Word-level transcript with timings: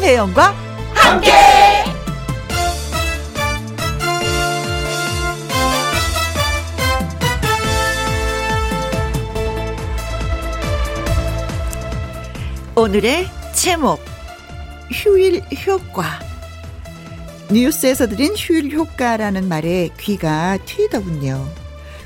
김혜영과 0.00 0.54
함께. 0.94 1.30
오늘의 12.74 13.26
제목 13.52 14.00
휴일 14.90 15.42
효과 15.66 16.18
뉴스에서 17.52 18.06
드린 18.08 18.34
휴일 18.34 18.72
효과라는 18.72 19.48
말에 19.48 19.90
귀가 20.00 20.56
트이더군요. 20.64 21.46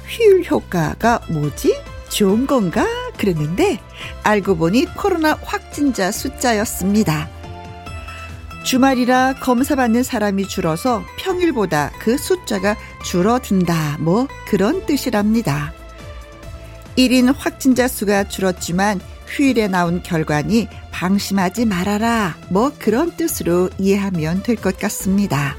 휴일 0.09 0.45
효과가 0.51 1.21
뭐지? 1.31 1.81
좋은 2.09 2.49
건가? 2.49 2.85
그랬는데 3.17 3.79
알고 4.25 4.57
보니 4.57 4.87
코로나 4.97 5.39
확진자 5.45 6.11
숫자였습니다. 6.11 7.44
주말이라 8.65 9.35
검사받는 9.41 10.03
사람이 10.03 10.49
줄어서 10.49 11.05
평일보다 11.19 11.93
그 11.99 12.17
숫자가 12.17 12.77
줄어든다. 13.05 13.99
뭐 14.01 14.27
그런 14.49 14.87
뜻이랍니다. 14.87 15.73
1인 16.97 17.33
확진자 17.37 17.87
수가 17.89 18.25
줄었지만 18.25 19.01
휴일에 19.27 19.69
나온 19.69 20.03
결과니 20.03 20.69
방심하지 20.93 21.67
말아라. 21.67 22.37
뭐 22.49 22.73
그런 22.79 23.15
뜻으로 23.17 23.69
이해하면 23.79 24.43
될 24.43 24.57
것 24.57 24.79
같습니다. 24.79 25.57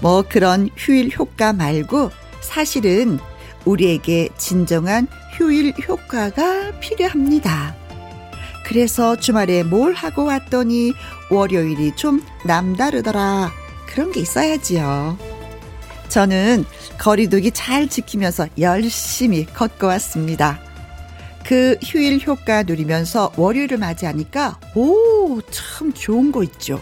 뭐 0.00 0.24
그런 0.26 0.70
휴일 0.76 1.10
효과 1.18 1.52
말고 1.52 2.10
사실은 2.40 3.18
우리에게 3.66 4.30
진정한 4.38 5.06
휴일 5.36 5.74
효과가 5.86 6.78
필요합니다. 6.80 7.76
그래서 8.64 9.16
주말에 9.16 9.62
뭘 9.62 9.94
하고 9.94 10.24
왔더니 10.24 10.92
월요일이 11.30 11.94
좀 11.96 12.22
남다르더라. 12.44 13.52
그런 13.86 14.12
게 14.12 14.20
있어야지요. 14.20 15.18
저는 16.08 16.64
거리두기 16.98 17.50
잘 17.52 17.88
지키면서 17.88 18.48
열심히 18.58 19.44
걷고 19.44 19.86
왔습니다. 19.86 20.60
그 21.44 21.76
휴일 21.82 22.20
효과 22.26 22.62
누리면서 22.62 23.32
월요일을 23.36 23.78
맞이하니까 23.78 24.58
오, 24.74 25.40
참 25.50 25.92
좋은 25.92 26.32
거 26.32 26.42
있죠. 26.42 26.80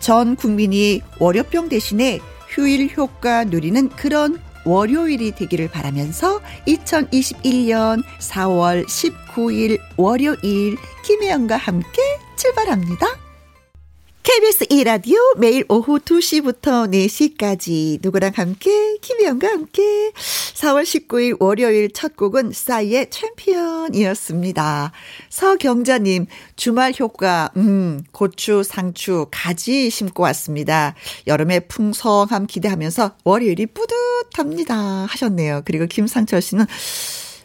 전 0.00 0.36
국민이 0.36 1.02
월요병 1.18 1.68
대신에 1.68 2.20
휴일 2.48 2.90
효과 2.96 3.44
누리는 3.44 3.88
그런 3.90 4.40
월요일이 4.64 5.32
되기를 5.32 5.68
바라면서 5.68 6.40
2021년 6.66 8.02
4월 8.20 8.86
19일 8.86 9.78
월요일 9.96 10.76
김혜영과 11.04 11.56
함께 11.56 12.02
출발합니다. 12.38 13.06
KBS 14.22 14.66
2라디오 14.66 15.38
매일 15.38 15.64
오후 15.68 15.98
2시부터 15.98 16.88
4시까지 16.92 17.98
누구랑 18.02 18.32
함께 18.36 18.98
김혜영과 18.98 19.48
함께 19.48 20.12
4월 20.54 20.82
19일 20.82 21.36
월요일 21.40 21.90
첫 21.92 22.14
곡은 22.14 22.52
싸이의 22.52 23.08
챔피언이었습니다. 23.10 24.92
서경자님 25.30 26.26
주말 26.56 26.92
효과 27.00 27.50
음 27.56 28.02
고추 28.12 28.62
상추 28.62 29.26
가지 29.30 29.88
심고 29.88 30.22
왔습니다. 30.24 30.94
여름의 31.26 31.68
풍성함 31.68 32.46
기대하면서 32.46 33.16
월요일이 33.24 33.66
뿌듯합니다 33.66 34.76
하셨네요. 35.08 35.62
그리고 35.64 35.86
김상철 35.86 36.42
씨는 36.42 36.66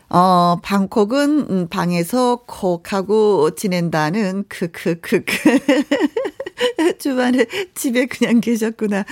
어, 0.10 0.58
방콕은 0.62 1.48
음, 1.50 1.68
방에서 1.70 2.44
콕하고 2.46 3.56
지낸다는 3.56 4.46
크크크크. 4.48 5.24
주말에 7.00 7.46
집에 7.74 8.06
그냥 8.06 8.40
계셨구나. 8.42 9.06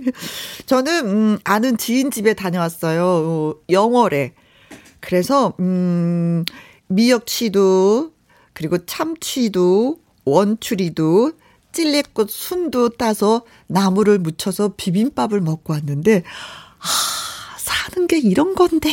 저는 0.66 1.06
음, 1.06 1.38
아는 1.44 1.78
지인 1.78 2.10
집에 2.10 2.34
다녀왔어요. 2.34 3.04
어, 3.04 3.54
영월에. 3.70 4.34
그래서 5.00 5.54
음, 5.60 6.44
미역치도 6.88 8.12
그리고 8.52 8.84
참치도 8.84 9.98
원추리도 10.24 11.32
찔레꽃 11.72 12.30
순도 12.30 12.90
따서 12.90 13.42
나무를 13.66 14.18
묻혀서 14.18 14.74
비빔밥을 14.76 15.40
먹고 15.40 15.74
왔는데 15.74 16.22
아, 16.78 17.58
사는 17.58 18.06
게 18.06 18.18
이런 18.18 18.54
건데. 18.54 18.90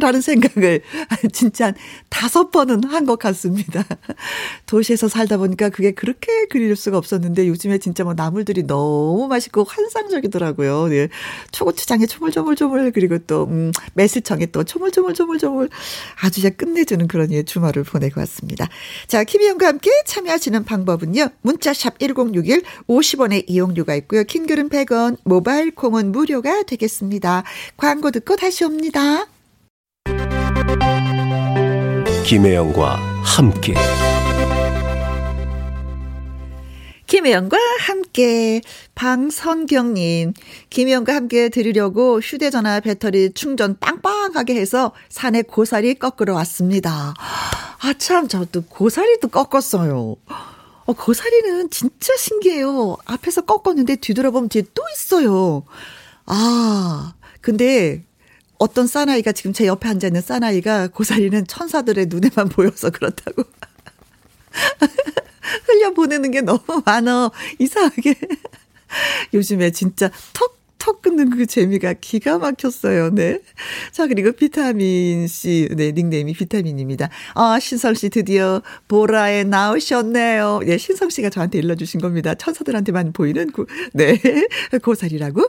라는 0.00 0.20
생각을 0.20 0.82
진짜 1.32 1.66
한 1.66 1.74
다섯 2.08 2.50
번은 2.50 2.84
한 2.84 3.02
것 3.02 3.18
같습니다. 3.18 3.84
도시에서 4.66 5.08
살다 5.08 5.36
보니까 5.38 5.68
그게 5.68 5.90
그렇게 5.92 6.46
그릴 6.46 6.74
수가 6.76 6.98
없었는데 6.98 7.48
요즘에 7.48 7.78
진짜 7.78 8.04
뭐 8.04 8.14
나물들이 8.14 8.64
너무 8.66 9.26
맛있고 9.28 9.64
환상적이더라고요. 9.64 10.86
네. 10.88 11.08
초고추장에 11.50 12.06
조물조물조물 12.06 12.92
그리고 12.92 13.18
또, 13.18 13.44
음, 13.44 13.72
매실청에 13.94 14.46
또 14.46 14.64
조물조물조물조물 14.64 15.68
아주 16.22 16.40
이제 16.40 16.50
끝내주는 16.50 17.06
그런 17.08 17.32
예, 17.32 17.42
주말을 17.42 17.82
보내고 17.84 18.20
왔습니다. 18.20 18.68
자, 19.08 19.24
김희영과 19.24 19.66
함께 19.66 19.90
참여하시는 20.06 20.64
방법은요. 20.64 21.28
문자샵 21.42 21.98
1061 21.98 22.62
50원의 22.88 23.44
이용료가 23.48 23.94
있고요. 23.96 24.24
킹글은 24.24 24.68
100원, 24.68 25.16
모바일 25.24 25.74
콩은 25.74 26.12
무료가 26.12 26.62
되겠습니다. 26.62 27.42
광고 27.76 28.10
듣고 28.10 28.36
다시 28.36 28.64
옵니다. 28.64 29.26
김혜영과 32.24 32.96
함께 33.24 33.74
김혜영과 37.06 37.58
함께 37.80 38.60
방선경님 38.94 40.32
김혜영과 40.70 41.14
함께 41.14 41.48
들으려고 41.50 42.20
휴대전화 42.20 42.80
배터리 42.80 43.32
충전 43.32 43.78
빵빵하게 43.78 44.54
해서 44.54 44.92
산에 45.08 45.42
고사리 45.42 45.94
꺾으러 45.94 46.34
왔습니다. 46.34 47.14
아 47.84 47.92
참 47.98 48.28
저도 48.28 48.62
고사리도 48.68 49.28
꺾었어요. 49.28 50.16
어, 50.84 50.92
고사리는 50.92 51.70
진짜 51.70 52.16
신기해요. 52.16 52.96
앞에서 53.04 53.42
꺾었는데 53.42 53.96
뒤돌아보면 53.96 54.48
뒤에 54.48 54.62
또 54.72 54.82
있어요. 54.94 55.64
아 56.26 57.14
근데 57.40 58.04
어떤 58.62 58.86
사나이가 58.86 59.32
지금 59.32 59.52
제 59.52 59.66
옆에 59.66 59.88
앉아 59.88 60.06
있는 60.06 60.20
사나이가 60.20 60.86
고사리는 60.86 61.48
천사들의 61.48 62.06
눈에만 62.06 62.48
보여서 62.48 62.90
그렇다고. 62.90 63.42
흘려 65.66 65.92
보내는 65.92 66.30
게 66.30 66.42
너무 66.42 66.60
많어. 66.86 67.32
이상하게. 67.58 68.14
요즘에 69.34 69.72
진짜 69.72 70.12
턱 70.32 70.61
턱 70.82 71.00
끊는 71.00 71.30
그 71.30 71.46
재미가 71.46 71.92
기가 72.00 72.38
막혔어요. 72.38 73.10
네. 73.10 73.38
자, 73.92 74.08
그리고 74.08 74.32
비타민 74.32 75.28
C. 75.28 75.68
네, 75.76 75.92
닉네임이 75.92 76.32
비타민입니다. 76.32 77.08
아, 77.36 77.60
신성 77.60 77.94
씨 77.94 78.08
드디어 78.08 78.60
보라에 78.88 79.44
나오셨네요. 79.44 80.62
네, 80.66 80.78
신성 80.78 81.08
씨가 81.08 81.30
저한테 81.30 81.58
일러주신 81.58 82.00
겁니다. 82.00 82.34
천사들한테만 82.34 83.12
보이는 83.12 83.52
그, 83.52 83.66
네. 83.92 84.20
고사리라고. 84.82 85.48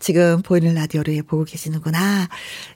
지금 0.00 0.42
보이는 0.42 0.74
라디오를 0.74 1.22
보고 1.22 1.44
계시는구나. 1.44 2.28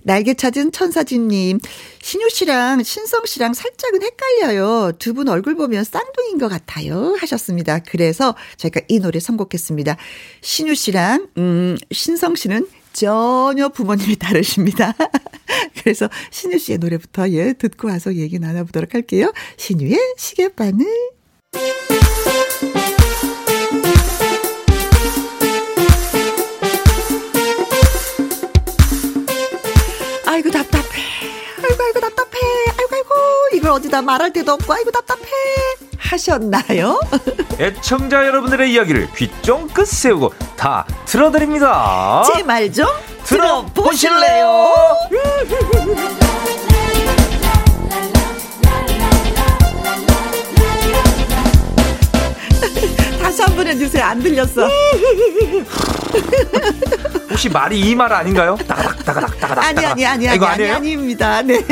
날개 0.03 0.33
찾은 0.33 0.73
천사진님. 0.73 1.61
신유 2.01 2.31
씨랑 2.31 2.85
신성 2.85 3.27
씨랑 3.27 3.53
살짝은 3.53 4.01
헷갈려요. 4.03 4.93
두 4.99 5.13
분 5.13 5.29
얼굴 5.29 5.57
보면 5.57 5.85
쌍둥이인 5.85 6.39
것 6.39 6.49
같아요. 6.49 7.17
하셨습니다. 7.21 7.81
그래서 7.81 8.35
저희가 8.57 8.81
이 8.89 8.99
노래 9.01 9.19
선곡했습니다. 9.21 9.97
신유 10.41 10.75
씨랑, 10.75 11.27
음, 11.37 11.77
신성 11.99 12.37
씨는 12.37 12.69
전혀 12.93 13.69
부모님이 13.71 14.17
다르십니다. 14.17 14.95
그래서 15.83 16.09
신유 16.31 16.59
씨의 16.59 16.79
노래부터 16.79 17.29
예, 17.31 17.53
듣고 17.55 17.89
와서 17.89 18.15
얘기 18.15 18.39
나눠보도록 18.39 18.95
할게요. 18.95 19.33
신유의 19.57 19.99
시계바늘. 20.17 20.87
이걸 33.69 33.81
어디다 33.81 34.01
말할 34.01 34.33
데도 34.33 34.53
없고 34.53 34.73
아이고 34.73 34.91
답답해. 34.91 35.21
하셨나요? 35.99 36.99
애청자 37.61 38.25
여러분들의 38.27 38.73
이야기를 38.73 39.11
귀 39.15 39.31
쫑긋 39.43 39.87
세우고 39.87 40.33
다 40.57 40.87
들어드립니다. 41.05 42.23
제 42.35 42.43
말 42.43 42.73
좀 42.73 42.87
들어보실래요? 43.25 44.75
다시 53.21 53.43
한 53.43 53.55
번 53.57 53.67
해주세요. 53.67 54.05
안 54.05 54.23
들렸어. 54.23 54.69
혹시 57.39 57.49
말이 57.51 57.79
이 57.79 57.95
말 57.95 58.13
아닌가요? 58.13 58.57
따가닥 58.67 59.05
따가닥 59.05 59.39
따가닥. 59.39 59.65
아니 59.65 59.87
아니 59.87 60.05
아니 60.05 60.27
아, 60.29 60.31
아니 60.33 60.37
이거 60.37 60.47
아니? 60.47 60.69
아닙니다. 60.69 61.41
네. 61.43 61.65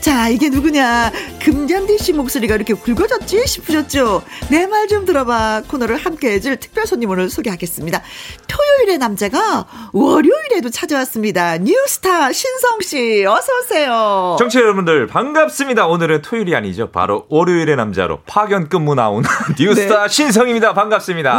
자 0.00 0.28
이게 0.28 0.50
누구냐? 0.50 1.10
금잔디 1.42 1.98
씨 1.98 2.12
목소리가 2.12 2.54
이렇게 2.54 2.74
굵어졌지 2.74 3.44
싶으셨죠? 3.44 4.22
내 4.50 4.66
말 4.68 4.86
좀 4.88 5.04
들어봐 5.04 5.62
코너를 5.68 5.96
함께해줄 5.96 6.58
특별 6.58 6.86
손님 6.86 7.10
오늘 7.10 7.28
소개하겠습니다. 7.28 8.00
토요일의 8.46 8.98
남자가 8.98 9.66
월요일에도 9.92 10.70
찾아왔습니다. 10.70 11.58
뉴스타 11.58 12.30
신성 12.32 12.80
씨 12.80 13.26
어서 13.26 13.46
오세요. 13.58 14.36
정치 14.38 14.58
여러분들 14.58 15.08
반갑습니다. 15.08 15.88
오늘은 15.88 16.22
토요일이 16.22 16.54
아니죠. 16.54 16.92
바로 16.92 17.26
월요일의 17.30 17.74
남자로 17.74 18.20
파견 18.26 18.68
근무 18.68 18.94
나온 18.94 19.24
뉴스타 19.58 20.06
신성입니다. 20.06 20.72
반갑습니다. 20.74 21.36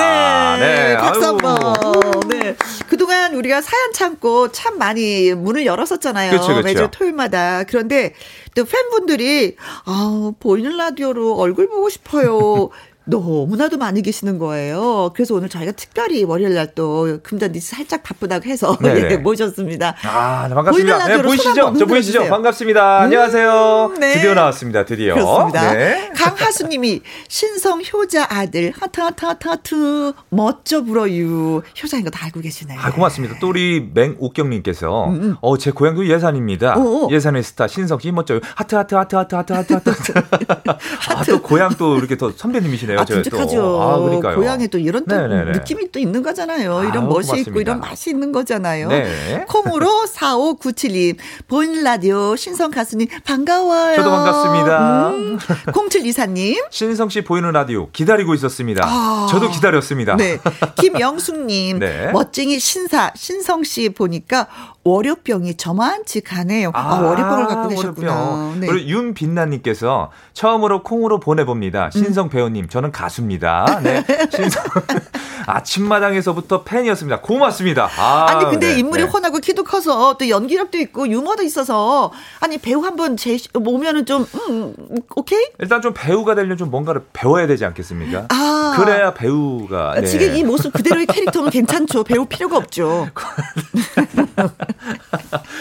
네, 0.60 0.98
박수 0.98 1.22
아유. 1.22 1.28
한번. 1.30 2.19
네. 2.30 2.56
그동안 2.88 3.34
우리가 3.36 3.62
사연 3.62 3.92
참고 3.94 4.52
참 4.52 4.78
많이 4.78 5.34
문을 5.34 5.66
열었었잖아요. 5.66 6.32
그쵸, 6.32 6.48
그쵸. 6.48 6.62
매주 6.62 6.88
토요일마다. 6.92 7.64
그런데 7.66 8.14
또 8.56 8.66
팬분들이, 8.66 9.56
아 9.86 10.32
보이는 10.40 10.76
라디오로 10.78 11.36
얼굴 11.36 11.68
보고 11.68 11.90
싶어요. 11.90 12.70
너무나도 13.10 13.78
많이 13.78 14.02
계시는 14.02 14.38
거예요. 14.38 15.12
그래서 15.16 15.34
오늘 15.36 15.50
저희가 15.50 15.72
특별히 15.74 16.24
월요일 16.24 16.54
날 16.56 16.70
또 16.76 17.18
금잔디 17.24 17.60
씨 17.60 17.68
살짝 17.76 18.04
바쁘다고 18.04 18.46
해서. 18.48 18.78
예, 18.86 19.18
모셨습니다. 19.18 19.96
아, 20.04 20.46
네, 20.48 20.54
반갑습니다. 20.54 21.08
네, 21.08 21.22
보이시죠? 21.24 21.74
저 21.80 21.86
보이시죠? 21.88 22.28
반갑습니다. 22.28 23.00
안녕하세요. 23.02 23.94
네. 24.00 24.14
드디어 24.14 24.34
나왔습니다. 24.36 24.86
드디어. 24.86 25.16
그렇습니다. 25.16 25.74
네. 25.74 26.12
강하수님이 26.16 27.02
신성 27.28 27.82
효자 27.92 28.28
아들 28.30 28.72
하트 28.80 29.02
하트 29.02 29.26
하트 29.26 29.48
하트 29.48 30.14
멋져 30.30 30.84
불어유 30.84 31.64
효자인 31.82 32.04
거 32.04 32.10
다 32.12 32.26
알고 32.26 32.40
계시네. 32.42 32.76
아, 32.78 32.92
고맙습니다. 32.92 33.36
또 33.40 33.50
우리 33.50 33.90
맹옥경님께서, 33.94 35.14
어, 35.42 35.58
제 35.58 35.72
고향도 35.72 36.08
예산입니다. 36.08 36.76
음, 36.78 36.86
오, 36.86 37.06
오. 37.08 37.12
예산의 37.12 37.44
스타 37.44 37.68
신성 37.68 37.98
씨 38.00 38.12
멋져요. 38.12 38.40
하트, 38.56 38.76
하트, 38.76 38.94
하트, 38.96 39.16
하트, 39.16 39.36
하트, 39.36 39.54
하트, 39.54 39.74
하트. 39.74 40.14
아, 41.10 41.24
또 41.28 41.42
고향 41.42 41.70
또 41.78 41.98
이렇게 41.98 42.16
또 42.16 42.32
선배님이시네요. 42.32 42.99
아. 43.02 43.06
듬직하죠. 43.06 43.82
아, 43.82 44.00
그러니까요. 44.00 44.36
고향에 44.36 44.68
또 44.68 44.78
이런 44.78 45.06
또 45.06 45.16
네네네. 45.16 45.52
느낌이 45.52 45.92
또 45.92 46.00
있는 46.00 46.22
거잖아요. 46.24 46.84
이런 46.84 47.04
아우, 47.04 47.10
멋이 47.10 47.20
있고 47.26 47.32
고맙습니다. 47.32 47.60
이런 47.62 47.80
맛이 47.80 48.10
있는 48.10 48.32
거잖아요. 48.32 48.90
네. 48.90 49.46
콩으로 49.48 49.88
4597님, 50.14 51.18
보이는 51.48 51.84
라디오 51.84 52.36
신성 52.36 52.72
가수님 52.72 53.08
반가워요. 53.26 53.96
저도 53.96 54.10
반갑습니다. 54.10 55.10
음, 55.10 55.38
0724님. 55.68 56.66
신성 56.72 57.10
씨 57.10 57.22
보이는 57.24 57.52
라디오 57.52 57.90
기다리고 57.92 58.34
있었습니다. 58.34 58.84
아. 58.86 59.28
저도 59.30 59.50
기다렸습니다. 59.50 60.16
네. 60.16 60.40
김영숙님, 60.78 61.80
네. 61.80 62.12
멋쟁이 62.12 62.60
신사, 62.60 63.12
신성 63.16 63.64
씨 63.64 63.90
보니까 63.90 64.48
월요병이 64.90 65.56
저만치 65.56 66.22
가네요. 66.22 66.72
아, 66.74 67.00
월요병을 67.02 67.48
갖고 67.48 67.70
계셨구나. 67.70 68.56
네. 68.60 68.68
그리고 68.68 68.90
윤빛나님께서 68.90 70.12
처음으로 70.34 70.84
콩으로 70.84 71.20
보내봅니다. 71.20 71.92
신성 71.92 72.28
음. 72.28 72.30
배우님, 72.30 72.70
저는 72.70 72.92
가수입니다. 72.92 73.82
네, 73.84 74.04
신성 74.34 74.64
아침마당에서부터 75.46 76.64
팬이었습니다. 76.64 77.22
고맙습니다. 77.22 77.90
아, 77.98 78.26
아니 78.30 78.46
근데 78.46 78.74
네, 78.74 78.80
인물이 78.80 79.04
네. 79.04 79.10
훤하고 79.10 79.40
키도 79.40 79.64
커서 79.64 80.16
또 80.18 80.28
연기력도 80.30 80.78
있고 80.80 81.08
유머도 81.08 81.44
있어서 81.44 82.12
아니 82.40 82.58
배우 82.58 82.82
한번 82.84 83.18
제 83.18 83.38
오면은 83.54 84.06
좀 84.06 84.26
음, 84.50 84.74
오케이? 85.16 85.44
일단 85.60 85.82
좀 85.82 85.94
배우가 85.96 86.36
되려면 86.36 86.58
좀 86.58 86.70
뭔가를 86.70 87.02
배워야 87.14 87.48
되지 87.48 87.66
않겠습니까? 87.66 88.28
아. 88.30 88.76
그래야 88.78 89.14
배우가. 89.14 89.96
네. 89.96 90.06
지금 90.06 90.36
이 90.36 90.44
모습 90.44 90.74
그대로의 90.74 91.06
캐릭터는 91.06 91.50
괜찮죠. 91.50 92.04
배울 92.04 92.28
필요가 92.28 92.58
없죠. 92.58 93.10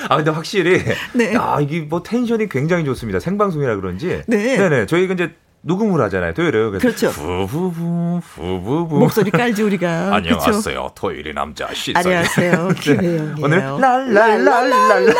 아 0.08 0.16
근데 0.16 0.30
확실히 0.30 0.82
네. 1.12 1.36
아 1.36 1.60
이게 1.60 1.80
뭐 1.80 2.02
텐션이 2.02 2.48
굉장히 2.48 2.84
좋습니다. 2.84 3.20
생방송이라 3.20 3.76
그런지. 3.76 4.22
네. 4.26 4.56
네네. 4.56 4.86
저희가 4.86 5.14
이제 5.14 5.34
녹음을 5.62 6.00
하잖아요. 6.02 6.34
토요일에. 6.34 6.78
그렇죠. 6.78 7.08
후부부 7.08 8.20
후부부. 8.22 8.98
목소리 8.98 9.30
깔지 9.30 9.62
우리가. 9.62 10.10
그쵸? 10.22 10.34
안녕하세요. 10.34 10.92
토요일의 10.94 11.34
남자 11.34 11.68
시선. 11.74 12.04
안녕하세요. 12.06 12.68
김혜영이에요. 12.80 13.36
오늘 13.42 13.58
랄랄랄랄랄라. 13.58 15.14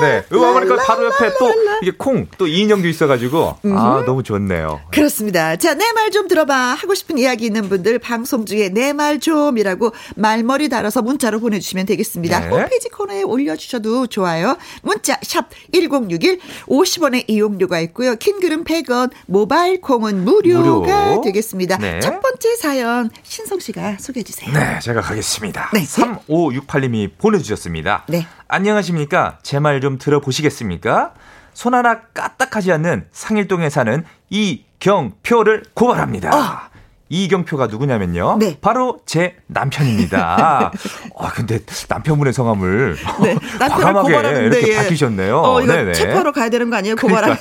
네. 0.00 0.24
음악하니까 0.32 0.76
바로 0.84 1.06
옆에 1.06 1.32
또 1.38 1.52
이게 1.82 1.92
콩 1.96 2.26
또 2.38 2.46
이인영도 2.46 2.86
있어가지고 2.88 3.56
아 3.64 4.02
너무 4.06 4.22
좋네요. 4.22 4.80
그렇습니다. 4.90 5.56
자, 5.56 5.74
내 5.74 5.84
말 5.92 6.10
좀 6.10 6.26
들어봐. 6.28 6.54
하고 6.74 6.94
싶은 6.94 7.18
이야기 7.18 7.46
있는 7.46 7.68
분들 7.68 7.98
방송 7.98 8.44
중에 8.46 8.68
내 8.68 8.92
말 8.92 9.20
좀이라고 9.20 9.92
말머리 10.16 10.68
달아서 10.68 11.02
문자로 11.02 11.40
보내주시면 11.40 11.86
되겠습니다. 11.86 12.40
네. 12.40 12.48
홈페이지 12.48 12.88
코너에 12.88 13.22
올려주셔도 13.22 14.06
좋아요. 14.08 14.56
문자 14.82 15.16
샵 15.22 15.48
1061, 15.72 16.40
50원의 16.66 17.24
이용료가 17.28 17.80
있고요. 17.80 18.16
킹글은 18.16 18.64
100원, 18.64 19.10
모바일 19.26 19.80
콩은 19.80 20.24
무료가 20.24 21.06
무료. 21.10 21.20
되겠습니다. 21.22 21.78
네. 21.78 22.00
첫 22.00 22.20
번째 22.20 22.56
사연 22.56 23.10
신성 23.22 23.58
씨가 23.60 23.96
소개해 24.00 24.24
주세요. 24.24 24.52
네, 24.52 24.78
제가 24.82 25.00
가겠습니다. 25.00 25.70
네. 25.72 25.84
3568님이 25.84 27.10
보내주셨습니다. 27.18 28.04
네. 28.08 28.26
안녕하십니까. 28.50 29.38
제 29.42 29.58
말 29.60 29.80
좀 29.80 29.96
들어보시겠습니까? 29.98 31.12
손 31.54 31.74
하나 31.74 32.00
까딱하지 32.14 32.72
않는 32.72 33.06
상일동에 33.12 33.70
사는 33.70 34.04
이경표를 34.30 35.62
고발합니다. 35.74 36.70
이경표가 37.12 37.66
누구냐면요. 37.66 38.36
네. 38.38 38.58
바로 38.60 39.00
제 39.06 39.36
남편입니다. 39.48 40.70
아, 41.18 41.32
근데 41.34 41.58
남편분의 41.88 42.32
성함을 42.32 42.96
네, 43.22 43.34
과감하게 43.58 44.44
이렇게 44.44 44.68
예. 44.72 44.76
밝히셨네요. 44.76 45.38
어, 45.40 45.60
이거 45.62 45.72
네네. 45.72 45.92
체포하러 45.92 46.30
가야 46.32 46.48
되는 46.50 46.70
거 46.70 46.76
아니에요? 46.76 46.94
고발하. 46.96 47.36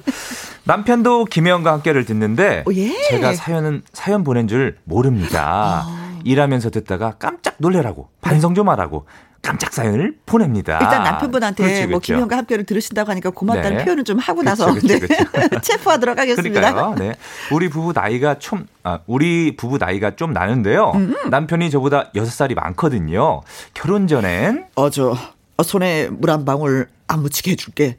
남편도 0.64 1.26
김혜영과 1.26 1.72
함께를 1.72 2.04
듣는데 2.06 2.64
오, 2.66 2.72
예. 2.74 2.90
제가 3.10 3.34
사연은 3.34 3.82
사연 3.92 4.24
보낸 4.24 4.48
줄 4.48 4.76
모릅니다. 4.84 5.84
아. 5.86 6.20
일하면서 6.24 6.70
듣다가 6.70 7.12
깜짝 7.18 7.54
놀래라고 7.58 8.08
반성 8.20 8.54
좀 8.54 8.68
하라고 8.70 9.06
깜짝 9.46 9.72
사연을 9.72 10.16
보냅니다. 10.26 10.78
일단 10.82 11.04
남편분한테 11.04 11.62
그렇지, 11.62 11.80
뭐 11.82 12.00
그렇죠. 12.00 12.14
김영과 12.14 12.36
함께를 12.38 12.64
들으신다고 12.64 13.10
하니까 13.12 13.30
고맙다는 13.30 13.78
네. 13.78 13.84
표현을 13.84 14.04
좀 14.04 14.18
하고 14.18 14.40
그렇죠, 14.40 14.64
나서 14.66 14.74
그렇죠, 14.74 14.86
네. 14.88 14.98
그렇죠. 14.98 15.60
체포하도록 15.62 16.18
하겠습니다. 16.18 16.60
그러니까요. 16.60 16.94
네. 16.98 17.14
우리 17.52 17.68
부부 17.68 17.92
나이가 17.94 18.38
좀, 18.38 18.66
아, 18.82 18.98
우리 19.06 19.56
부부 19.56 19.78
나이가 19.78 20.16
좀 20.16 20.32
나는데요. 20.32 20.92
음. 20.96 21.14
남편이 21.30 21.70
저보다 21.70 22.10
6살이 22.14 22.54
많거든요. 22.54 23.42
결혼 23.74 24.08
전엔 24.08 24.66
어, 24.74 24.90
저, 24.90 25.16
어, 25.56 25.62
손에 25.62 26.08
물 26.10 26.30
한 26.30 26.44
방울 26.44 26.88
안 27.06 27.22
묻히게 27.22 27.52
해줄게. 27.52 27.96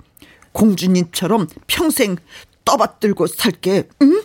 공주님처럼 0.52 1.48
평생 1.68 2.18
떠받들고 2.66 3.28
살게. 3.28 3.88
응? 4.02 4.22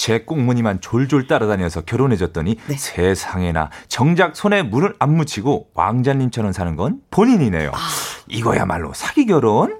제 0.00 0.20
꽁무니만 0.20 0.80
졸졸 0.80 1.26
따라다녀서 1.26 1.82
결혼해줬더니 1.82 2.56
네. 2.68 2.74
세상에나 2.74 3.68
정작 3.88 4.34
손에 4.34 4.62
물을 4.62 4.94
안 4.98 5.14
묻히고 5.14 5.72
왕자님처럼 5.74 6.52
사는 6.52 6.74
건 6.74 7.00
본인이네요. 7.10 7.70
아. 7.74 7.78
이거야말로 8.26 8.94
사기 8.94 9.26
결혼? 9.26 9.78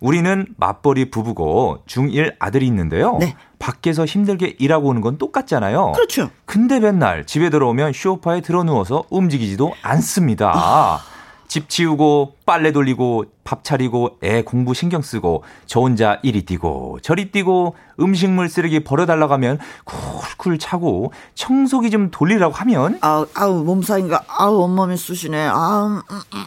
우리는 0.00 0.44
맞벌이 0.58 1.10
부부고 1.10 1.78
중1 1.86 2.34
아들이 2.40 2.66
있는데요. 2.66 3.16
네. 3.16 3.36
밖에서 3.58 4.04
힘들게 4.04 4.54
일하고 4.58 4.88
오는 4.88 5.00
건 5.00 5.16
똑같잖아요. 5.16 5.92
그렇죠. 5.92 6.28
근데 6.44 6.78
맨날 6.78 7.24
집에 7.24 7.48
들어오면 7.48 7.94
쇼파에 7.94 8.42
들어 8.42 8.64
누워서 8.64 9.04
움직이지도 9.08 9.72
않습니다. 9.80 10.52
아. 10.54 11.13
집 11.48 11.68
치우고 11.68 12.36
빨래 12.46 12.72
돌리고 12.72 13.26
밥 13.44 13.62
차리고 13.62 14.18
애 14.22 14.42
공부 14.42 14.74
신경 14.74 15.02
쓰고 15.02 15.44
저 15.66 15.80
혼자 15.80 16.18
이리 16.22 16.44
뛰고 16.44 16.98
저리 17.02 17.30
뛰고 17.30 17.76
음식물 18.00 18.48
쓰레기 18.48 18.82
버려달라고 18.82 19.32
하면 19.34 19.58
쿨쿨 19.84 20.58
자고 20.58 21.12
청소기 21.34 21.90
좀 21.90 22.10
돌리라고 22.10 22.54
하면 22.54 22.98
아우, 23.02 23.26
아우, 23.34 23.62
몸살인가. 23.64 24.24
아우, 24.26 24.62
온몸이 24.62 24.96
쑤시네. 24.96 25.46
아우, 25.46 26.02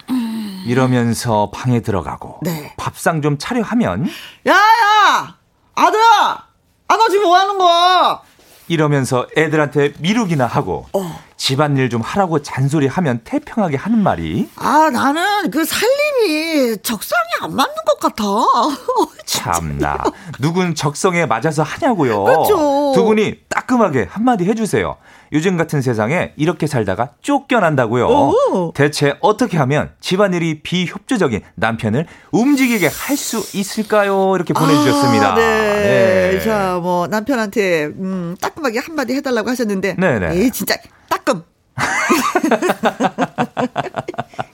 음. 0.10 0.64
이러면서 0.66 1.52
방에 1.54 1.80
들어가고 1.82 2.40
네. 2.44 2.74
밥상 2.78 3.22
좀 3.22 3.38
차려 3.38 3.62
하면 3.62 4.06
야, 4.48 4.54
야! 4.54 5.36
아들아! 5.76 6.44
아, 6.90 6.96
너 6.96 7.10
지금 7.10 7.26
뭐 7.26 7.38
하는 7.38 7.58
거야? 7.58 8.22
이러면서 8.68 9.28
애들한테 9.38 9.94
미루기나 10.00 10.46
하고 10.46 10.86
어. 10.94 11.20
집안일 11.38 11.90
좀 11.90 12.02
하라고 12.02 12.42
잔소리하면 12.42 13.22
태평하게 13.24 13.78
하는 13.78 14.02
말이 14.02 14.50
아, 14.56 14.90
나는 14.92 15.50
그 15.52 15.64
살림이 15.66 16.78
적성이 16.82 17.20
안 17.42 17.56
맞는 17.56 17.76
것 17.86 18.00
같아. 18.00 18.24
참나 19.26 20.04
누군 20.40 20.76
적성에 20.76 21.26
맞아서 21.26 21.64
하냐고요. 21.64 22.24
그렇죠. 22.24 22.94
두 22.96 23.04
분이 23.06 23.42
따끔하게 23.68 24.08
한마디 24.10 24.46
해주세요. 24.46 24.96
요즘 25.34 25.58
같은 25.58 25.82
세상에 25.82 26.32
이렇게 26.38 26.68
살다가 26.68 27.10
쫓겨난다고요. 27.22 28.08
오. 28.08 28.72
대체 28.74 29.16
어떻게 29.20 29.58
하면 29.58 29.92
집안일이 30.00 30.62
비협조적인 30.64 31.42
남편을 31.56 32.08
움직이게 32.32 32.88
할 32.88 33.18
수 33.18 33.38
있을까요? 33.58 34.36
이렇게 34.36 34.54
보내주셨습니다. 34.54 35.32
아, 35.34 35.36
네. 35.36 36.32
네. 36.34 36.40
자, 36.40 36.80
뭐, 36.82 37.08
남편한테, 37.08 37.86
음, 37.86 38.36
따끔하게 38.40 38.78
한마디 38.80 39.16
해달라고 39.16 39.50
하셨는데. 39.50 39.96
네네. 39.96 40.36
에이, 40.38 40.52
진짜, 40.52 40.76
따끔. 41.10 41.44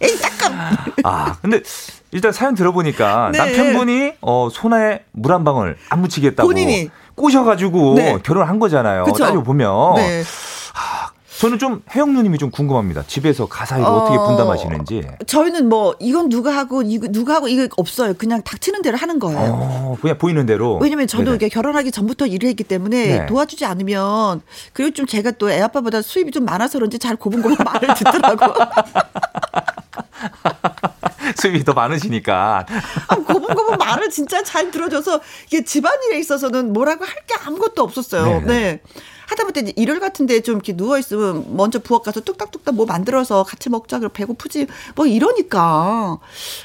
에이, 0.02 0.18
잠깐. 0.18 0.78
아, 1.04 1.36
근데 1.42 1.60
일단 2.12 2.32
사연 2.32 2.56
들어보니까 2.56 3.32
네. 3.34 3.38
남편분이 3.38 4.14
어, 4.22 4.48
손에 4.52 5.04
물 5.12 5.34
한 5.34 5.44
방울 5.44 5.76
안 5.90 6.02
묻히겠다고 6.02 6.48
본인이. 6.48 6.90
꼬셔가지고 7.16 7.96
네. 7.96 8.18
결혼한 8.24 8.60
거잖아요. 8.60 9.06
그쵸? 9.06 9.24
따지고 9.24 9.44
보면. 9.44 9.96
네. 9.96 10.24
저는 11.40 11.60
좀 11.60 11.82
혜영 11.94 12.14
누님이 12.14 12.38
좀 12.38 12.52
궁금합니다. 12.52 13.04
집에서 13.06 13.48
가사 13.48 13.78
이거 13.78 13.90
어, 13.90 13.98
어... 13.98 14.06
떻게 14.06 14.18
분담하시는지. 14.18 15.02
저희는 15.28 15.68
뭐 15.68 15.94
이건 16.00 16.30
누가 16.30 16.56
하고 16.56 16.84
이거 16.84 17.08
누가 17.10 17.36
하고 17.36 17.50
이거 17.50 17.68
없어요. 17.76 18.14
그냥 18.14 18.42
닥치는 18.44 18.82
대로 18.82 18.96
하는 18.98 19.20
거예요. 19.20 19.40
어, 19.52 19.98
그냥 20.02 20.18
보이는 20.18 20.46
대로. 20.46 20.78
왜냐면 20.82 21.06
저도 21.06 21.26
네네. 21.26 21.36
이게 21.36 21.50
결혼하기 21.50 21.92
전부터 21.92 22.28
일을 22.28 22.48
했기 22.48 22.64
때문에 22.64 23.06
네. 23.20 23.26
도와주지 23.26 23.66
않으면 23.66 24.42
그리고 24.72 24.94
좀 24.94 25.06
제가 25.06 25.32
또 25.32 25.50
애 25.50 25.60
아빠보다 25.60 26.02
수입이 26.02 26.32
좀 26.32 26.46
많아서 26.46 26.78
그런지 26.78 26.98
잘 26.98 27.18
고분고분 27.18 27.58
말을 27.66 27.94
듣더라고. 27.96 28.54
수입이 31.40 31.64
더 31.64 31.74
많으시니까. 31.74 32.66
아, 33.08 33.16
고분고분 33.16 33.78
말을 33.78 34.10
진짜 34.10 34.44
잘 34.44 34.72
들어줘서 34.72 35.20
이게 35.48 35.64
집안일에 35.64 36.20
있어서는 36.20 36.74
뭐라고 36.74 37.06
할 37.06 37.14
게 37.26 37.36
아무것도 37.46 37.82
없었어요. 37.84 38.26
네네. 38.26 38.46
네. 38.46 38.82
하다못해 39.28 39.72
일요일 39.78 40.02
같은데 40.02 40.42
좀 40.42 40.56
이렇게 40.56 40.76
누워 40.76 40.98
있으면 41.00 41.56
먼저 41.56 41.80
부엌 41.80 42.04
가서 42.04 42.20
뚝딱뚝딱 42.20 42.76
뭐 42.76 42.86
만들어서 42.86 43.44
같이 43.44 43.70
먹자 43.70 44.00
그럼 44.00 44.12
배고프지 44.14 44.68
뭐 44.96 45.06
이러니까 45.08 46.20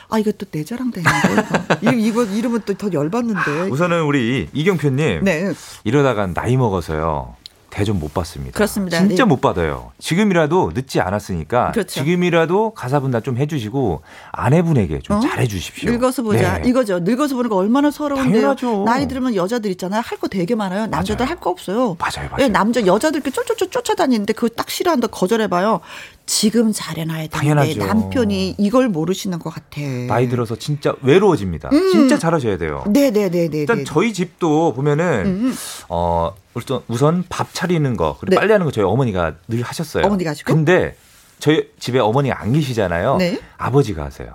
아또내 0.08 0.64
자랑 0.64 0.90
되는데 0.90 1.46
이거, 1.82 1.92
이거 1.92 2.24
이러면 2.24 2.62
또 2.66 2.74
더 2.74 2.90
열받는데 2.92 3.68
우선은 3.70 4.02
우리 4.02 4.48
이경표님. 4.52 5.22
네 5.24 5.52
이러다가 5.84 6.26
나이 6.26 6.56
먹어서요. 6.56 7.36
대접 7.70 7.96
못 7.96 8.12
받습니다. 8.14 8.54
그렇습니다. 8.56 8.98
진짜 8.98 9.24
네. 9.24 9.28
못 9.28 9.40
받아요. 9.40 9.92
지금이라도 9.98 10.72
늦지 10.74 11.00
않았으니까 11.00 11.72
그렇죠. 11.72 11.88
지금이라도 12.00 12.70
가사 12.74 12.98
분담 13.00 13.22
좀 13.22 13.36
해주시고 13.36 14.02
아내분에게 14.32 15.00
좀 15.00 15.16
어? 15.16 15.20
잘해주십시오. 15.20 15.90
늙어서 15.90 16.22
보자. 16.22 16.58
네. 16.58 16.68
이거죠. 16.68 17.00
늙어서 17.00 17.34
보는 17.36 17.50
거 17.50 17.56
얼마나 17.56 17.90
서러운데요. 17.90 18.32
당연하죠. 18.32 18.84
나이 18.84 19.06
들으면 19.06 19.34
여자들 19.34 19.70
있잖아요. 19.72 20.00
할 20.04 20.18
거 20.18 20.26
되게 20.28 20.54
많아요. 20.54 20.86
남자들. 20.86 21.26
할 21.28 21.36
거 21.38 21.50
없어요. 21.50 21.96
맞아요, 22.00 22.28
맞아요. 22.30 22.44
예, 22.44 22.48
남자 22.48 22.84
여자들께 22.84 23.30
쫓쫓쫓 23.30 23.70
쫓아다니는데 23.70 24.32
그거 24.32 24.48
딱 24.48 24.68
싫어한다 24.70 25.06
거절해봐요. 25.08 25.80
지금 26.28 26.72
잘해놔야 26.74 27.28
되는데 27.28 27.36
당연하죠. 27.36 27.78
남편이 27.78 28.56
이걸 28.58 28.88
모르시는 28.90 29.38
것 29.38 29.48
같아. 29.48 29.80
나이 30.06 30.28
들어서 30.28 30.56
진짜 30.56 30.94
외로워집니다. 31.00 31.70
진짜 31.90 32.18
잘하셔야 32.18 32.58
돼요. 32.58 32.84
음. 32.86 32.92
네네네네. 32.92 33.56
일단 33.56 33.84
저희 33.86 34.12
집도 34.12 34.74
보면은 34.74 35.24
음. 35.24 35.54
어 35.88 36.34
우선 36.52 36.82
우선 36.86 37.24
밥 37.30 37.54
차리는 37.54 37.96
거 37.96 38.18
그리고 38.20 38.34
네. 38.34 38.36
빨래하는 38.36 38.66
거 38.66 38.70
저희 38.70 38.84
어머니가 38.84 39.36
늘 39.48 39.62
하셨어요. 39.62 40.04
어머니가 40.04 40.30
하시고? 40.30 40.52
근데 40.52 40.96
저희 41.38 41.70
집에 41.78 41.98
어머니가 41.98 42.42
안 42.42 42.52
계시잖아요. 42.52 43.16
네. 43.16 43.40
아버지가 43.56 44.04
하세요. 44.04 44.34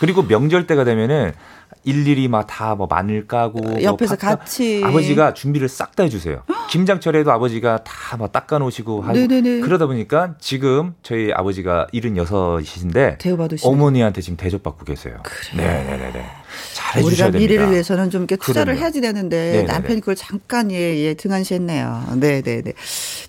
그리고 0.00 0.22
명절 0.24 0.66
때가 0.66 0.82
되면은 0.82 1.32
일일이 1.84 2.28
막 2.28 2.46
다 2.46 2.74
뭐 2.74 2.86
마늘 2.90 3.26
까고 3.26 3.60
뭐 3.60 3.82
옆에서 3.82 4.16
파- 4.16 4.36
같이. 4.36 4.82
아버지가 4.84 5.34
준비를 5.34 5.68
싹 5.68 5.94
다 5.96 6.02
해주세요. 6.04 6.42
김장철에도 6.70 7.30
아버지가 7.30 7.84
다 7.84 8.16
막 8.16 8.30
닦아놓으시고 8.32 9.02
하고 9.02 9.12
네네네. 9.12 9.60
그러다 9.60 9.86
보니까 9.86 10.34
지금 10.38 10.94
저희 11.02 11.32
아버지가 11.32 11.86
76이신데 11.92 13.18
대우받으시네. 13.18 13.70
어머니한테 13.72 14.20
지금 14.20 14.36
대접받고 14.36 14.84
계세요. 14.84 15.16
네네네네. 15.56 16.24
잘해 16.94 17.10
주셔야 17.10 17.26
우리가 17.28 17.30
됩니다. 17.30 17.38
미래를 17.38 17.72
위해서는 17.72 18.10
좀 18.10 18.22
이렇게 18.22 18.36
투자를 18.36 18.74
그럼요. 18.74 18.80
해야지 18.80 19.00
되는데 19.00 19.36
네네네. 19.36 19.62
남편이 19.64 20.00
그걸 20.00 20.14
잠깐 20.16 20.70
예, 20.72 20.76
예 20.98 21.14
등한시했네요. 21.14 22.14
네 22.16 22.42
네 22.42 22.62
네. 22.62 22.72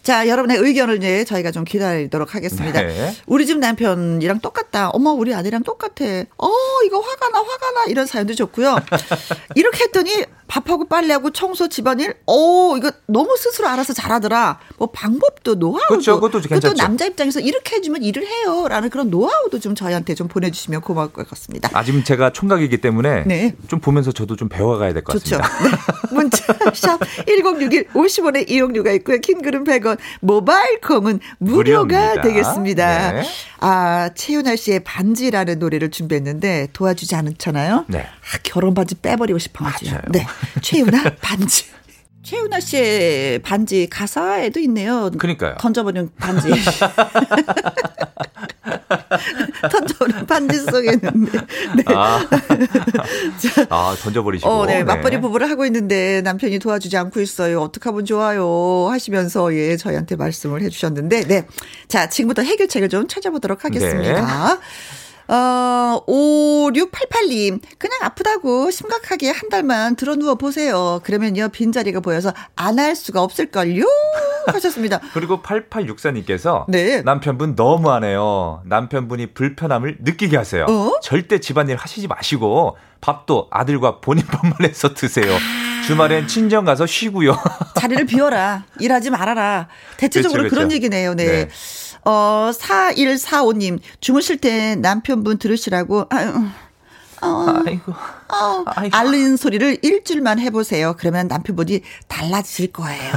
자 0.04 0.28
여러분의 0.28 0.58
의견을 0.58 0.98
이제 0.98 1.24
저희가 1.26 1.52
좀 1.52 1.64
기다리도록 1.64 2.36
하겠습니다. 2.36 2.82
네. 2.82 3.16
우리 3.26 3.46
집 3.46 3.58
남편이랑 3.60 4.40
똑같다. 4.40 4.90
어머 4.90 5.12
우리 5.12 5.34
아들이랑 5.34 5.64
똑같아. 5.64 6.06
어 6.38 6.50
이거 6.86 7.00
화가 7.00 7.30
나 7.30 7.40
화가 7.40 7.72
나 7.72 7.86
이런 7.88 8.06
사연도 8.06 8.36
좋고요. 8.36 8.78
이렇게 9.56 9.84
했더니 9.86 10.24
밥하고 10.48 10.86
빨래하고 10.88 11.32
청소 11.32 11.68
집안일. 11.68 12.16
어 12.28 12.76
이거 12.78 12.92
너무 13.08 13.36
스스로 13.38 13.68
알아서 13.68 13.94
잘하더라. 13.94 14.60
뭐 14.78 14.90
방법도 14.92 15.56
노하우도. 15.56 15.88
그렇죠. 15.88 16.16
그것도 16.20 16.42
괜찮죠. 16.48 16.76
남자 16.76 17.06
입장에서 17.06 17.40
이렇게 17.40 17.78
해주면 17.78 18.04
일을 18.04 18.26
해요라는 18.26 18.90
그런 18.90 19.10
노하우도 19.10 19.60
좀 19.60 19.76
저희한테 19.76 20.14
좀 20.16 20.28
보내주시면 20.28 20.82
고마울 20.82 21.12
것 21.12 21.28
같습니다. 21.30 21.70
아, 21.74 21.84
지금 21.84 22.04
제가 22.04 22.32
총각이기 22.32 22.78
때문에 22.82 23.24
네. 23.26 23.56
좀 23.68 23.80
보면서 23.80 24.12
저도 24.12 24.36
좀 24.36 24.50
배워가야 24.50 24.94
될 24.94 25.04
것. 25.04 25.14
같습니다. 25.14 25.48
네. 25.64 25.72
문자 26.12 26.38
샵 26.74 27.00
1061 27.28 27.88
50원의 27.90 28.50
이용료가 28.50 28.92
있고요. 28.94 29.18
킹글은 29.20 29.64
100원, 29.64 29.98
모바일 30.22 30.80
콩은 30.82 31.20
무료가 31.40 31.84
무료입니다. 31.84 32.22
되겠습니다. 32.22 33.12
네. 33.14 33.24
아, 33.60 34.10
최윤아 34.16 34.56
씨의 34.56 34.84
반지라는 34.84 35.60
노래를 35.60 35.90
준비했는데 35.92 36.70
도와주지 36.74 37.16
않잖아요. 37.16 37.86
네. 37.88 38.06
아, 38.34 38.38
결혼 38.44 38.74
반지 38.74 38.96
빼버리고 38.96 39.38
싶어가지고. 39.40 39.92
맞아요. 39.92 40.02
네. 40.10 40.26
최윤아 40.62 41.04
반지. 41.22 41.66
최윤아 42.24 42.60
씨의 42.60 43.40
반지 43.40 43.88
가사에도 43.88 44.60
있네요. 44.62 45.12
그러니까요. 45.16 45.58
던져버린 45.60 46.10
반지. 46.18 46.50
던져버린 49.72 50.26
반지 50.26 50.58
속에는. 50.58 51.00
네. 51.76 51.84
아, 51.94 52.26
아 53.70 53.96
던져버리시고. 54.02 54.50
어, 54.50 54.66
네. 54.66 54.84
맞벌이 54.84 55.22
부부를 55.22 55.52
하고 55.52 55.68
있는데 55.68 56.22
남편이 56.24 56.58
도와주지 56.58 56.98
않고 56.98 57.22
있어요. 57.22 57.62
어떻게 57.62 57.90
하면 57.90 58.06
좋아요? 58.06 58.88
하시면서 58.90 59.54
예, 59.54 59.78
저희한테 59.78 60.16
말씀을 60.16 60.64
해주셨는데, 60.64 61.28
네. 61.28 61.46
자, 61.88 62.10
지금부터 62.10 62.42
해결책을 62.42 62.90
좀 62.90 63.08
찾아보도록 63.08 63.66
하겠습니다. 63.66 64.58
어, 65.28 66.04
5688님, 66.08 67.60
그냥 67.78 67.98
아프다고 68.02 68.70
심각하게 68.72 69.32
한 69.32 69.50
달만 69.50 69.96
들어 69.96 70.16
누워 70.16 70.36
보세요. 70.36 71.00
그러면요, 71.04 71.50
빈자리가 71.50 72.00
보여서 72.02 72.34
안 72.56 72.76
할 72.76 72.96
수가 72.96 73.22
없을걸요? 73.24 73.86
하셨습니다. 74.48 75.00
그리고 75.14 75.42
8864님께서 75.42 76.66
네. 76.68 77.02
남편분 77.02 77.54
너무하네요. 77.56 78.62
남편분이 78.66 79.28
불편함을 79.34 79.98
느끼게 80.02 80.36
하세요. 80.38 80.66
어? 80.70 81.00
절대 81.02 81.40
집안일 81.40 81.78
하시지 81.78 82.08
마시고 82.08 82.78
밥도 83.02 83.48
아들과 83.50 84.02
본인 84.02 84.26
밥만 84.28 84.54
해서 84.64 84.94
드세요. 84.94 85.26
주말엔 85.88 86.28
친정 86.28 86.66
가서 86.66 86.86
쉬고요. 86.86 87.38
자리를 87.76 88.06
비워라. 88.06 88.66
일하지 88.80 89.10
말아라. 89.12 89.68
대체적으로 89.98 90.42
그렇죠, 90.42 90.56
그런 90.56 90.68
그렇죠. 90.68 90.76
얘기네요. 90.76 91.14
네. 91.14 91.26
네. 91.26 91.50
어, 92.06 92.52
4145님, 92.54 93.80
주무실 94.00 94.38
때 94.38 94.76
남편분 94.76 95.40
들으시라고, 95.40 96.06
아유, 96.10 96.32
어, 97.26 97.64
아이고. 97.66 97.92
어, 97.92 98.64
아이고. 98.66 98.96
앓는 98.96 99.38
소리를 99.38 99.80
일주일만 99.82 100.40
해보세요. 100.40 100.96
그러면 100.98 101.28
남편분이 101.28 101.82
달라질 102.08 102.72
거예요. 102.72 103.14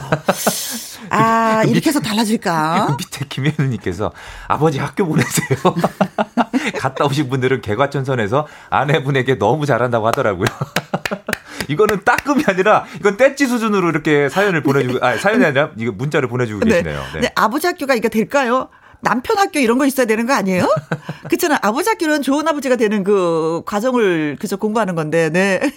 아, 1.11 1.65
이렇게 1.65 1.91
해서 1.91 2.01
달라질까? 2.01 2.97
밑에 2.99 3.27
김현우님께서 3.29 4.13
아버지 4.49 4.79
학교 4.79 5.07
보내세요. 5.07 5.59
갔다 6.79 7.05
오신 7.05 7.29
분들은 7.29 7.61
개과천선해서 7.63 8.47
아내분에게 8.71 9.39
너무 9.39 9.67
잘한다고 9.67 10.07
하더라고요. 10.09 10.47
이거는 11.69 12.03
따끔이 12.05 12.45
아니라 12.47 12.85
이건 12.99 13.17
떼찌 13.17 13.47
수준으로 13.47 13.91
이렇게 13.91 14.29
사연을 14.29 14.63
보내주고 14.63 15.05
아 15.05 15.17
사연이 15.19 15.45
아니라 15.45 15.71
이거 15.77 15.93
문자를 15.93 16.29
보내주고 16.29 16.65
계시네요. 16.65 17.03
네. 17.15 17.21
네, 17.21 17.33
아버지 17.35 17.67
학교가 17.67 17.95
이게 17.95 18.09
될까요? 18.09 18.69
남편 19.01 19.39
학교 19.39 19.59
이런 19.59 19.79
거 19.79 19.87
있어야 19.87 20.07
되는 20.07 20.27
거 20.27 20.35
아니에요? 20.35 20.69
그렇잖아. 21.29 21.59
아버지 21.63 21.89
학교는 21.89 22.23
좋은 22.23 22.47
아버지가 22.47 22.77
되는 22.77 23.05
그 23.05 23.63
과정을 23.67 24.37
그저 24.41 24.57
공부하는 24.57 24.95
건데, 24.95 25.31
네. 25.31 25.61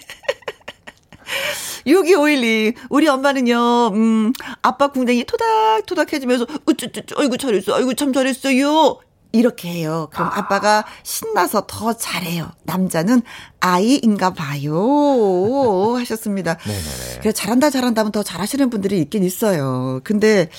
6251님, 1.86 2.76
우리 2.90 3.08
엄마는요, 3.08 3.92
음, 3.94 4.34
아빠 4.62 4.90
궁뎅이 4.90 5.26
토닥토닥 5.26 6.14
해주면서, 6.14 6.46
으쭈쭈쭈, 6.70 7.16
아이고, 7.18 7.38
잘했어, 7.38 7.76
아이고, 7.76 7.94
참 7.96 8.14
잘했어요. 8.14 9.00
이렇게 9.34 9.70
해요. 9.70 10.10
그럼 10.12 10.30
아. 10.34 10.48
빠가 10.48 10.84
신나서 11.04 11.64
더 11.66 11.94
잘해요. 11.94 12.52
남자는 12.64 13.22
아이인가 13.62 14.34
봐요. 14.34 15.96
하셨습니다. 15.98 16.58
네네네. 16.68 17.20
그래, 17.22 17.32
잘한다, 17.32 17.70
잘한다 17.70 18.02
하면 18.02 18.12
더 18.12 18.24
잘하시는 18.24 18.70
분들이 18.70 19.00
있긴 19.00 19.24
있어요. 19.24 20.02
근데, 20.04 20.50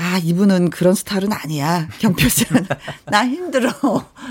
아, 0.00 0.20
이분은 0.22 0.70
그런 0.70 0.94
스타일은 0.94 1.32
아니야. 1.32 1.88
경표 1.98 2.28
씨는. 2.28 2.66
나 3.06 3.26
힘들어. 3.26 3.72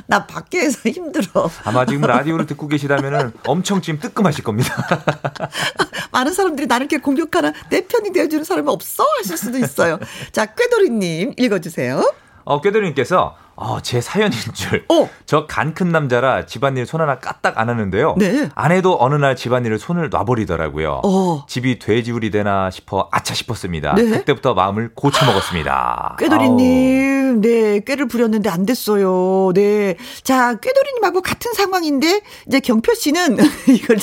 나 0.05 0.25
밖에서 0.25 0.89
힘들어. 0.89 1.49
아마 1.65 1.85
지금 1.85 2.01
라디오를 2.01 2.45
듣고 2.45 2.69
계시다면은 2.69 3.33
엄청 3.45 3.81
지금 3.81 3.99
뜨끔하실 3.99 4.45
겁니다. 4.45 4.73
많은 6.13 6.33
사람들이 6.33 6.67
나를 6.67 6.85
이렇게 6.85 6.99
공격하나 6.99 7.51
내 7.69 7.85
편이 7.85 8.13
되어주는 8.13 8.45
사람이 8.45 8.69
없어 8.69 9.03
하실 9.19 9.37
수도 9.37 9.57
있어요. 9.57 9.99
자, 10.31 10.45
꾀돌이님 10.45 11.33
읽어주세요. 11.37 12.13
어, 12.47 12.61
꾀돌이님께서 12.61 13.35
어, 13.59 13.79
제 13.81 13.99
사연인 14.01 14.37
줄. 14.53 14.85
어. 14.89 15.09
저 15.25 15.47
간 15.47 15.73
큰 15.73 15.89
남자라 15.89 16.45
집안일 16.45 16.85
손 16.85 17.01
하나 17.01 17.17
까딱 17.19 17.57
안 17.57 17.69
하는데요. 17.69 18.15
네. 18.17 18.49
아내도 18.55 18.97
어느 19.01 19.15
날 19.15 19.35
집안일을 19.35 19.79
손을 19.79 20.09
놔버리더라고요. 20.11 21.01
어. 21.03 21.45
집이 21.47 21.79
돼지우리 21.79 22.29
되나 22.29 22.69
싶어 22.69 23.09
아차 23.11 23.33
싶었습니다. 23.33 23.95
네. 23.95 24.03
그때부터 24.09 24.53
마음을 24.53 24.91
고쳐 24.95 25.25
먹었습니다. 25.25 26.17
꾀돌이님, 26.19 27.41
네, 27.41 27.79
꾀를 27.81 28.07
부렸는데 28.07 28.49
안 28.49 28.65
됐어요. 28.65 29.51
네. 29.53 29.95
자, 30.23 30.55
꾀돌이님하고 30.59 31.21
같은 31.21 31.51
상황인데, 31.53 32.21
이제 32.47 32.59
경표 32.59 32.93
씨는 32.93 33.37
이걸 33.67 33.97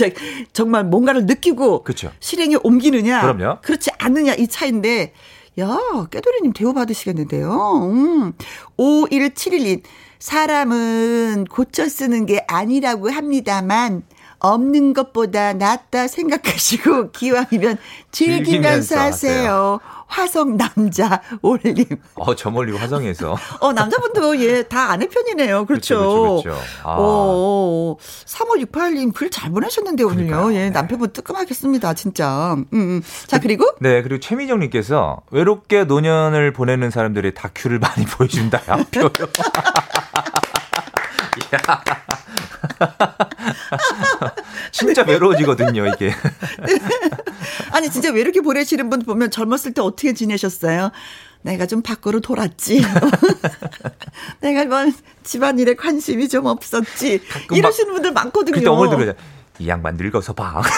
정말 0.53 0.85
뭔가를 0.85 1.27
느끼고 1.27 1.85
그쵸. 1.85 2.11
실행에 2.21 2.57
옮기느냐. 2.63 3.21
그럼요. 3.23 3.59
그렇지 3.63 3.91
않느냐, 3.99 4.35
이 4.35 4.49
차인데, 4.49 5.13
야, 5.61 5.79
꾀돌이님 6.11 6.53
대우 6.53 6.73
받으시겠는데요. 6.75 7.91
음. 7.93 8.33
51712. 8.77 9.83
사람은 10.19 11.45
고쳐 11.51 11.89
쓰는 11.89 12.27
게 12.27 12.45
아니라고 12.49 13.11
합니다만, 13.11 14.03
없는 14.39 14.93
것보다 14.95 15.53
낫다 15.53 16.09
생각하시고, 16.09 17.13
기왕이면 17.13 17.79
즐기면서 18.11 18.11
즐기면서 18.11 18.99
하세요. 18.99 19.81
화성 20.19 20.57
남자 20.57 21.21
올림. 21.43 21.85
어, 22.15 22.35
저 22.37 22.49
멀리 22.51 22.77
화성에서. 22.77 23.37
어, 23.61 23.73
남자분도 23.73 24.39
예, 24.45 24.63
다 24.63 24.91
아내 24.93 25.09
편이네요. 25.09 25.67
그렇죠. 25.67 25.99
그렇죠, 25.99 26.43
그렇죠. 26.43 26.61
아. 26.85 26.95
어, 26.99 27.97
3568님 28.25 29.13
글 29.13 29.25
잘 29.35 29.51
보내셨는데, 29.51 30.05
오늘요. 30.05 30.55
예, 30.55 30.67
네. 30.67 30.71
남편분 30.71 31.13
뜨끔하겠습니다. 31.13 31.95
진짜. 31.95 32.55
음, 32.55 32.67
음. 32.73 33.03
자, 33.27 33.41
그리고 33.41 33.69
네, 33.81 34.01
그리고 34.03 34.21
최미정 34.21 34.61
님께서 34.61 35.23
외롭게 35.33 35.83
노년을 35.85 36.53
보내는 36.53 36.91
사람들의 36.91 37.35
다큐를 37.35 37.81
많이 37.81 38.05
보여준다. 38.15 38.61
야. 38.69 38.79
진짜 44.71 45.03
외로워지거든요, 45.03 45.87
이게. 45.87 46.13
아니 47.73 47.91
진짜 47.91 48.11
왜 48.13 48.21
이렇게 48.21 48.41
보내시는 48.41 48.91
분 48.91 49.01
보면 49.01 49.31
젊었을 49.31 49.75
때 49.75 49.81
어떻게 49.81 50.15
지내셨어요? 50.15 50.91
내가 51.43 51.67
좀 51.67 51.83
밖으로 51.83 52.21
돌았지. 52.21 52.83
내가 54.41 54.65
뭐 54.65 54.93
집안일에 55.23 55.75
관심이 55.75 56.29
좀 56.29 56.47
없었지. 56.47 57.21
이러시는 57.53 57.93
분들 57.93 58.13
많거든요. 58.13 58.55
그때 58.55 58.67
어머니들 58.67 58.97
그러죠. 58.97 59.19
이 59.59 59.69
양반 59.69 59.97
늙어서 59.97 60.33
봐. 60.33 60.63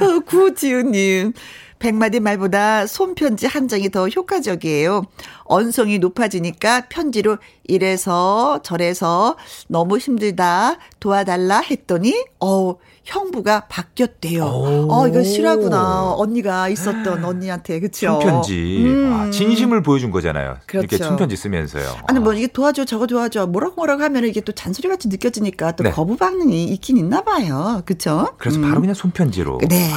어, 0.00 0.20
구지은님. 0.24 1.32
백마디 1.80 2.20
말보다 2.20 2.86
손편지 2.86 3.46
한 3.46 3.66
장이 3.66 3.90
더 3.90 4.06
효과적이에요. 4.06 5.02
언성이 5.44 5.98
높아지니까 5.98 6.88
편지로 6.90 7.38
이래서 7.64 8.60
저래서 8.62 9.36
너무 9.66 9.96
힘들다 9.96 10.76
도와달라 11.00 11.60
했더니 11.60 12.22
어 12.38 12.76
형부가 13.04 13.66
바뀌었대요. 13.68 14.44
오. 14.44 14.86
어 14.90 15.08
이거 15.08 15.22
실화구나. 15.22 16.12
언니가 16.14 16.68
있었던 16.68 17.24
언니한테 17.24 17.80
그쵸? 17.80 18.20
손편지. 18.20 18.84
음. 18.84 19.12
아, 19.12 19.30
진심을 19.30 19.82
보여준 19.82 20.10
거잖아요. 20.10 20.58
이렇게 20.72 20.86
그렇죠. 20.86 21.04
손편지 21.04 21.36
쓰면서요. 21.36 21.96
아니 22.08 22.20
뭐 22.20 22.32
아. 22.32 22.36
이게 22.36 22.46
도와줘 22.46 22.84
저거 22.84 23.06
도와줘 23.06 23.46
뭐라고 23.46 23.74
뭐라고 23.76 24.02
하면 24.02 24.24
이게 24.24 24.40
또 24.40 24.52
잔소리 24.52 24.88
같이 24.88 25.08
느껴지니까 25.08 25.72
또 25.72 25.84
네. 25.84 25.90
거부 25.90 26.16
반응이 26.16 26.64
있긴 26.64 26.98
있나 26.98 27.22
봐요. 27.22 27.82
그쵸? 27.84 28.28
그래서 28.38 28.58
음. 28.58 28.62
바로 28.68 28.80
그냥 28.80 28.94
손편지로. 28.94 29.58
네. 29.68 29.90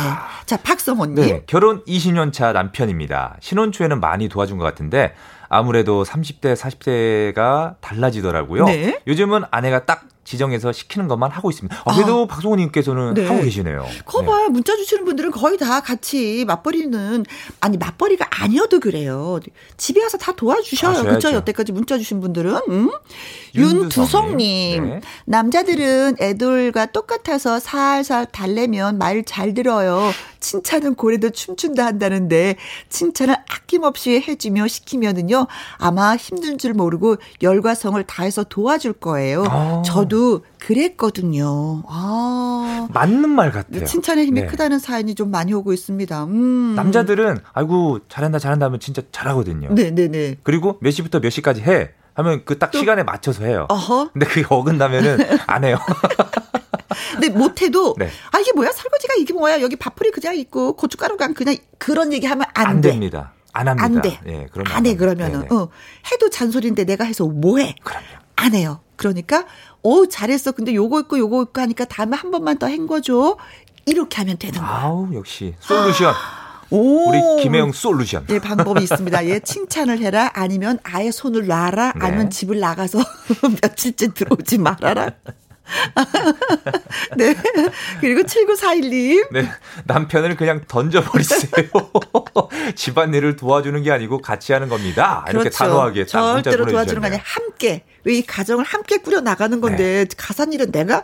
자 0.45 0.57
박성호님. 0.57 1.15
네, 1.15 1.43
결혼 1.45 1.83
20년 1.86 2.31
차 2.33 2.53
남편입니다. 2.53 3.38
신혼 3.41 3.72
초에는 3.72 4.00
많이 4.00 4.29
도와준 4.29 4.57
것 4.57 4.63
같은데 4.63 5.13
아무래도 5.50 6.03
30대, 6.03 6.55
40대가 6.55 7.75
달라지더라고요. 7.79 8.65
네. 8.65 9.00
요즘은 9.05 9.43
아내가 9.51 9.86
딱 9.86 10.05
지정해서 10.23 10.71
시키는 10.71 11.07
것만 11.07 11.31
하고 11.31 11.49
있습니다. 11.49 11.81
아, 11.85 11.93
그래도 11.95 12.27
박성호님께서는 12.27 13.13
네. 13.15 13.27
하고 13.27 13.41
계시네요. 13.41 13.85
거 14.05 14.21
봐요. 14.23 14.49
문자 14.49 14.75
주시는 14.75 15.05
분들은 15.05 15.31
거의 15.31 15.57
다 15.57 15.81
같이 15.81 16.45
맞벌이는 16.47 17.25
아니 17.59 17.77
맞벌이가 17.77 18.27
아니어도 18.29 18.79
그래요. 18.79 19.39
집에 19.77 20.01
와서 20.01 20.17
다 20.17 20.31
도와주셔요. 20.33 21.01
그렇죠? 21.03 21.31
여태까지 21.33 21.71
문자 21.71 21.97
주신 21.97 22.21
분들은 22.21 22.55
음? 22.69 22.89
윤두성님. 23.55 23.81
윤두성님 23.83 24.89
네. 24.89 25.01
남자들은 25.25 26.17
애들과 26.19 26.88
똑같아서 26.88 27.59
살살 27.59 28.27
달래면 28.31 28.97
말 28.97 29.23
잘 29.25 29.53
들어요. 29.53 30.12
칭찬은 30.41 30.95
고래도 30.95 31.29
춤춘다 31.29 31.86
한다는데 31.86 32.55
칭찬을 32.89 33.36
아낌없이 33.49 34.21
해주며 34.27 34.67
시키면은요 34.67 35.47
아마 35.77 36.15
힘든 36.17 36.57
줄 36.57 36.73
모르고 36.73 37.15
열과 37.41 37.73
성을 37.73 38.01
다해서 38.03 38.43
도와줄 38.43 38.93
거예요. 38.93 39.45
아. 39.47 39.81
저도 39.86 40.12
그랬거든요. 40.60 41.84
아. 41.88 42.88
맞는 42.93 43.30
말 43.30 43.52
같아요. 43.52 43.86
칭찬의 43.86 44.26
힘이 44.28 44.41
네. 44.41 44.47
크다는 44.47 44.80
사연이 44.80 45.15
좀 45.15 45.32
많이 45.32 45.54
오고 45.54 45.73
있습니다. 45.73 46.23
음. 46.26 46.73
남자들은 46.76 47.39
아이고 47.54 47.99
잘한다 48.10 48.39
잘한다 48.39 48.65
하면 48.67 48.80
진짜 48.80 49.02
잘하거든요. 49.12 49.73
네네네. 49.73 50.38
그리고 50.43 50.78
몇 50.82 50.91
시부터 50.91 51.19
몇 51.19 51.30
시까지 51.30 51.62
해 51.62 51.91
하면 52.15 52.45
그 52.45 52.60
딱 52.60 52.73
시간에 52.73 53.04
맞춰서 53.04 53.43
해요. 53.45 53.65
어허. 53.69 54.12
근데 54.13 54.26
그게 54.26 54.45
어긋나면은 54.49 55.17
안 55.47 55.63
해요. 55.63 55.78
근데 57.13 57.30
못해도 57.30 57.95
네. 57.97 58.10
아 58.32 58.39
이게 58.39 58.52
뭐야 58.54 58.71
설거지가 58.71 59.15
이게 59.19 59.34
뭐야 59.34 59.62
여기 59.62 59.76
밥풀이 59.76 60.12
그냥 60.12 60.36
있고 60.36 60.73
고춧가루가 60.76 61.28
그냥 61.34 61.56
그런 61.78 62.13
얘기하면 62.13 62.45
안, 62.54 62.67
안 62.67 62.82
돼. 62.82 62.91
됩니다. 62.91 63.34
안 63.54 63.67
합니다. 63.67 63.86
안 63.86 64.02
돼. 64.02 64.19
예, 64.28 64.47
그런 64.52 64.65
안해 64.67 64.95
그러면은 64.95 65.41
네네. 65.41 65.56
어 65.56 65.69
해도 66.12 66.30
잔소리인데 66.30 66.86
내가 66.86 67.04
해서 67.04 67.26
뭐해? 67.26 67.76
그럼요. 67.84 68.06
안 68.36 68.54
해요. 68.56 68.80
그러니까 68.95 69.45
어 69.84 70.06
잘했어. 70.08 70.52
근데 70.54 70.74
요거 70.74 71.02
있고 71.02 71.17
요거 71.19 71.43
있고 71.43 71.62
하니까 71.62 71.86
다음에 71.86 72.15
한 72.17 72.32
번만 72.32 72.58
더 72.58 72.67
헹궈줘. 72.67 73.38
이렇게 73.86 74.17
하면 74.17 74.38
되는 74.38 74.60
거야. 74.60 74.69
아우 74.69 75.13
역시 75.13 75.54
솔루션. 75.60 76.13
오. 76.69 77.10
우리 77.10 77.43
김혜영 77.43 77.72
솔루션. 77.74 78.26
예, 78.30 78.39
방법이 78.39 78.82
있습니다. 78.82 79.26
예, 79.28 79.39
칭찬을 79.39 80.00
해라. 80.00 80.32
아니면 80.34 80.80
아예 80.84 81.12
손을 81.12 81.46
놔라. 81.46 81.93
네. 81.93 82.00
아니면 82.00 82.30
집을 82.32 82.60
나가서 82.60 83.00
며칠째 83.62 84.13
들어오지 84.13 84.58
말아라. 84.58 85.12
네. 87.17 87.36
그리고 88.01 88.21
7941님. 88.21 89.27
네, 89.31 89.49
남편을 89.86 90.36
그냥 90.36 90.62
던져버리세요. 90.67 91.51
집안일을 92.75 93.36
도와주는 93.36 93.81
게 93.83 93.91
아니고 93.91 94.19
같이 94.19 94.53
하는 94.53 94.69
겁니다. 94.69 95.25
이렇게 95.29 95.49
단호하게 95.49 96.05
그렇죠. 96.05 96.12
절대로 96.41 96.65
도와주는 96.65 97.01
거. 97.01 97.07
아니라 97.07 97.21
함께. 97.25 97.83
왜이 98.03 98.23
가정을 98.25 98.65
함께 98.65 98.97
꾸려 98.97 99.21
나가는 99.21 99.59
건데 99.62 100.05
가사일은 100.17 100.71
내가 100.71 101.03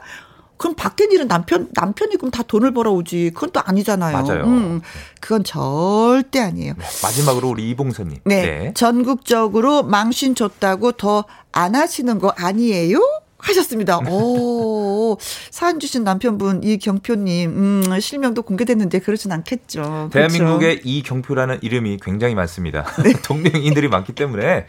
그럼 0.57 0.75
밖에 0.75 1.05
일은 1.09 1.29
남편 1.29 1.69
남편이 1.71 2.17
그럼 2.17 2.31
다 2.31 2.43
돈을 2.43 2.73
벌어오지. 2.73 3.31
그건 3.33 3.51
또 3.51 3.61
아니잖아요. 3.63 4.21
맞아요. 4.21 4.43
음, 4.43 4.81
그건 5.21 5.45
절대 5.45 6.41
아니에요. 6.41 6.73
마지막으로 7.01 7.47
우리 7.49 7.69
이봉선님. 7.69 8.17
네. 8.25 8.73
전국적으로 8.75 9.83
망신 9.83 10.35
줬다고 10.35 10.91
더 10.93 11.23
안 11.51 11.75
하시는 11.75 12.19
거 12.19 12.29
아니에요? 12.37 12.99
하셨습니다. 13.39 13.99
오, 13.99 15.17
사연 15.49 15.79
주신 15.79 16.03
남편분 16.03 16.63
이경표님, 16.63 17.49
음, 17.49 17.99
실명도 17.99 18.43
공개됐는데 18.43 18.99
그러진 18.99 19.31
않겠죠. 19.31 19.81
그렇죠? 19.81 20.09
대한민국에 20.11 20.81
이경표라는 20.83 21.59
이름이 21.61 21.99
굉장히 22.01 22.35
많습니다. 22.35 22.85
네. 23.03 23.13
동명인들이 23.23 23.87
많기 23.87 24.13
때문에 24.13 24.65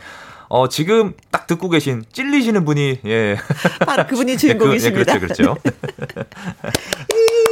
어, 0.48 0.68
지금 0.68 1.14
딱 1.30 1.46
듣고 1.46 1.68
계신 1.68 2.04
찔리시는 2.12 2.64
분이 2.64 3.00
예. 3.06 3.36
바로 3.86 4.06
그분이 4.06 4.32
예, 4.32 4.36
주인공이십니다. 4.36 5.18
그, 5.18 5.26
예, 5.26 5.26
그렇죠, 5.26 5.54
그렇죠. 5.54 5.56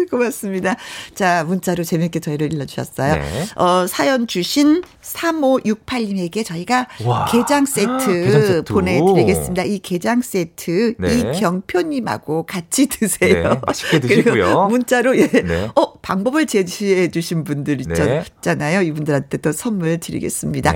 예, 0.00 0.04
고맙습니다. 0.06 0.76
자, 1.14 1.44
문자로 1.44 1.84
재밌게 1.84 2.20
저희를 2.20 2.52
일러주셨어요. 2.52 3.14
네. 3.14 3.46
어, 3.56 3.86
사연 3.86 4.26
주신 4.26 4.82
3568님에게 5.02 6.44
저희가 6.44 6.86
와. 7.04 7.26
게장 7.26 7.66
세트, 7.66 8.06
게장 8.06 8.40
세트. 8.42 8.72
보내드리겠습니다. 8.72 9.64
이 9.64 9.78
게장 9.78 10.22
세트 10.22 10.94
네. 10.98 11.14
이경표님하고 11.36 12.44
같이 12.44 12.86
드세요. 12.86 13.54
네, 13.54 13.60
맛있게 13.66 14.00
드시고요. 14.00 14.68
문자로 14.68 15.18
예. 15.18 15.26
네. 15.28 15.68
어 15.74 15.94
방법을 16.00 16.46
제시해 16.46 17.10
주신 17.10 17.44
분들 17.44 17.78
네. 17.78 18.24
있잖아요. 18.38 18.82
이분들한테 18.82 19.38
또 19.38 19.52
선물 19.52 19.98
드리겠습니다. 19.98 20.72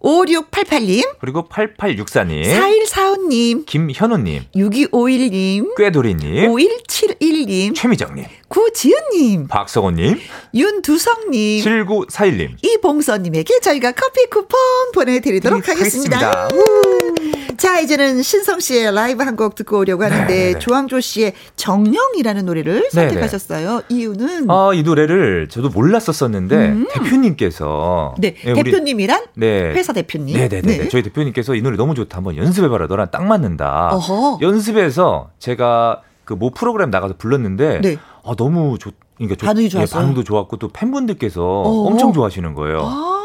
네. 0.00 0.08
5688님, 0.08 1.16
그리고 1.20 1.48
8864님, 1.48 2.44
4145님, 2.44 3.66
김현우님, 3.66 4.42
6251님, 4.54 5.76
꾀돌이님, 5.76 6.50
5171님, 6.52 7.74
최미정님, 7.74 8.24
구지은님, 8.48 9.48
박성호님, 9.48 10.18
윤두성님, 10.54 11.64
7941님. 11.64 12.64
이봉선님에게 12.64 13.60
저희가 13.60 13.92
커피 13.92 14.26
쿠폰 14.26 14.58
보내드리도록 14.94 15.68
하겠습니다. 15.68 16.48
하겠습니다. 16.48 17.37
자, 17.58 17.80
이제는 17.80 18.22
신성 18.22 18.60
씨의 18.60 18.94
라이브 18.94 19.22
한 19.24 19.36
곡 19.38 19.54
듣고 19.54 19.78
오려고 19.78 20.02
하는데 20.04 20.26
네네. 20.26 20.58
조항조 20.58 21.00
씨의 21.00 21.32
정령이라는 21.56 22.44
노래를 22.46 22.88
선택하셨어요. 22.90 23.68
네네. 23.68 23.82
이유는 23.90 24.50
아, 24.50 24.70
이 24.74 24.82
노래를 24.82 25.48
저도 25.48 25.68
몰랐었었는데 25.68 26.56
음. 26.56 26.86
대표님께서 26.92 28.14
네, 28.18 28.34
네 28.44 28.52
대표님이란 28.54 29.26
네. 29.36 29.72
회사 29.74 29.92
대표님. 29.92 30.36
네, 30.36 30.48
네, 30.48 30.60
네. 30.62 30.88
저희 30.88 31.02
대표님께서 31.02 31.54
이 31.54 31.62
노래 31.62 31.76
너무 31.76 31.94
좋다. 31.94 32.16
한번 32.16 32.36
연습해 32.36 32.68
봐라. 32.68 32.86
너랑 32.88 33.08
딱 33.10 33.24
맞는다. 33.24 33.90
어허. 33.92 34.38
연습해서 34.42 35.30
제가 35.38 36.02
그모 36.24 36.50
프로그램 36.50 36.90
나가서 36.90 37.14
불렀는데 37.18 37.80
네. 37.82 37.96
아, 38.24 38.34
너무 38.36 38.76
좋 38.78 38.92
그러니까 39.16 39.46
반응이 39.46 39.68
좋았어요. 39.68 39.98
예, 39.98 40.00
반응도 40.00 40.24
좋았고 40.24 40.56
또 40.58 40.68
팬분들께서 40.68 41.42
어허. 41.42 41.88
엄청 41.88 42.12
좋아하시는 42.12 42.54
거예요. 42.54 42.80
아. 42.84 43.17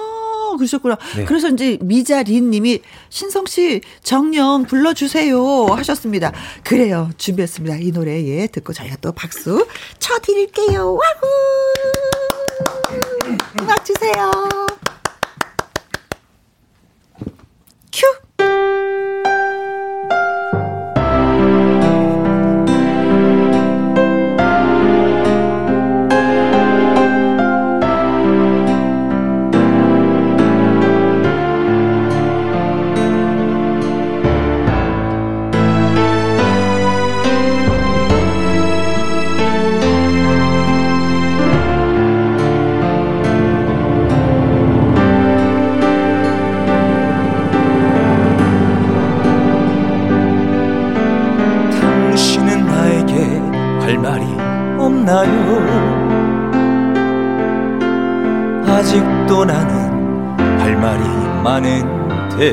그러셨구나. 0.57 0.97
네. 1.15 1.25
그래서 1.25 1.49
이제 1.49 1.77
미자린 1.81 2.49
님이 2.49 2.81
신성 3.09 3.45
씨 3.45 3.81
정령 4.01 4.65
불러주세요 4.65 5.65
하셨습니다. 5.65 6.31
그래요. 6.63 7.09
준비했습니다. 7.17 7.77
이 7.77 7.91
노래 7.91 8.23
예 8.25 8.47
듣고 8.47 8.73
저희가 8.73 8.97
또 9.01 9.11
박수 9.11 9.65
쳐드릴게요. 9.99 10.93
와후! 10.93 11.27
음악 13.61 13.85
주세요. 13.85 14.31
큐! 17.91 18.22
아직도 59.33 59.45
나는 59.45 60.39
할 60.59 60.77
말이 60.77 61.03
많은데 61.43 62.51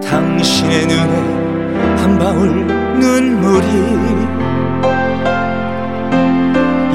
당신의 0.00 0.86
눈에 0.86 1.96
한 1.98 2.18
방울 2.18 2.66
눈물이 2.98 3.66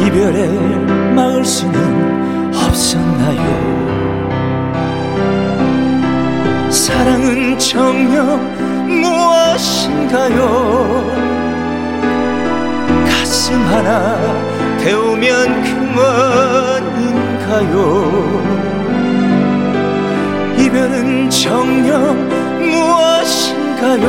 이별을 0.08 1.14
막을 1.14 1.46
수는 1.46 2.54
없었나요? 2.56 3.46
사랑은 6.72 7.60
정녕 7.60 8.40
무엇인가요? 9.02 10.38
가슴 13.06 13.54
하나 13.68 14.57
태우면 14.88 15.64
그만인가요? 16.80 17.04
이별은 20.58 21.30
정녕 21.30 22.16
무엇인가요? 22.58 24.06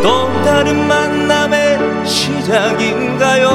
또 0.00 0.30
다른 0.44 0.86
만남의 0.86 2.06
시작인가요? 2.06 3.48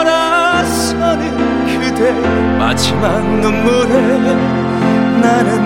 돌아서는 0.00 1.22
그대 1.66 2.10
마지막 2.58 3.22
눈물에 3.22 4.00
나는 5.22 5.57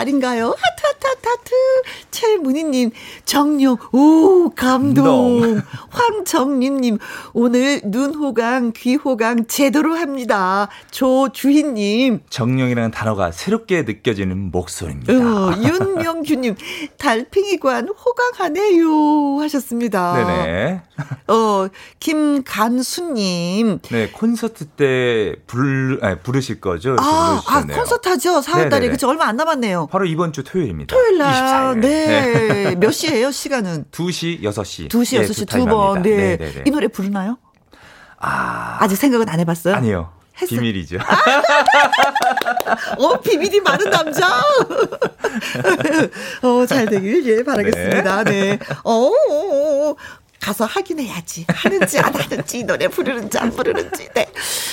말인가요? 0.00 0.54
하트, 0.56 0.86
하트, 0.86 1.06
하트, 1.06 1.28
하트. 1.28 1.50
최문희님, 2.10 2.90
정용, 3.24 3.76
오, 3.92 4.50
감동. 4.50 5.60
황정림님, 5.90 6.98
오늘 7.34 7.80
눈호강, 7.84 8.72
귀호강 8.74 9.46
제대로 9.46 9.94
합니다. 9.94 10.68
조주희님. 10.90 12.20
정용이라는 12.30 12.90
단어가 12.90 13.30
새롭게 13.30 13.82
느껴지는 13.82 14.50
목소리입니다. 14.50 15.12
어, 15.12 15.54
윤명규님, 15.62 16.56
달팽이관 16.98 17.88
호강하네요. 17.88 19.40
하셨습니다. 19.40 20.14
네네. 20.46 20.82
어, 21.64 21.68
김간수님. 21.98 23.80
네, 23.90 24.10
콘서트 24.10 24.66
때 24.66 25.34
불, 25.46 25.98
아니, 26.02 26.18
부르실 26.20 26.60
거죠? 26.60 26.96
아, 26.98 27.42
아, 27.46 27.66
콘서트 27.66 28.08
하죠? 28.08 28.40
4월달에. 28.40 28.90
그쵸? 28.90 29.08
얼마 29.08 29.26
안 29.26 29.36
남았네요. 29.36 29.88
바로 29.90 30.06
이번 30.06 30.32
주 30.32 30.42
토요일입니다. 30.44 30.94
토요일 30.94 31.18
날. 31.18 31.74
24일. 31.74 31.80
네. 31.80 32.06
네. 32.70 32.74
몇 32.80 32.90
시예요, 32.92 33.30
시간은? 33.30 33.86
2시, 33.90 34.42
6시. 34.42 34.88
2시, 34.88 35.16
예, 35.16 35.26
6시 35.26 35.48
타임 35.48 35.64
두 35.64 35.70
번. 35.70 36.02
네. 36.02 36.36
네네네. 36.36 36.64
이 36.66 36.70
노래 36.70 36.88
부르나요? 36.88 37.38
아, 38.18 38.78
아직 38.80 38.96
생각은 38.96 39.28
안 39.28 39.40
해봤어요? 39.40 39.74
아니요. 39.74 40.12
했어요. 40.40 40.60
비밀이죠. 40.60 40.98
어, 42.98 43.20
비밀이 43.20 43.60
많은 43.60 43.90
남자. 43.90 44.26
어, 46.42 46.66
잘 46.66 46.86
되길, 46.86 47.24
예, 47.26 47.42
바라겠습니다. 47.44 48.24
네. 48.24 48.58
어, 48.84 48.92
어, 48.92 49.12
어, 49.90 49.96
가서 50.40 50.64
확인해야지. 50.64 51.44
하는지 51.48 51.98
안 51.98 52.14
하는지, 52.14 52.64
노래 52.64 52.88
부르는지 52.88 53.38
안 53.38 53.50
부르는지. 53.50 54.08
네. 54.14 54.26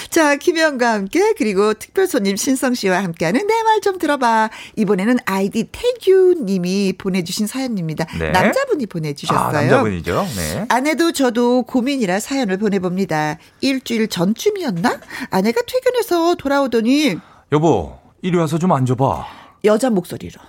자, 0.10 0.36
김혜영과 0.38 0.94
함께, 0.94 1.34
그리고 1.38 1.74
특별 1.74 2.08
손님 2.08 2.36
신성 2.38 2.74
씨와 2.74 3.04
함께하는 3.04 3.46
내 3.46 3.54
말 3.64 3.78
좀 3.82 4.00
들어봐. 4.00 4.50
이번에는 4.76 5.18
아이디 5.26 5.70
태규 5.72 6.36
님이 6.44 6.94
보내주신 6.98 7.46
사연입니다. 7.48 8.06
네. 8.18 8.32
남자분이 8.32 8.88
보내주셨어요. 8.88 9.40
아, 9.40 9.52
남자분이죠. 9.52 10.26
네. 10.36 10.66
아내도 10.70 11.12
저도 11.12 11.64
고민이라 11.64 12.20
사연을 12.20 12.58
보내봅니다. 12.58 13.38
일주일 13.62 14.08
전쯤이었나? 14.08 15.00
아내가 15.30 15.62
퇴근해서 15.68 16.36
돌아오더니 16.36 17.18
여보, 17.52 17.98
이리 18.22 18.36
와서 18.38 18.58
좀 18.58 18.72
앉아봐. 18.72 19.26
여자 19.66 19.90
목소리로. 19.90 20.40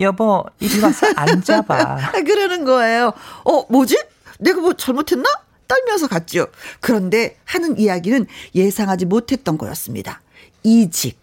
여보, 0.00 0.44
이리 0.58 0.80
와서 0.80 1.06
앉아봐. 1.14 2.12
그러는 2.26 2.64
거예요. 2.64 3.12
어, 3.44 3.64
뭐지? 3.68 3.96
내가 4.38 4.60
뭐 4.60 4.72
잘못했나? 4.74 5.28
떨면서 5.68 6.06
갔죠. 6.06 6.46
그런데 6.80 7.36
하는 7.44 7.78
이야기는 7.78 8.26
예상하지 8.54 9.06
못했던 9.06 9.58
거였습니다. 9.58 10.22
이직. 10.62 11.18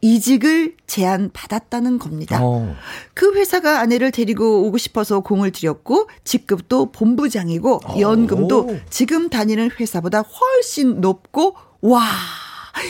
이직을 0.00 0.76
제안받았다는 0.86 1.98
겁니다. 1.98 2.38
어. 2.42 2.74
그 3.14 3.34
회사가 3.34 3.80
아내를 3.80 4.10
데리고 4.10 4.64
오고 4.66 4.78
싶어서 4.78 5.20
공을 5.20 5.52
들였고 5.52 6.08
직급도 6.24 6.92
본부장이고 6.92 7.80
연금도 7.98 8.60
오. 8.60 8.80
지금 8.88 9.28
다니는 9.28 9.70
회사보다 9.78 10.20
훨씬 10.20 11.00
높고 11.00 11.54
와 11.82 12.02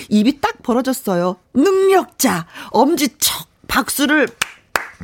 입이 0.08 0.40
딱 0.40 0.62
벌어졌어요. 0.62 1.36
능력자 1.54 2.46
엄지척 2.70 3.48
박수를 3.66 4.28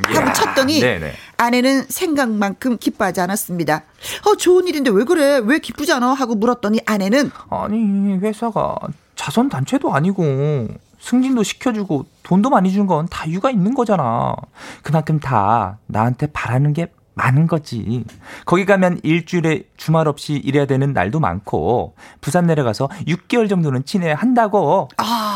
하고 0.03 0.33
쳤더니 0.33 0.79
네네. 0.79 1.13
아내는 1.37 1.83
생각만큼 1.89 2.77
기뻐하지 2.77 3.21
않았습니다. 3.21 3.83
어 4.25 4.35
좋은 4.35 4.67
일인데 4.67 4.91
왜 4.91 5.03
그래? 5.03 5.41
왜 5.43 5.59
기쁘지 5.59 5.91
않아? 5.93 6.13
하고 6.13 6.35
물었더니 6.35 6.79
아내는 6.85 7.31
아니, 7.49 8.17
회사가 8.17 8.75
자선 9.15 9.49
단체도 9.49 9.93
아니고 9.93 10.67
승진도 10.99 11.43
시켜주고 11.43 12.05
돈도 12.23 12.49
많이 12.49 12.71
준 12.71 12.85
건 12.87 13.07
다 13.09 13.25
이유가 13.25 13.49
있는 13.51 13.73
거잖아. 13.73 14.35
그만큼 14.83 15.19
다 15.19 15.77
나한테 15.87 16.27
바라는 16.27 16.73
게 16.73 16.87
많은 17.13 17.47
거지. 17.47 18.03
거기 18.45 18.65
가면 18.65 18.99
일주일에 19.01 19.63
주말 19.75 20.07
없이 20.07 20.33
일해야 20.33 20.67
되는 20.67 20.93
날도 20.93 21.19
많고 21.19 21.95
부산 22.21 22.45
내려가서 22.45 22.89
6개월 23.07 23.49
정도는 23.49 23.85
지내야 23.85 24.13
한다고. 24.13 24.87
아, 24.97 25.26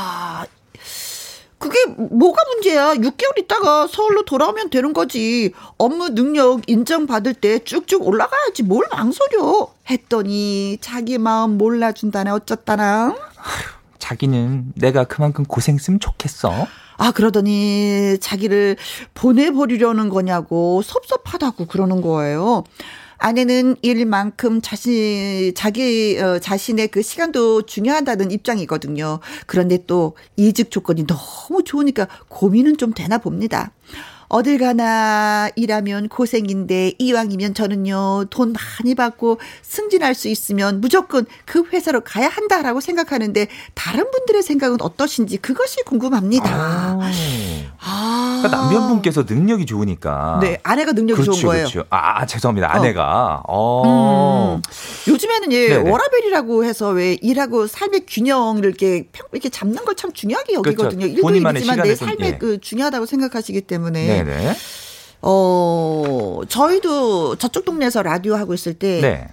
그게 1.61 1.85
뭐가 1.85 2.41
문제야? 2.53 2.95
6개월 2.95 3.37
있다가 3.37 3.85
서울로 3.87 4.25
돌아오면 4.25 4.71
되는 4.71 4.93
거지. 4.93 5.53
업무 5.77 6.09
능력 6.09 6.67
인정받을 6.67 7.35
때 7.35 7.59
쭉쭉 7.59 8.05
올라가야지. 8.05 8.63
뭘 8.63 8.83
망설여? 8.91 9.71
했더니 9.89 10.79
자기 10.81 11.19
마음 11.19 11.59
몰라준다네 11.59 12.31
어쩌다나. 12.31 13.15
자기는 13.99 14.73
내가 14.75 15.03
그만큼 15.03 15.45
고생했으면 15.45 15.99
좋겠어. 15.99 16.67
아, 16.97 17.11
그러더니 17.11 18.17
자기를 18.19 18.77
보내버리려는 19.13 20.09
거냐고 20.09 20.81
섭섭하다고 20.81 21.67
그러는 21.67 22.01
거예요. 22.01 22.63
아내는 23.21 23.75
일만큼 23.83 24.61
자신, 24.61 25.53
자기, 25.55 26.17
어, 26.19 26.39
자신의 26.39 26.87
그 26.87 27.03
시간도 27.03 27.67
중요하다는 27.67 28.31
입장이거든요. 28.31 29.19
그런데 29.45 29.77
또 29.85 30.15
이직 30.37 30.71
조건이 30.71 31.05
너무 31.05 31.63
좋으니까 31.63 32.07
고민은 32.29 32.77
좀 32.77 32.93
되나 32.93 33.19
봅니다. 33.19 33.71
어딜 34.27 34.57
가나 34.59 35.49
일하면 35.57 36.07
고생인데 36.07 36.93
이왕이면 36.97 37.53
저는요 37.53 38.27
돈 38.29 38.53
많이 38.53 38.95
받고 38.95 39.39
승진할 39.61 40.15
수 40.15 40.29
있으면 40.29 40.79
무조건 40.79 41.25
그 41.45 41.65
회사로 41.73 41.99
가야 42.01 42.29
한다라고 42.29 42.79
생각하는데 42.79 43.47
다른 43.73 44.09
분들의 44.09 44.41
생각은 44.41 44.81
어떠신지 44.81 45.37
그것이 45.37 45.83
궁금합니다. 45.85 46.49
아, 46.49 47.11
그러니까 47.83 48.47
남편분께서 48.61 49.23
능력이 49.27 49.65
좋으니까. 49.65 50.37
네 50.41 50.59
아내가 50.63 50.91
능력이 50.91 51.19
그렇죠, 51.21 51.31
좋은 51.39 51.51
거예요. 51.51 51.67
그렇죠. 51.67 51.87
아, 51.89 52.25
죄송합니다. 52.27 52.73
아내가. 52.75 53.41
어. 53.47 54.55
음. 54.57 54.61
요즘에는 55.11 55.51
예 55.51 55.67
네네. 55.69 55.89
워라벨이라고 55.89 56.63
해서 56.63 56.89
왜 56.89 57.13
일하고 57.21 57.65
삶의 57.65 58.05
균형을 58.07 58.63
이렇게 58.65 59.07
평- 59.11 59.27
이렇게 59.31 59.49
잡는 59.49 59.83
걸 59.85 59.95
참 59.95 60.11
중요하게 60.13 60.53
여기거든요. 60.53 60.99
그렇죠. 60.99 61.07
일도 61.07 61.29
일이지만 61.29 61.81
내 61.83 61.95
삶에 61.95 62.15
예. 62.27 62.37
그 62.37 62.59
중요하다고 62.61 63.05
생각하시기 63.05 63.61
때문에 63.61 64.23
네네. 64.23 64.55
어 65.21 66.41
저희도 66.47 67.35
저쪽 67.37 67.65
동네에서 67.65 68.01
라디오 68.03 68.35
하고 68.35 68.53
있을 68.53 68.73
때 68.73 68.99
네. 69.01 69.27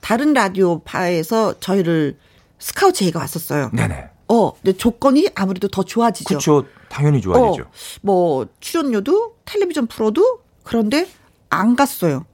다른 0.00 0.32
라디오 0.34 0.80
파에서 0.80 1.54
저희를 1.60 2.16
스카우트 2.58 2.98
제의가 3.00 3.20
왔었어요. 3.20 3.70
네네. 3.72 4.04
어, 4.28 4.52
근데 4.54 4.74
조건이 4.76 5.28
아무래도 5.34 5.68
더 5.68 5.82
좋아지죠. 5.82 6.28
그렇죠. 6.28 6.64
당연히 6.94 7.20
좋아지죠. 7.20 7.64
어, 7.64 7.70
뭐 8.02 8.46
출연료도 8.60 9.38
텔레비전 9.44 9.88
프로도 9.88 10.42
그런데 10.62 11.08
안 11.50 11.74
갔어요. 11.74 12.24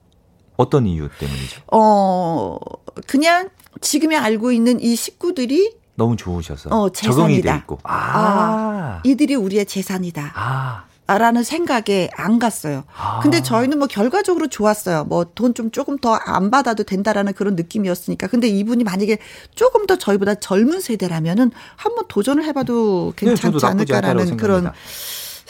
어떤 0.59 0.87
이유 0.87 1.09
때문이죠? 1.19 1.63
어, 1.73 2.59
그냥 3.07 3.49
지금에 3.81 4.17
알고 4.17 4.53
있는 4.53 4.79
이 4.79 4.95
식구들이 4.97 5.75
너무 5.95 6.17
좋으셔서 6.17 6.69
어, 6.71 6.91
적응이 6.91 7.37
돼 7.37 7.43
재산이다. 7.43 7.57
있고. 7.57 7.79
아. 7.85 9.01
이들이 9.05 9.35
우리의 9.35 9.65
재산이다. 9.65 10.33
아. 10.35 10.85
라는 11.19 11.43
생각에 11.43 12.09
안 12.17 12.39
갔어요. 12.39 12.85
아. 12.97 13.21
근데 13.21 13.43
저희는 13.43 13.79
뭐 13.79 13.87
결과적으로 13.89 14.49
좋았어요. 14.49 15.05
뭐 15.05 15.25
돈 15.35 15.55
좀 15.55 15.71
조금 15.71 15.99
더 15.99 16.15
안 16.25 16.51
받아도 16.51 16.83
된다라는 16.85 17.33
그런 17.33 17.57
느낌이었으니까. 17.57 18.27
근데 18.29 18.47
이분이 18.49 18.85
만약에 18.85 19.19
조금 19.55 19.87
더 19.87 19.97
저희보다 19.97 20.37
젊은 20.37 20.81
세대라면은 20.81 21.51
한번 21.77 22.05
도전을 22.09 22.45
해봐도 22.45 23.13
네, 23.17 23.27
괜찮지 23.27 23.57
않다고 23.65 23.67
않을까라는 23.67 24.37
그런 24.37 24.59
생각합니다. 24.61 24.75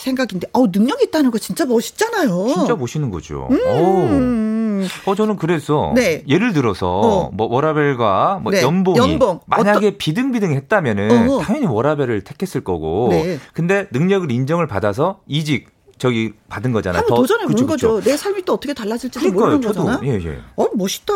생각인데, 0.00 0.48
어 0.52 0.70
능력 0.70 1.02
있다는 1.02 1.30
거 1.30 1.38
진짜 1.38 1.64
멋있잖아요. 1.66 2.48
진짜 2.54 2.74
멋있는 2.76 3.10
거죠. 3.10 3.48
음. 3.50 4.86
어, 5.04 5.14
저는 5.14 5.36
그래서 5.36 5.92
네. 5.94 6.22
예를 6.28 6.52
들어서 6.52 6.88
어. 7.00 7.30
뭐 7.32 7.46
워라벨과 7.48 8.40
뭐 8.42 8.52
네, 8.52 8.62
연봉이 8.62 8.96
연봉. 8.98 9.40
만약에 9.46 9.98
비등비등했다면은 9.98 11.28
어허. 11.28 11.42
당연히 11.42 11.66
워라벨을 11.66 12.22
택했을 12.22 12.62
거고. 12.64 13.08
네. 13.10 13.38
근데 13.52 13.86
능력을 13.92 14.30
인정을 14.30 14.66
받아서 14.66 15.20
이직 15.26 15.68
저기 16.00 16.32
받은 16.48 16.72
거잖아요. 16.72 17.00
한번 17.00 17.18
도전해 17.18 17.42
보는 17.44 17.54
그쵸, 17.54 17.66
거죠. 17.66 17.94
그쵸. 17.96 18.10
내 18.10 18.16
삶이 18.16 18.42
또 18.46 18.54
어떻게 18.54 18.72
달라질지도 18.72 19.20
그러니까요. 19.20 19.44
모르는 19.58 19.62
저도 19.62 19.84
거잖아. 19.84 20.00
예, 20.06 20.14
예. 20.14 20.40
어 20.56 20.66
멋있다. 20.74 21.12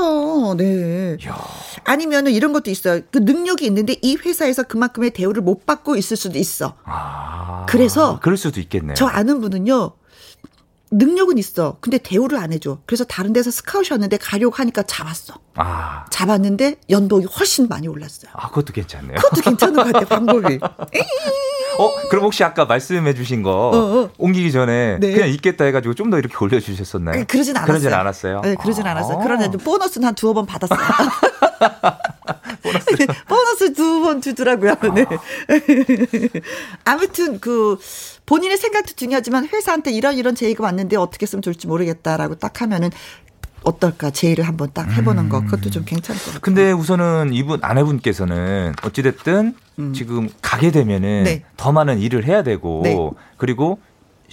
네. 0.58 1.16
야. 1.26 1.38
아니면은 1.84 2.32
이런 2.32 2.52
것도 2.52 2.70
있어요. 2.70 3.00
그 3.10 3.18
능력이 3.18 3.64
있는데 3.64 3.96
이 4.02 4.16
회사에서 4.16 4.62
그만큼의 4.64 5.12
대우를 5.12 5.40
못 5.42 5.64
받고 5.64 5.96
있을 5.96 6.18
수도 6.18 6.38
있어. 6.38 6.76
아. 6.84 7.64
그래서 7.66 8.20
그럴 8.20 8.36
수도 8.36 8.60
있겠네요. 8.60 8.94
저 8.94 9.06
아는 9.06 9.40
분은요. 9.40 9.92
능력은 10.90 11.38
있어. 11.38 11.78
근데 11.80 11.96
대우를 11.98 12.38
안 12.38 12.52
해줘. 12.52 12.78
그래서 12.84 13.04
다른 13.04 13.32
데서 13.32 13.50
스카웃이었는데 13.50 14.18
가려고 14.18 14.54
하니까 14.56 14.82
잡았어. 14.82 15.34
아. 15.54 16.04
잡았는데 16.10 16.76
연봉이 16.90 17.24
훨씬 17.24 17.68
많이 17.68 17.88
올랐어요. 17.88 18.30
아, 18.34 18.48
그것도 18.50 18.74
괜찮네요. 18.74 19.16
그것도 19.16 19.40
괜찮은 19.40 19.74
것 19.74 19.92
같아, 19.92 20.04
방법이. 20.06 20.58
어, 21.78 22.08
그럼 22.10 22.24
혹시 22.24 22.44
아까 22.44 22.64
말씀해 22.64 23.14
주신 23.14 23.42
거 23.42 23.50
어, 23.50 23.76
어. 24.04 24.10
옮기기 24.18 24.52
전에 24.52 24.98
네. 25.00 25.12
그냥 25.12 25.28
있겠다 25.28 25.64
해가지고 25.64 25.94
좀 25.94 26.10
더 26.10 26.18
이렇게 26.18 26.34
올려주셨었나요? 26.38 27.14
아니, 27.16 27.26
그러진 27.26 27.56
않았어요. 27.56 27.66
그러진 27.72 27.92
않았어요. 27.94 28.40
네, 28.42 28.54
그러진 28.56 28.86
않았어요. 28.86 29.18
아. 29.18 29.20
그러나 29.24 29.46
이제 29.46 29.56
보너스는 29.58 30.06
한 30.08 30.14
두어 30.14 30.32
번 30.34 30.44
받았어요. 30.46 30.78
보너스 33.28 33.72
두 33.72 34.02
번 34.02 34.20
주더라고요. 34.20 34.74
네. 34.94 35.06
아무튼 36.84 37.40
그 37.40 37.78
본인의 38.26 38.56
생각도 38.56 38.94
중요하지만 38.94 39.48
회사한테 39.52 39.90
이런 39.92 40.14
이런 40.16 40.34
제의가 40.34 40.64
왔는데 40.64 40.96
어떻게 40.96 41.26
쓰면 41.26 41.42
좋을지 41.42 41.66
모르겠다라고 41.66 42.36
딱 42.36 42.60
하면은 42.62 42.90
어떨까 43.64 44.10
제의를 44.10 44.46
한번 44.46 44.70
딱 44.72 44.90
해보는 44.92 45.28
거 45.28 45.40
그것도 45.42 45.70
좀 45.70 45.84
괜찮을 45.84 46.18
것 46.20 46.26
같아요. 46.26 46.40
근데 46.40 46.72
우선은 46.72 47.32
이분 47.32 47.58
아내분께서는 47.62 48.74
어찌됐든 48.82 49.54
지금 49.94 50.28
가게 50.40 50.70
되면은 50.70 51.08
음. 51.08 51.24
네. 51.24 51.42
더 51.56 51.72
많은 51.72 51.98
일을 51.98 52.24
해야 52.24 52.42
되고 52.42 52.82
네. 52.84 52.96
그리고 53.36 53.80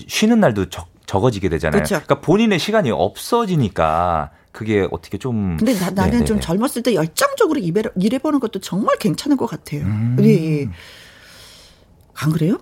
쉬는 0.07 0.39
날도 0.39 0.69
적, 0.69 0.87
적어지게 1.05 1.49
되잖아요. 1.49 1.81
그쵸. 1.81 1.95
그러니까 1.95 2.21
본인의 2.21 2.59
시간이 2.59 2.91
없어지니까 2.91 4.31
그게 4.51 4.87
어떻게 4.91 5.17
좀 5.17 5.57
근데 5.57 5.73
나, 5.73 5.89
나는 5.89 6.11
네네네. 6.11 6.25
좀 6.25 6.39
젊었을 6.39 6.83
때 6.83 6.93
열정적으로 6.93 7.59
일해, 7.59 7.83
일해보는 7.95 8.39
것도 8.39 8.59
정말 8.59 8.97
괜찮은 8.97 9.37
것 9.37 9.47
같아요. 9.47 9.81
음. 9.81 10.17
예, 10.21 10.61
예. 10.61 10.69
안 12.15 12.31
그래요? 12.31 12.59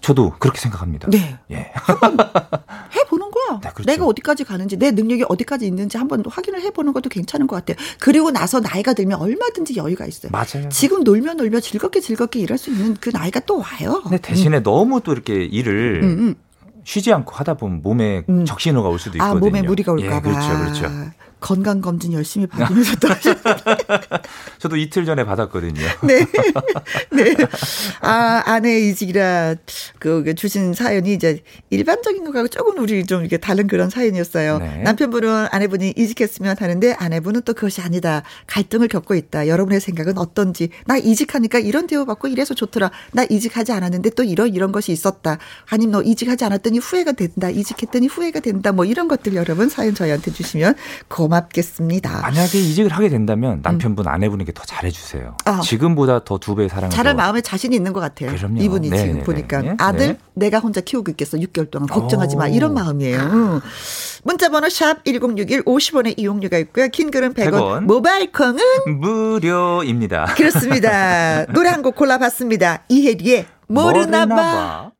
저도 0.00 0.34
그렇게 0.38 0.60
생각합니다. 0.60 1.08
네. 1.10 1.38
예. 1.50 1.72
해보 2.92 3.03
네, 3.62 3.70
그렇죠. 3.74 3.90
내가 3.90 4.04
어디까지 4.06 4.44
가는지 4.44 4.76
내 4.76 4.90
능력이 4.90 5.24
어디까지 5.28 5.66
있는지 5.66 5.96
한번 5.96 6.22
확인을 6.26 6.60
해보는 6.62 6.92
것도 6.92 7.08
괜찮은 7.08 7.46
것 7.46 7.56
같아요. 7.56 7.76
그리고 7.98 8.30
나서 8.30 8.60
나이가 8.60 8.92
들면 8.92 9.20
얼마든지 9.20 9.76
여유가 9.76 10.06
있어요. 10.06 10.30
맞아요. 10.32 10.68
지금 10.70 11.04
놀면 11.04 11.36
놀면 11.36 11.60
즐겁게 11.60 12.00
즐겁게 12.00 12.40
일할 12.40 12.58
수 12.58 12.70
있는 12.70 12.96
그 13.00 13.10
나이가 13.10 13.40
또 13.40 13.58
와요. 13.58 14.00
근데 14.02 14.18
대신에 14.18 14.62
너무 14.62 15.00
또 15.00 15.12
이렇게 15.12 15.44
일을 15.44 16.00
음, 16.02 16.08
음. 16.08 16.34
쉬지 16.84 17.12
않고 17.12 17.34
하다 17.34 17.54
보면 17.54 17.82
몸에 17.82 18.24
음. 18.28 18.44
적신호가 18.44 18.88
올 18.88 18.98
수도 18.98 19.22
아 19.22 19.28
있거든요. 19.28 19.40
몸에 19.50 19.62
무리가 19.62 19.92
올까봐. 19.92 20.16
예, 20.16 20.20
그렇죠, 20.20 20.58
그렇죠. 20.58 21.10
건강 21.44 21.82
검진 21.82 22.14
열심히 22.14 22.46
받으면서. 22.46 22.92
저도 24.58 24.76
이틀 24.78 25.04
전에 25.04 25.24
받았거든요. 25.24 25.74
네. 26.02 26.26
네. 27.12 27.36
아, 28.00 28.42
아내 28.46 28.80
이직이라 28.80 29.56
그 29.98 30.34
주신 30.36 30.72
사연이 30.72 31.12
이제 31.12 31.42
일반적인 31.68 32.24
거하고 32.32 32.48
조금 32.48 32.78
우리 32.78 33.04
좀 33.04 33.20
이렇게 33.20 33.36
다른 33.36 33.66
그런 33.66 33.90
사연이었어요. 33.90 34.58
네. 34.58 34.82
남편분은 34.84 35.48
아내분이 35.50 35.92
이직했으면 35.98 36.56
하는데 36.58 36.92
아내분은 36.94 37.42
또 37.42 37.52
그것이 37.52 37.82
아니다. 37.82 38.22
갈등을 38.46 38.88
겪고 38.88 39.14
있다. 39.14 39.46
여러분의 39.46 39.80
생각은 39.80 40.16
어떤지. 40.16 40.70
나 40.86 40.96
이직하니까 40.96 41.58
이런 41.58 41.86
대우 41.86 42.06
받고 42.06 42.28
이래서 42.28 42.54
좋더라. 42.54 42.90
나 43.12 43.24
이직하지 43.28 43.72
않았는데 43.72 44.10
또 44.16 44.22
이런 44.24 44.54
이런 44.54 44.72
것이 44.72 44.92
있었다. 44.92 45.36
아니면 45.68 45.92
너 45.92 46.02
이직하지 46.02 46.46
않았더니 46.46 46.78
후회가 46.78 47.12
된다. 47.12 47.50
이직했더니 47.50 48.06
후회가 48.06 48.40
된다. 48.40 48.72
뭐 48.72 48.86
이런 48.86 49.08
것들 49.08 49.34
여러분 49.34 49.68
사연 49.68 49.94
저희한테 49.94 50.32
주시면 50.32 50.76
고맙 51.08 51.33
겠습니다. 51.40 52.20
만약에 52.22 52.58
이직을 52.58 52.90
하게 52.92 53.08
된다면 53.08 53.60
남편분, 53.62 54.06
아내분에게 54.08 54.52
더 54.52 54.62
잘해주세요. 54.64 55.36
음. 55.46 55.52
아. 55.52 55.60
지금보다 55.60 56.24
더 56.24 56.38
두 56.38 56.54
배의 56.54 56.68
사랑을 56.68 56.90
잘할 56.90 57.14
더- 57.14 57.16
마음에 57.16 57.40
자신이 57.40 57.74
있는 57.76 57.92
것 57.92 58.00
같아요. 58.00 58.30
그럼요. 58.34 58.60
이분이 58.60 58.90
네, 58.90 58.96
지금 58.98 59.14
네, 59.18 59.22
보니까 59.24 59.62
네. 59.62 59.74
아들 59.78 60.06
네. 60.08 60.18
내가 60.34 60.58
혼자 60.58 60.80
키우고 60.80 61.10
있겠어 61.12 61.36
6개월 61.38 61.70
동안 61.70 61.88
걱정하지 61.88 62.36
마 62.36 62.44
오. 62.46 62.48
이런 62.48 62.74
마음이에요. 62.74 63.18
응. 63.20 63.60
문자번호 64.24 64.68
샵 64.68 65.04
#1061 65.04 65.64
50원의 65.64 66.18
이용료가 66.18 66.58
있고요. 66.58 66.88
킹글은 66.88 67.34
100원, 67.34 67.50
100원. 67.52 67.80
모바일 67.84 68.32
콩은 68.32 68.58
무료입니다. 69.00 70.34
그렇습니다. 70.36 71.44
노래 71.52 71.68
한 71.68 71.82
곡 71.82 71.94
골라봤습니다. 71.96 72.84
이혜리의 72.88 73.46
모르나봐. 73.68 74.92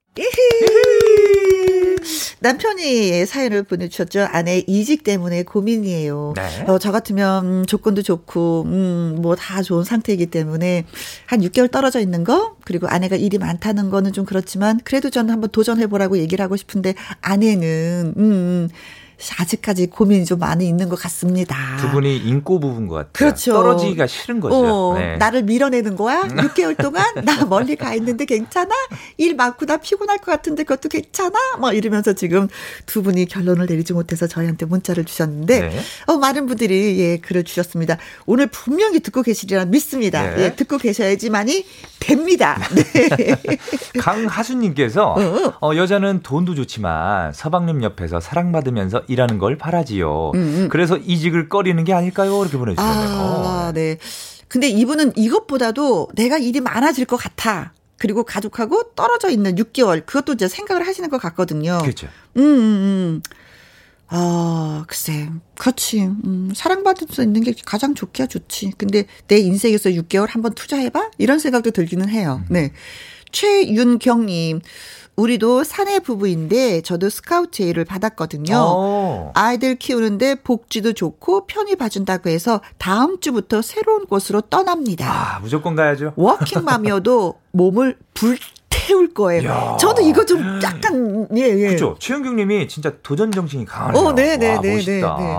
남편이 2.41 3.27
사연을 3.27 3.63
보내주셨죠. 3.65 4.29
아내 4.31 4.65
이직 4.67 5.05
때문에 5.05 5.43
고민이에요. 5.45 6.33
네. 6.37 6.65
어, 6.67 6.79
저 6.79 6.91
같으면 6.93 7.45
음, 7.47 7.67
조건도 7.67 8.03
좋고 8.03 8.63
음, 8.67 9.19
뭐 9.21 9.35
다 9.37 9.63
좋은 9.63 9.85
상태이기 9.85 10.27
때문에 10.27 10.85
한 11.27 11.41
6개월 11.41 11.71
떨어져 11.71 12.01
있는 12.01 12.25
거 12.25 12.57
그리고 12.65 12.87
아내가 12.87 13.17
일이 13.17 13.37
많다는 13.39 13.91
거는 13.91 14.13
좀 14.13 14.25
그렇지만 14.25 14.81
그래도 14.85 15.11
저는 15.11 15.33
한번 15.33 15.51
도전해보라고 15.51 16.19
얘기를 16.19 16.43
하고 16.43 16.57
싶은데 16.57 16.95
아내는 17.21 18.15
음, 18.17 18.69
아직까지 19.39 19.87
고민이 19.87 20.25
좀 20.25 20.39
많이 20.39 20.67
있는 20.69 20.89
것 20.89 20.99
같습니다. 21.01 21.57
두 21.81 21.91
분이 21.91 22.19
인꼬 22.19 22.61
부분 22.61 22.87
것 22.89 22.95
같아요. 22.97 23.11
그렇죠. 23.13 23.53
떨어지기가 23.53 24.07
싫은 24.07 24.41
거죠. 24.41 24.55
어, 24.55 24.99
네. 24.99 25.17
나를 25.17 25.43
밀어내는 25.45 25.97
거야? 25.97 26.23
6개월 26.23 26.77
동안 26.77 27.05
나 27.25 27.45
멀리 27.45 27.77
가 27.77 27.95
있는데 27.95 28.25
괜찮아? 28.25 28.75
일 29.17 29.35
많고 29.35 29.67
나 29.67 29.77
피곤할 29.77 30.19
것 30.19 30.27
같은데 30.27 30.65
그것도 30.65 30.89
괜찮아? 30.89 31.57
뭐 31.59 31.73
이러면서 31.73 32.13
지금 32.13 32.49
두 32.87 33.03
분이 33.03 33.27
결론을 33.27 33.67
내리지 33.67 33.93
못해서 33.93 34.27
저희한테 34.27 34.67
문자를 34.67 35.05
주셨는데 35.05 35.61
네. 35.61 35.81
어, 36.07 36.17
많은 36.17 36.47
분들이 36.47 36.99
예 37.01 37.17
글을 37.19 37.45
주셨습니다. 37.45 37.99
오늘 38.27 38.47
분명히 38.47 39.01
듣고 39.01 39.23
계시리라 39.23 39.65
믿습니다. 39.67 40.23
네. 40.35 40.45
예, 40.45 40.55
듣고 40.55 40.79
계셔야지만이 40.79 41.65
됩니다. 42.01 42.59
네. 42.75 43.37
강하수님께서 43.99 45.15
어. 45.15 45.55
어, 45.61 45.77
여자는 45.77 46.23
돈도 46.23 46.55
좋지만 46.55 47.33
서방님 47.33 47.83
옆에서 47.83 48.21
사랑받으면서 48.21 49.03
일하는 49.15 49.39
걸 49.39 49.57
바라지요. 49.57 50.33
음, 50.35 50.69
그래서 50.71 50.97
이직을 50.99 51.49
꺼리는 51.49 51.83
게 51.85 51.93
아닐까요? 51.93 52.43
이렇게 52.43 52.59
보내주셨네요. 52.59 53.09
아, 53.19 53.73
네. 53.75 53.97
근데 54.49 54.69
이분은 54.69 55.13
이것보다도 55.17 56.09
내가 56.15 56.39
일이 56.39 56.61
많아질 56.61 57.07
것 57.07 57.17
같아. 57.17 57.73
그리고 57.97 58.25
가족하고 58.25 58.93
떨어져 58.95 59.31
있는 59.31 59.55
6개월 59.57 60.05
그것도 60.05 60.35
이제 60.35 60.49
생각을 60.49 60.87
하시는 60.87 61.09
것 61.09 61.19
같거든요. 61.19 61.79
그렇죠. 61.81 62.09
음, 62.37 62.43
음, 62.43 62.61
음. 62.61 63.23
아, 64.09 64.85
글쎄. 64.87 65.29
그렇지. 65.59 66.03
음, 66.03 66.53
사랑받을 66.55 67.09
수 67.11 67.23
있는 67.23 67.43
게 67.43 67.55
가장 67.65 67.95
좋기야 67.95 68.27
좋지. 68.27 68.73
근데 68.77 69.07
내 69.29 69.39
인생에서 69.39 69.91
6개월 69.91 70.29
한번 70.29 70.55
투자해봐? 70.55 71.11
이런 71.19 71.39
생각도 71.39 71.71
들기는 71.71 72.09
해요. 72.09 72.43
음. 72.51 72.53
네. 72.53 72.73
최윤경님. 73.33 74.61
우리도 75.17 75.65
사내 75.65 76.01
부부인데 76.01 76.81
저도 76.83 77.09
스카우트 77.09 77.53
제의를 77.53 77.85
받았거든요. 77.85 78.57
어. 78.57 79.33
아이들 79.35 79.77
키우는데 79.77 80.37
복지도 80.37 80.93
좋고 80.93 81.47
편히 81.47 81.77
봐준다고 81.77 82.31
해서 82.31 82.61
다음 82.79 83.21
주부터 83.21 83.63
새로운 83.63 84.07
곳으로 84.07 84.41
떠납니다. 84.43 85.37
아, 85.37 85.39
무조건 85.41 85.77
가야죠. 85.77 86.13
워킹맘이어도 86.17 87.35
몸을 87.53 87.97
불 88.13 88.39
태울 88.85 89.15
거예요. 89.15 89.43
이야. 89.43 89.77
저도 89.81 90.03
이거 90.03 90.25
좀 90.27 90.61
약간 90.63 91.27
예 91.37 91.43
예. 91.43 91.67
그렇죠. 91.69 91.97
최은경 91.99 92.37
님이 92.37 92.69
진짜 92.69 92.93
도전 93.03 93.33
정신이 93.33 93.65
강하네요. 93.65 94.03
어, 94.03 94.15
네, 94.15 94.37
네, 94.37 94.55
와, 94.55 94.61
네, 94.61 94.75
멋있다. 94.75 95.17
네, 95.19 95.25
네. 95.25 95.37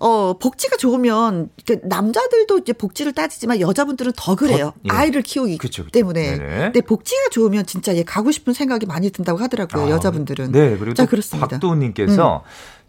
어 0.00 0.34
복지가 0.38 0.76
좋으면 0.76 1.48
그 1.66 1.78
남자들도 1.84 2.58
이제 2.58 2.72
복지를 2.72 3.12
따지지만 3.12 3.60
여자분들은 3.60 4.12
더 4.16 4.34
그래요. 4.34 4.72
더, 4.76 4.80
예. 4.84 4.88
아이를 4.90 5.22
키우기 5.22 5.56
그쵸, 5.58 5.84
그쵸. 5.84 5.92
때문에. 5.92 6.36
네네. 6.36 6.56
근데 6.64 6.80
복지가 6.80 7.30
좋으면 7.30 7.64
진짜 7.64 7.94
예 7.96 8.02
가고 8.02 8.30
싶은 8.30 8.52
생각이 8.52 8.86
많이 8.86 9.10
든다고 9.10 9.38
하더라고요. 9.38 9.86
아, 9.86 9.90
여자분들은. 9.90 10.52
네, 10.52 10.76
그리고 10.76 10.94
자또 10.94 11.10
그렇습니다. 11.10 11.46
음. 11.46 11.48
박도훈 11.48 11.78
님께서 11.78 12.42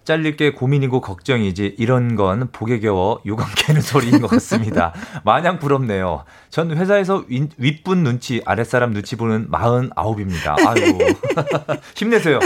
잘릴 0.05 0.37
게 0.37 0.53
고민이고 0.53 1.01
걱정이지 1.01 1.75
이런 1.77 2.15
건 2.15 2.49
복에 2.51 2.79
겨워 2.79 3.19
요강 3.25 3.47
깨는 3.55 3.81
소리인 3.81 4.21
것 4.21 4.27
같습니다. 4.27 4.93
마냥 5.25 5.59
부럽네요. 5.59 6.23
전 6.49 6.71
회사에서 6.71 7.25
윗, 7.27 7.49
윗분 7.57 8.03
눈치 8.03 8.41
아랫사람 8.45 8.93
눈치 8.93 9.15
보는 9.15 9.49
49입니다. 9.49 10.55
아이고 10.65 10.99
힘내세요. 11.95 12.39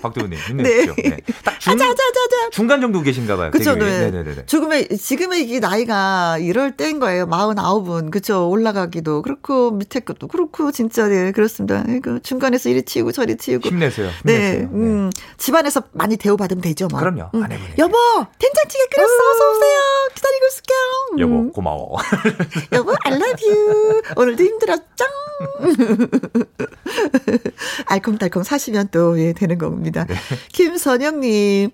박도훈님 0.00 0.38
힘내십시오. 0.38 0.94
네. 0.96 1.18
딱 1.44 1.60
중, 1.60 1.76
자자자자. 1.76 2.50
중간 2.52 2.80
정도 2.80 3.02
계신가 3.02 3.36
봐요. 3.36 3.50
그쵸. 3.50 3.74
네. 3.74 4.10
네네네. 4.10 4.46
지금의, 4.46 4.88
지금의 4.88 5.50
이 5.50 5.60
나이가 5.60 6.38
이럴 6.38 6.76
때인 6.76 7.00
거예요. 7.00 7.26
49은. 7.26 8.10
그쵸. 8.10 8.48
올라가기도 8.48 9.22
그렇고, 9.22 9.70
밑에 9.70 10.00
것도 10.00 10.28
그렇고, 10.28 10.72
진짜, 10.72 11.08
네, 11.08 11.32
그렇습니다. 11.32 11.84
그 12.02 12.20
중간에서 12.22 12.68
이리 12.68 12.82
치우고 12.82 13.12
저리 13.12 13.36
치우고. 13.36 13.68
힘내세요. 13.68 14.08
네, 14.24 14.32
힘내세요. 14.34 14.60
네. 14.60 14.68
음, 14.72 15.10
집안에서 15.36 15.82
많이 15.92 16.16
대우받으면 16.16 16.62
되죠, 16.62 16.88
뭐. 16.88 16.99
그럼요. 17.00 17.30
음. 17.34 17.42
아내분에게. 17.42 17.74
여보, 17.78 17.96
된장찌개 18.38 18.84
끓였어. 18.92 19.12
어서 19.12 19.50
오세요. 19.50 19.78
기다리고 20.14 20.46
있을게요. 20.46 20.78
음. 21.12 21.18
여보 21.20 21.52
고마워. 21.52 21.96
여보, 22.72 22.94
I 23.04 23.12
love 23.14 23.48
you. 23.48 24.02
오늘도 24.16 24.44
힘들었죠? 24.44 25.04
알콩달콩 27.86 28.42
사시면 28.42 28.88
또, 28.90 29.18
예, 29.20 29.32
되는 29.32 29.58
겁니다. 29.58 30.04
네. 30.04 30.14
김선영님. 30.52 31.70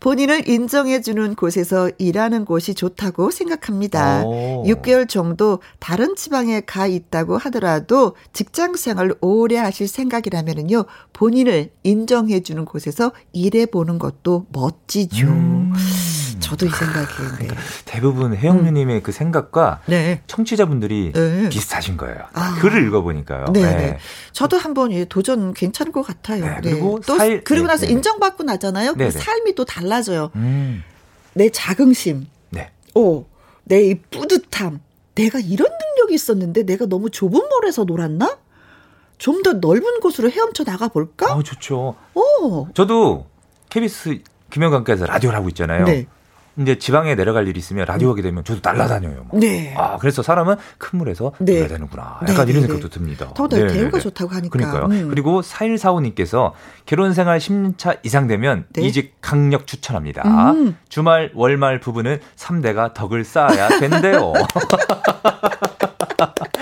본인을 0.00 0.48
인정해주는 0.48 1.34
곳에서 1.34 1.90
일하는 1.98 2.46
곳이 2.46 2.74
좋다고 2.74 3.30
생각합니다. 3.30 4.24
오. 4.24 4.64
6개월 4.66 5.08
정도 5.08 5.60
다른 5.78 6.16
지방에 6.16 6.62
가 6.62 6.86
있다고 6.86 7.36
하더라도 7.36 8.16
직장 8.32 8.74
생활을 8.74 9.14
오래 9.20 9.56
하실 9.58 9.86
생각이라면요, 9.86 10.84
본인을 11.12 11.70
인정해주는 11.82 12.64
곳에서 12.64 13.12
일해보는 13.32 13.98
것도 13.98 14.46
멋지죠. 14.50 15.26
음. 15.28 15.72
저도 16.40 16.66
이 16.66 16.68
생각이에요. 16.70 17.36
네. 17.38 17.48
대부분 17.84 18.34
혜영유님의 18.34 19.02
그 19.02 19.12
생각과 19.12 19.80
네. 19.86 20.22
청취자분들이 20.26 21.12
네. 21.14 21.48
비슷하신 21.48 21.96
거예요. 21.96 22.18
아. 22.32 22.56
글을 22.60 22.86
읽어보니까요. 22.86 23.46
네, 23.52 23.60
네. 23.62 23.98
저도 24.32 24.56
한번 24.58 24.92
예, 24.92 25.04
도전 25.04 25.52
괜찮을 25.54 25.92
것 25.92 26.02
같아요. 26.02 26.44
네, 26.44 26.54
네. 26.62 26.70
그리고 26.70 27.00
또 27.06 27.16
살- 27.16 27.44
그리고 27.44 27.66
네, 27.66 27.72
나서 27.74 27.86
네. 27.86 27.92
인정받고 27.92 28.44
나잖아요. 28.44 28.92
네, 28.94 29.08
그 29.08 29.12
네. 29.12 29.18
삶이 29.18 29.54
또 29.54 29.64
달라져요. 29.64 30.30
음, 30.36 30.82
내 31.34 31.48
자긍심, 31.50 32.26
네. 32.50 32.70
오, 32.94 33.26
내이 33.64 34.00
뿌듯함. 34.10 34.80
내가 35.14 35.38
이런 35.38 35.68
능력이 35.70 36.14
있었는데 36.14 36.62
내가 36.64 36.86
너무 36.86 37.10
좁은 37.10 37.40
몰에서 37.48 37.84
놀았나? 37.84 38.38
좀 39.18 39.42
더 39.42 39.52
넓은 39.52 40.00
곳으로 40.00 40.30
헤엄쳐 40.30 40.64
나가 40.64 40.88
볼까? 40.88 41.34
어, 41.34 41.42
좋죠. 41.42 41.94
오, 42.14 42.68
저도 42.72 43.26
KBS 43.68 44.22
김영관께서 44.50 45.04
라디오를 45.06 45.36
하고 45.38 45.48
있잖아요. 45.50 45.84
네, 45.84 46.06
이제 46.60 46.78
지방에 46.78 47.14
내려갈 47.14 47.48
일이 47.48 47.58
있으면 47.58 47.86
라디오 47.86 48.10
하게 48.10 48.22
되면 48.22 48.44
저도 48.44 48.60
날아다녀요. 48.62 49.26
막. 49.30 49.38
네. 49.38 49.74
아, 49.76 49.96
그래서 49.98 50.22
사람은 50.22 50.56
큰 50.78 50.98
물에서 50.98 51.32
네. 51.38 51.54
놀아야 51.54 51.68
되는구나. 51.68 52.20
네, 52.26 52.32
약간 52.32 52.46
네, 52.46 52.52
이런 52.52 52.62
네. 52.62 52.68
생각도 52.68 52.88
듭니다. 52.88 53.32
더 53.34 53.48
네, 53.48 53.66
대우가 53.66 53.98
네. 53.98 54.02
좋다고 54.02 54.30
하니까. 54.30 54.50
그러니까요. 54.50 54.84
음. 54.86 55.08
그리고 55.08 55.40
4145님께서 55.40 56.52
결혼 56.86 57.14
생활 57.14 57.38
10차 57.38 57.98
이상 58.02 58.26
되면 58.26 58.66
네. 58.74 58.82
이직 58.82 59.14
강력 59.20 59.66
추천합니다. 59.66 60.22
음. 60.52 60.76
주말, 60.88 61.30
월말 61.34 61.80
부부는 61.80 62.18
3대가 62.36 62.92
덕을 62.94 63.24
쌓아야 63.24 63.68
된대요. 63.78 64.32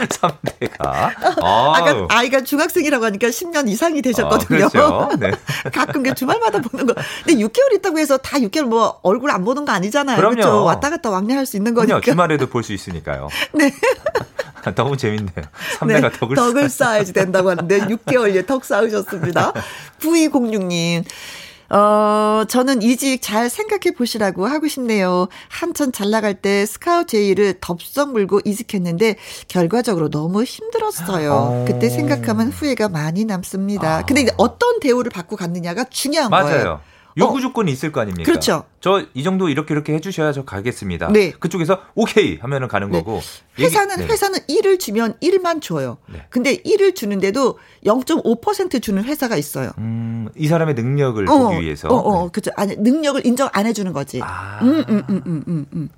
3대가. 0.06 0.78
아까 1.42 2.06
아이가 2.10 2.40
중학생이라고 2.42 3.04
하니까 3.06 3.28
10년 3.28 3.68
이상이 3.68 4.02
되셨거든요. 4.02 4.66
어, 4.66 4.68
그렇죠. 4.68 5.08
네. 5.18 5.30
가끔 5.72 6.02
그 6.02 6.14
주말마다 6.14 6.60
보는 6.60 6.86
거. 6.86 6.94
근데 7.24 7.42
6개월 7.44 7.74
있다고 7.74 7.98
해서 7.98 8.16
다 8.18 8.38
6개월 8.38 8.62
뭐 8.64 8.98
얼굴 9.02 9.30
안 9.30 9.44
보는 9.44 9.64
거 9.64 9.72
아니잖아요. 9.72 10.16
그럼요. 10.16 10.34
그렇죠? 10.36 10.64
왔다 10.64 10.90
갔다 10.90 11.10
왕래할 11.10 11.46
수 11.46 11.56
있는 11.56 11.74
거니까. 11.74 12.00
주말에도 12.00 12.46
볼 12.48 12.62
수 12.62 12.72
있으니까요. 12.72 13.28
네. 13.54 13.72
너무 14.74 14.96
재밌네요. 14.98 15.46
3대가 15.78 16.02
네, 16.02 16.18
덕을, 16.18 16.36
덕을 16.36 16.68
쌓아야지 16.68 17.14
된다고 17.14 17.48
하는데 17.48 17.78
6개월에 17.86 18.46
덕 18.46 18.64
쌓으셨습니다. 18.66 19.52
9206님. 20.00 21.04
어, 21.70 22.44
저는 22.48 22.82
이직 22.82 23.20
잘 23.20 23.50
생각해 23.50 23.94
보시라고 23.96 24.46
하고 24.46 24.68
싶네요. 24.68 25.28
한참 25.48 25.92
잘 25.92 26.10
나갈 26.10 26.34
때 26.34 26.64
스카우트 26.64 27.08
제의를 27.18 27.54
덥석 27.60 28.12
물고 28.12 28.40
이직했는데 28.44 29.16
결과적으로 29.48 30.08
너무 30.08 30.44
힘들었어요. 30.44 31.32
어. 31.32 31.64
그때 31.66 31.88
생각하면 31.90 32.48
후회가 32.48 32.88
많이 32.88 33.24
남습니다. 33.24 33.98
아. 33.98 34.04
근데 34.04 34.26
어떤 34.36 34.80
대우를 34.80 35.10
받고 35.10 35.36
갔느냐가 35.36 35.84
중요한 35.84 36.30
맞아요. 36.30 36.46
거예요. 36.46 36.80
요구 37.16 37.40
조건이 37.40 37.72
있을 37.72 37.90
거 37.90 38.00
아닙니까? 38.00 38.30
그렇죠. 38.30 38.64
저 38.80 39.04
이 39.14 39.22
정도 39.24 39.48
이렇게 39.48 39.74
이렇게 39.74 39.94
해주셔야 39.94 40.32
저 40.32 40.44
가겠습니다. 40.44 41.10
네. 41.12 41.32
그쪽에서 41.32 41.80
오케이 41.94 42.36
하면은 42.38 42.68
가는 42.68 42.90
네. 42.90 42.98
거고. 42.98 43.20
회사는 43.58 43.96
얘기, 43.98 44.06
네. 44.06 44.12
회사는 44.12 44.38
1을 44.48 44.78
주면 44.78 45.14
1만 45.20 45.60
줘요. 45.60 45.98
네. 46.06 46.24
근데 46.30 46.56
1을 46.58 46.94
주는데도 46.94 47.58
0.5% 47.84 48.80
주는 48.82 49.02
회사가 49.02 49.36
있어요. 49.36 49.70
음, 49.78 50.28
이 50.36 50.46
사람의 50.46 50.74
능력을 50.74 51.28
어, 51.28 51.38
보기 51.50 51.64
위해서. 51.64 51.88
어, 51.88 51.94
어, 51.96 52.22
네. 52.24 52.30
그죠. 52.32 52.50
아니 52.56 52.76
능력을 52.76 53.26
인정 53.26 53.48
안 53.52 53.66
해주는 53.66 53.92
거지. 53.92 54.20
아. 54.22 54.60
음, 54.62 54.84
음, 54.88 55.02
음, 55.08 55.22
음, 55.26 55.44
음, 55.48 55.66
음. 55.72 55.88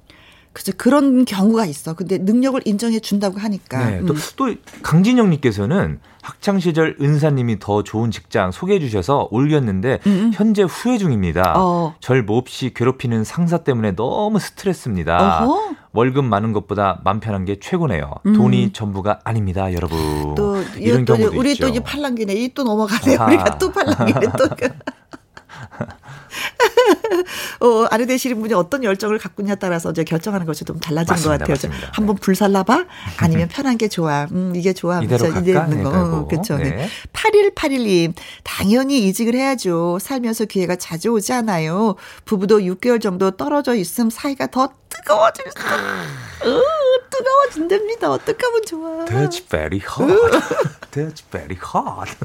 그래서 0.52 0.72
그런 0.76 1.24
경우가 1.24 1.64
있어. 1.66 1.94
근데 1.94 2.18
능력을 2.18 2.60
인정해 2.64 2.98
준다고 2.98 3.38
하니까. 3.38 3.88
네, 3.90 4.00
또, 4.04 4.14
음. 4.14 4.18
또 4.36 4.54
강진영님께서는 4.82 6.00
학창 6.22 6.58
시절 6.58 6.96
은사님이 7.00 7.58
더 7.60 7.82
좋은 7.82 8.10
직장 8.10 8.50
소개해 8.50 8.80
주셔서 8.80 9.28
올렸는데 9.30 10.00
음음. 10.06 10.30
현재 10.34 10.62
후회 10.64 10.98
중입니다. 10.98 11.54
어. 11.56 11.94
절 12.00 12.24
몹시 12.24 12.74
괴롭히는 12.74 13.24
상사 13.24 13.58
때문에 13.58 13.94
너무 13.94 14.38
스트레스입니다. 14.38 15.44
어허. 15.44 15.74
월급 15.92 16.24
많은 16.24 16.52
것보다 16.52 17.00
맘 17.04 17.20
편한 17.20 17.44
게 17.44 17.58
최고네요. 17.58 18.14
음. 18.26 18.32
돈이 18.34 18.72
전부가 18.72 19.20
아닙니다, 19.24 19.72
여러분. 19.72 20.34
또 20.36 20.56
이런 20.78 21.04
또, 21.04 21.16
경우도 21.16 21.38
우리 21.38 21.52
있죠. 21.52 21.64
또 21.64 21.68
이제 21.70 21.80
팔랑기네. 21.80 22.34
이 22.34 22.48
또 22.54 22.64
넘어가네요. 22.64 23.18
아하. 23.20 23.26
우리가 23.28 23.58
또 23.58 23.70
팔랑기네 23.72 24.20
또. 24.36 24.48
어, 27.60 27.86
아내 27.90 28.06
되시는 28.06 28.40
분이 28.40 28.54
어떤 28.54 28.84
열정을 28.84 29.18
갖고 29.18 29.42
있냐에 29.42 29.56
따라서 29.56 29.90
이제 29.90 30.04
결정하는 30.04 30.46
것이 30.46 30.64
좀 30.64 30.78
달라지는 30.80 31.14
맞습니다, 31.14 31.46
것 31.46 31.60
같아요. 31.60 31.90
한번 31.92 32.16
네. 32.16 32.20
불살라봐? 32.20 32.84
아니면 33.18 33.48
편한 33.48 33.76
게 33.76 33.88
좋아. 33.88 34.26
음, 34.32 34.52
이게 34.54 34.72
좋아. 34.72 35.02
이대로 35.02 35.24
갈까? 35.24 35.40
이대는 35.40 35.82
거. 35.82 35.90
어, 35.90 36.26
그렇죠. 36.26 36.56
네. 36.56 36.70
네. 36.70 36.88
8181님, 37.12 38.14
당연히 38.44 39.06
이직을 39.08 39.34
해야죠. 39.34 39.98
살면서 40.00 40.46
기회가 40.46 40.76
자주 40.76 41.10
오지 41.10 41.32
않아요. 41.32 41.96
부부도 42.24 42.60
6개월 42.60 43.00
정도 43.00 43.30
떨어져 43.32 43.74
있음 43.74 44.10
사이가 44.10 44.48
더 44.48 44.70
뜨거워질 44.90 45.44
수, 45.50 46.48
어, 46.48 46.62
뜨거워진답니다. 47.10 48.10
어떡하면 48.10 48.62
좋아. 48.66 49.04
That's 49.06 49.48
very 49.48 49.80
hot. 49.80 50.40
That's 50.90 51.22
very 51.30 51.56
hot. 51.56 52.16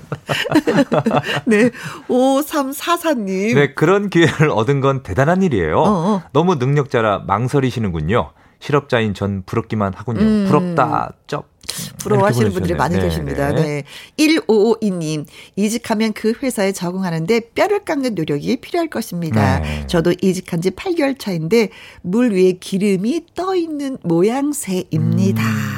네, 1.45 1.71
5344님. 2.07 3.55
네, 3.55 3.73
그런 3.73 4.09
기회를 4.09 4.49
얻은 4.49 4.81
건 4.81 5.03
대단한 5.03 5.41
일이에요. 5.43 5.77
어어. 5.79 6.23
너무 6.33 6.55
능력자라 6.55 7.19
망설이시는군요. 7.27 8.31
실업자인 8.59 9.13
전 9.13 9.43
부럽기만 9.45 9.93
하군요. 9.93 10.21
음. 10.21 10.45
부럽다, 10.47 11.11
쩝. 11.27 11.54
부러워하시는 11.99 12.51
분들이 12.51 12.73
많이 12.75 12.95
네, 12.95 13.01
계십니다. 13.01 13.51
네. 13.53 13.61
네. 13.61 13.83
1552님, 14.17 15.25
이직하면 15.55 16.13
그 16.13 16.33
회사에 16.41 16.71
적응하는데 16.71 17.51
뼈를 17.55 17.83
깎는 17.85 18.15
노력이 18.15 18.57
필요할 18.57 18.89
것입니다. 18.89 19.59
네. 19.59 19.87
저도 19.87 20.13
이직한 20.21 20.61
지 20.61 20.71
8개월 20.71 21.17
차인데 21.17 21.69
물 22.01 22.31
위에 22.31 22.53
기름이 22.53 23.25
떠 23.35 23.55
있는 23.55 23.97
모양새입니다. 24.03 25.41
음. 25.43 25.74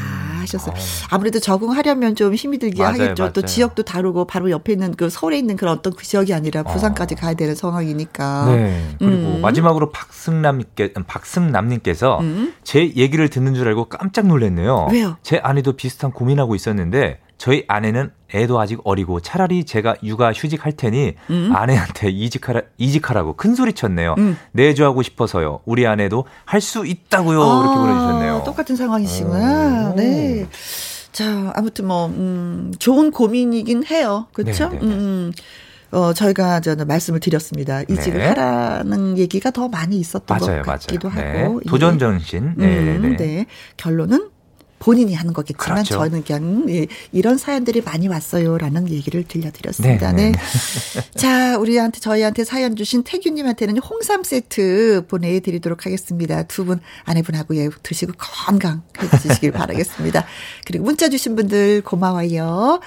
하셨어요. 0.48 0.74
어. 0.76 1.08
아무래도 1.10 1.40
적응하려면 1.40 2.16
좀 2.16 2.34
힘이 2.34 2.58
들게 2.58 2.82
맞아요, 2.82 2.94
하겠죠. 2.94 3.24
맞아요. 3.24 3.34
또 3.34 3.42
지역도 3.44 3.84
다르고 3.84 4.26
바로 4.26 4.50
옆에 4.52 4.74
있는 4.74 4.94
그 4.96 5.10
서울에 5.10 5.38
있는 5.38 5.56
그런 5.56 5.78
어떤 5.78 5.94
그 5.94 6.04
지역이 6.04 6.34
아니라 6.34 6.62
어. 6.62 6.64
부산까지 6.64 7.16
어. 7.16 7.18
가야 7.18 7.34
되는 7.34 7.56
상황이니까. 7.56 8.46
네. 8.48 8.96
그리고 9.00 9.36
음. 9.36 9.42
마지막으로 9.42 9.92
박승남께 9.92 10.94
박승남님께서 11.06 12.20
음. 12.20 12.54
제 12.64 12.92
얘기를 12.96 13.30
듣는 13.30 13.54
줄 13.54 13.68
알고 13.68 13.86
깜짝 13.86 14.28
놀랐네요. 14.28 14.88
왜요? 14.92 15.18
제 15.24 15.40
아내도 15.44 15.74
비슷한 15.74 16.12
고민하고 16.12 16.56
있었는데 16.56 17.20
저희 17.38 17.64
아내는 17.68 18.12
애도 18.34 18.60
아직 18.60 18.80
어리고 18.84 19.20
차라리 19.22 19.64
제가 19.64 19.96
육아 20.04 20.34
휴직할 20.34 20.74
테니 20.74 21.14
음. 21.30 21.52
아내한테 21.56 22.10
이직하라 22.10 22.62
이직하라고 22.78 23.34
큰 23.34 23.56
소리 23.56 23.74
쳤네요. 23.74 24.16
음. 24.18 24.38
내조하고 24.52 25.02
싶어서요. 25.04 25.60
우리 25.66 25.86
아내도 25.88 26.26
할 26.46 26.62
수 26.62 26.86
있다고요. 26.86 27.42
아, 27.42 27.62
이렇게 27.64 27.78
보내주셨네요. 27.80 28.44
똑같은 28.46 28.76
상황이시구나. 28.76 29.92
오. 29.92 29.96
네. 29.96 30.48
자, 31.12 31.52
아무튼 31.56 31.88
뭐 31.88 32.08
음, 32.08 32.74
좋은 32.80 33.12
고민이긴 33.12 33.86
해요. 33.86 34.28
그렇죠? 34.34 34.70
음. 34.82 35.32
어, 35.92 36.12
저희가 36.14 36.60
저는 36.60 36.86
말씀을 36.86 37.22
드렸습니다. 37.22 37.82
이직을 37.84 38.20
네. 38.20 38.28
하라는 38.28 39.18
얘기가 39.18 39.52
더 39.52 39.70
많이 39.70 39.98
있었던 39.98 40.38
맞아요, 40.38 40.62
것 40.64 40.72
같기도 40.72 41.10
맞아요. 41.10 41.46
하고. 41.46 41.60
네. 41.64 41.70
도전 41.70 41.98
정신. 41.98 42.54
네, 42.58 42.66
음, 42.98 43.16
네. 43.18 43.26
네. 43.26 43.46
결론은 43.78 44.30
본인이 44.80 45.14
하는 45.16 45.34
거겠지만 45.34 45.84
그렇죠. 45.84 45.96
저는 45.98 46.24
그냥 46.24 46.66
예, 46.70 46.86
이런 47.12 47.38
사연들이 47.38 47.82
많이 47.82 48.08
왔어요라는 48.08 48.90
얘기를 48.90 49.24
들려드렸습니다. 49.24 50.12
네. 50.12 50.32
네. 50.32 50.32
네. 50.32 51.02
자, 51.16 51.58
우리한테 51.58 52.00
저희한테 52.00 52.44
사연 52.44 52.76
주신 52.76 53.04
태균님한테는 53.04 53.80
홍삼 53.80 54.24
세트 54.24 55.06
보내드리도록 55.08 55.86
하겠습니다. 55.86 56.44
두 56.44 56.68
분 56.68 56.80
아내분하고 57.06 57.56
예, 57.56 57.70
드시고 57.82 58.12
건강해지시길 58.18 59.52
바라겠습니다. 59.54 60.26
그리고 60.66 60.84
문자 60.84 61.08
주신 61.10 61.36
분들 61.38 61.82
고마워요. 61.82 62.82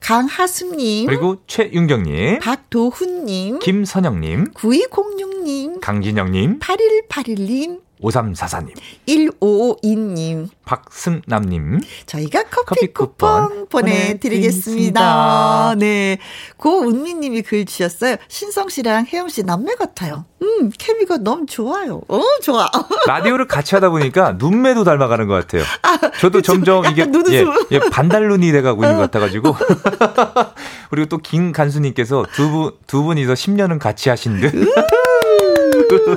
강하수님. 0.00 1.06
그리고 1.06 1.36
최윤경님. 1.46 2.40
박도훈님. 2.40 3.58
김선영님. 3.60 4.52
9206님. 4.54 5.80
강진영님. 5.80 6.58
8181님. 6.58 7.80
5344님. 8.02 8.70
1552님. 9.06 10.48
박승남님. 10.64 11.80
저희가 12.06 12.44
커피, 12.44 12.64
커피 12.66 12.86
쿠폰, 12.92 13.48
쿠폰 13.48 13.68
보내드리겠습니다. 13.68 15.74
네. 15.78 16.18
고은미님이 16.56 17.42
글 17.42 17.64
주셨어요. 17.64 18.16
신성 18.28 18.68
씨랑 18.68 19.06
혜영 19.12 19.28
씨 19.28 19.42
남매 19.42 19.74
같아요. 19.74 20.24
음, 20.42 20.70
케미가 20.76 21.18
너무 21.18 21.46
좋아요. 21.46 22.00
어, 22.08 22.20
좋아. 22.42 22.70
라디오를 23.06 23.46
같이 23.46 23.74
하다 23.74 23.90
보니까 23.90 24.36
눈매도 24.38 24.84
닮아가는 24.84 25.26
것 25.26 25.34
같아요. 25.34 25.62
아, 25.82 25.98
저도 26.20 26.38
그쵸? 26.38 26.52
점점 26.54 26.84
이게 26.86 27.06
예, 27.30 27.44
예, 27.72 27.78
반달 27.90 28.28
눈이 28.28 28.50
돼가고 28.52 28.84
있는 28.84 28.96
것 28.96 29.02
같아가지고. 29.10 29.56
그리고 30.90 31.08
또 31.08 31.20
김 31.22 31.52
간수님께서 31.52 32.24
두 32.32 32.50
분, 32.50 32.72
두 32.86 33.02
분이서 33.04 33.34
10년은 33.34 33.78
같이 33.78 34.08
하신 34.08 34.40
듯. 34.40 34.52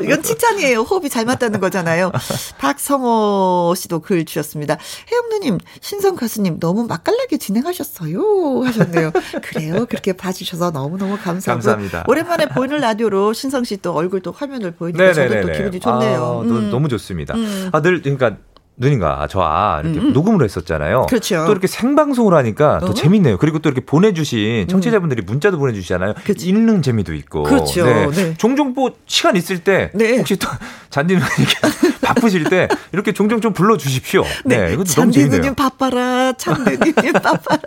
이건 0.04 0.24
칭찬이에요. 0.24 0.82
호흡이 0.82 1.10
잘 1.10 1.26
맞다는 1.26 1.60
거잖아요. 1.60 2.12
박성호 2.60 3.74
씨도 3.76 4.00
글 4.00 4.26
주셨습니다. 4.26 4.78
혜영 5.12 5.30
누님, 5.30 5.58
신성 5.82 6.16
가수님 6.16 6.60
너무 6.60 6.86
맛깔나게 6.88 7.38
진행하셨어요. 7.38 8.64
하셨네요. 8.66 9.12
그래요. 9.44 9.86
그렇게 9.88 10.14
봐주셔서 10.14 10.72
너무너무 10.72 11.18
감사하고. 11.18 11.44
감사합니다. 11.62 12.04
오랜만에 12.08 12.48
보이는 12.48 12.80
라디오로 12.80 13.34
신성 13.34 13.64
씨 13.64 13.74
또 13.84 13.92
얼굴 13.94 14.22
또 14.22 14.32
화면을 14.32 14.72
보이니까 14.72 15.14
저도 15.14 15.42
또 15.42 15.52
기분이 15.52 15.80
좋네요. 15.80 16.24
아, 16.24 16.42
음. 16.42 16.70
너무 16.70 16.88
좋습니다. 16.88 17.34
음. 17.36 17.70
아, 17.74 17.82
늘, 17.82 18.02
그러니까 18.02 18.38
누님과 18.76 19.28
저와 19.30 19.82
이렇게 19.84 20.00
음. 20.00 20.14
녹음을 20.14 20.44
했었잖아요. 20.44 21.06
그렇죠. 21.08 21.44
또 21.46 21.52
이렇게 21.52 21.68
생방송을 21.68 22.34
하니까 22.34 22.80
또 22.80 22.88
어? 22.88 22.94
재밌네요. 22.94 23.38
그리고 23.38 23.60
또 23.60 23.70
이렇게 23.70 23.86
보내주신 23.86 24.68
청취자분들이 24.68 25.22
음. 25.22 25.26
문자도 25.26 25.60
보내주시잖아요. 25.60 26.16
그치. 26.24 26.48
읽는 26.48 26.82
재미도 26.82 27.14
있고. 27.14 27.44
그렇죠. 27.44 27.86
네. 27.86 28.10
네. 28.10 28.34
종종 28.38 28.74
뭐 28.74 28.94
시간 29.06 29.36
있을 29.36 29.60
때 29.60 29.92
네. 29.94 30.18
혹시 30.18 30.38
또 30.38 30.48
잔디 30.90 31.14
누님 31.14 31.28
바쁘실 32.02 32.46
때 32.46 32.68
이렇게 32.92 33.14
종종 33.14 33.42
좀 33.42 33.54
불러주십시오. 33.54 34.24
네, 34.46 34.58
네 34.58 34.74
이것도 34.74 34.92
너무 34.94 35.12
재밌네요. 35.12 35.42
누님 35.42 35.56
바빠라. 35.56 36.34
잔디 36.34 36.78
누님 36.78 37.14
바빠라. 37.22 37.62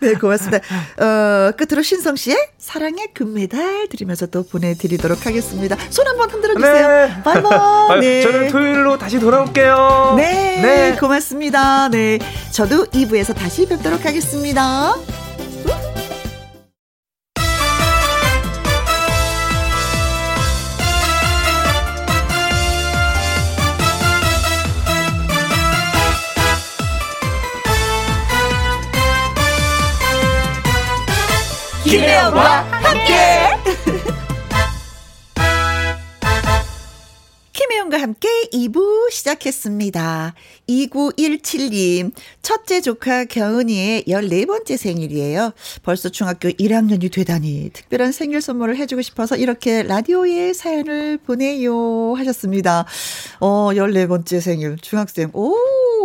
네, 0.00 0.14
고맙습니다. 0.14 0.58
어, 0.98 1.52
끝으로 1.52 1.82
신성 1.82 2.16
씨의 2.16 2.36
사랑의 2.58 3.08
금메달 3.14 3.88
드리면서 3.88 4.26
또 4.26 4.44
보내드리도록 4.44 5.26
하겠습니다. 5.26 5.76
손 5.90 6.06
한번 6.06 6.30
흔들어 6.30 6.54
주세요. 6.54 6.88
네. 6.88 7.22
바이바이. 7.22 8.00
네. 8.00 8.22
저는 8.22 8.48
토요일로 8.48 8.98
다시 8.98 9.18
돌아올게요. 9.18 10.14
네, 10.22 10.60
네. 10.62 10.96
고맙습니다. 10.96 11.88
네. 11.88 12.18
저도 12.52 12.86
2부에서 12.86 13.34
다시 13.34 13.66
뵙도록 13.66 14.04
하겠습니다. 14.04 14.94
김혜영과 31.84 32.81
김혜영과 37.92 38.00
함께 38.00 38.28
2부 38.52 39.10
시작했습니다. 39.10 40.34
2917님, 40.68 42.12
첫째 42.40 42.80
조카 42.80 43.26
겨은이의 43.26 44.04
14번째 44.08 44.76
생일이에요. 44.78 45.52
벌써 45.82 46.08
중학교 46.08 46.48
1학년이 46.48 47.12
되다니 47.12 47.70
특별한 47.74 48.12
생일 48.12 48.40
선물을 48.40 48.76
해주고 48.76 49.02
싶어서 49.02 49.36
이렇게 49.36 49.82
라디오에 49.82 50.54
사연을 50.54 51.18
보내요 51.18 52.14
하셨습니다. 52.14 52.86
어, 53.40 53.68
14번째 53.74 54.40
생일, 54.40 54.76
중학생. 54.78 55.30
오! 55.34 55.54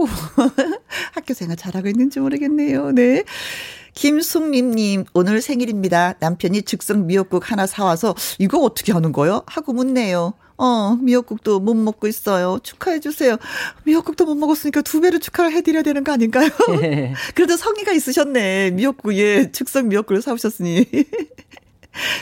학교 1.14 1.34
생활 1.34 1.56
잘하고 1.56 1.88
있는지 1.88 2.20
모르겠네요. 2.20 2.92
네. 2.92 3.24
김숙림님, 3.94 5.06
오늘 5.14 5.42
생일입니다. 5.42 6.16
남편이 6.20 6.64
즉석 6.64 7.00
미역국 7.06 7.50
하나 7.50 7.66
사와서 7.66 8.14
이거 8.38 8.60
어떻게 8.60 8.92
하는 8.92 9.12
거요? 9.12 9.42
하고 9.48 9.74
묻네요. 9.74 10.34
어, 10.58 10.96
미역국도 10.96 11.60
못 11.60 11.76
먹고 11.76 12.08
있어요. 12.08 12.60
축하해주세요. 12.64 13.38
미역국도 13.84 14.26
못 14.26 14.36
먹었으니까 14.36 14.82
두 14.82 15.00
배로 15.02 15.20
축하를 15.20 15.52
해드려야 15.52 15.84
되는 15.84 16.04
거 16.04 16.12
아닌가요? 16.12 16.50
그래도 17.36 17.56
성의가 17.56 17.92
있으셨네. 17.92 18.72
미역국, 18.72 19.16
예, 19.16 19.52
즉석 19.52 19.86
미역국을 19.86 20.22
사오셨으니. 20.22 20.86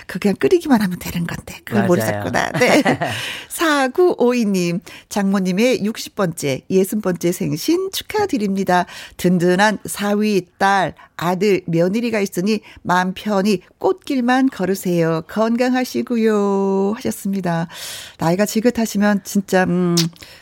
그 0.08 0.20
그냥 0.20 0.36
끓이기만 0.36 0.82
하면 0.82 0.98
되는 1.00 1.26
건데. 1.28 1.60
그걸 1.64 1.86
모르셨구나. 1.88 2.52
네. 2.60 2.84
4952님, 3.50 4.80
장모님의 5.10 5.82
60번째, 5.82 6.64
60번째 6.70 7.32
생신 7.32 7.90
축하드립니다. 7.92 8.86
든든한 9.18 9.80
사위, 9.86 10.46
딸, 10.58 10.94
아들, 11.18 11.62
며느리가 11.66 12.20
있으니 12.20 12.60
마음 12.82 13.14
편히 13.14 13.62
꽃길만 13.78 14.50
걸으세요. 14.50 15.22
건강하시고요. 15.28 16.94
하셨습니다. 16.98 17.68
나이가 18.18 18.46
지긋하시면 18.46 19.22
진짜, 19.24 19.64
음, 19.64 19.96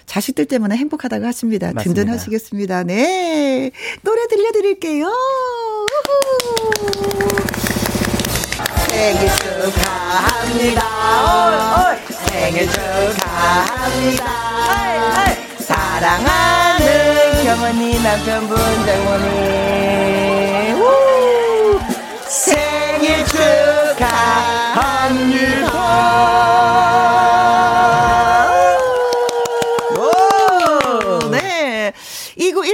자식들 0.05 0.45
때문에 0.45 0.75
행복하다고 0.75 1.25
하십니다. 1.25 1.71
맞습니다. 1.73 2.01
든든하시겠습니다. 2.01 2.83
네. 2.83 3.71
노래 4.01 4.27
들려드릴게요. 4.27 5.11
생일 8.93 9.27
축하합니다. 9.27 10.81
생일 12.29 12.69
축하합니다. 12.69 14.23
오, 14.69 15.63
사랑하는 15.63 17.43
경원이 17.43 18.03
남편분 18.03 18.55
장모님. 18.85 19.25
우. 20.79 20.83
생일 22.27 23.25
축하합니다. 23.25 24.03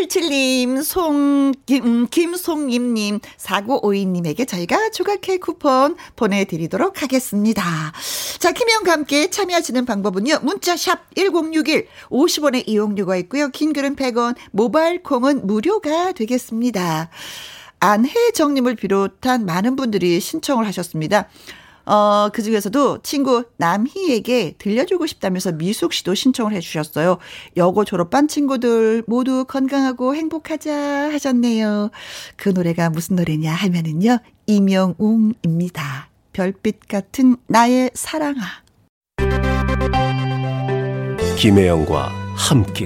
2917님, 0.10 0.84
송, 0.84 1.54
김, 1.66 2.08
김송임님, 2.08 3.20
4952님에게 3.38 4.48
저희가 4.48 4.90
조각 4.90 5.22
케이크 5.22 5.46
쿠폰 5.46 5.96
보내드리도록 6.16 7.02
하겠습니다. 7.02 7.64
자, 8.40 8.52
김혜영과 8.52 8.92
함께 8.92 9.30
참여하시는 9.30 9.86
방법은요, 9.86 10.40
문자샵 10.42 11.16
1061, 11.16 11.88
50원의 12.10 12.68
이용료가 12.68 13.16
있고요, 13.18 13.50
긴 13.50 13.72
글은 13.72 13.96
100원, 13.96 14.36
모바일 14.52 15.02
콩은 15.04 15.48
무료가 15.48 16.12
되겠습니다. 16.12 17.10
안혜정님을 17.80 18.76
비롯한 18.76 19.46
많은 19.46 19.76
분들이 19.76 20.20
신청을 20.20 20.66
하셨습니다. 20.68 21.30
어, 21.90 22.30
그 22.32 22.44
중에서도 22.44 23.00
친구 23.02 23.46
남희에게 23.58 24.56
들려주고 24.60 25.08
싶다면서 25.08 25.54
미숙 25.54 25.92
씨도 25.92 26.14
신청을 26.14 26.54
해주셨어요. 26.54 27.18
여고 27.58 27.84
졸업반 27.84 28.28
친구들 28.28 29.04
모두 29.08 29.44
건강하고 29.46 30.16
행복하자 30.16 31.12
하셨네요. 31.12 31.90
그 32.36 32.50
노래가 32.50 32.92
무슨 32.92 33.16
노래냐 33.16 33.52
하면은요, 33.52 34.20
이명웅입니다. 34.46 36.10
별빛 36.32 36.88
같은 36.88 37.38
나의 37.48 37.90
사랑아. 37.96 38.40
김혜영과 41.38 42.12
함께. 42.36 42.86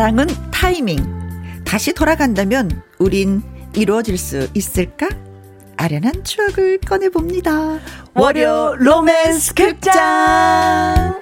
사랑은 0.00 0.28
타이밍. 0.50 0.96
다시 1.62 1.92
돌아간다면 1.92 2.82
우린 2.98 3.42
이루어질 3.74 4.16
수 4.16 4.48
있을까? 4.54 5.10
아련한 5.76 6.24
추억을 6.24 6.78
꺼내봅니다. 6.78 7.78
월요 8.14 8.76
로맨스 8.78 9.52
극장! 9.52 11.14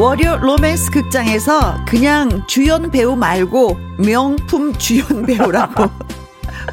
월요 0.00 0.38
로맨스 0.38 0.90
극장에서 0.90 1.84
그냥 1.86 2.44
주연 2.48 2.90
배우 2.90 3.14
말고 3.14 3.78
명품 4.04 4.76
주연 4.78 5.24
배우라고 5.24 5.88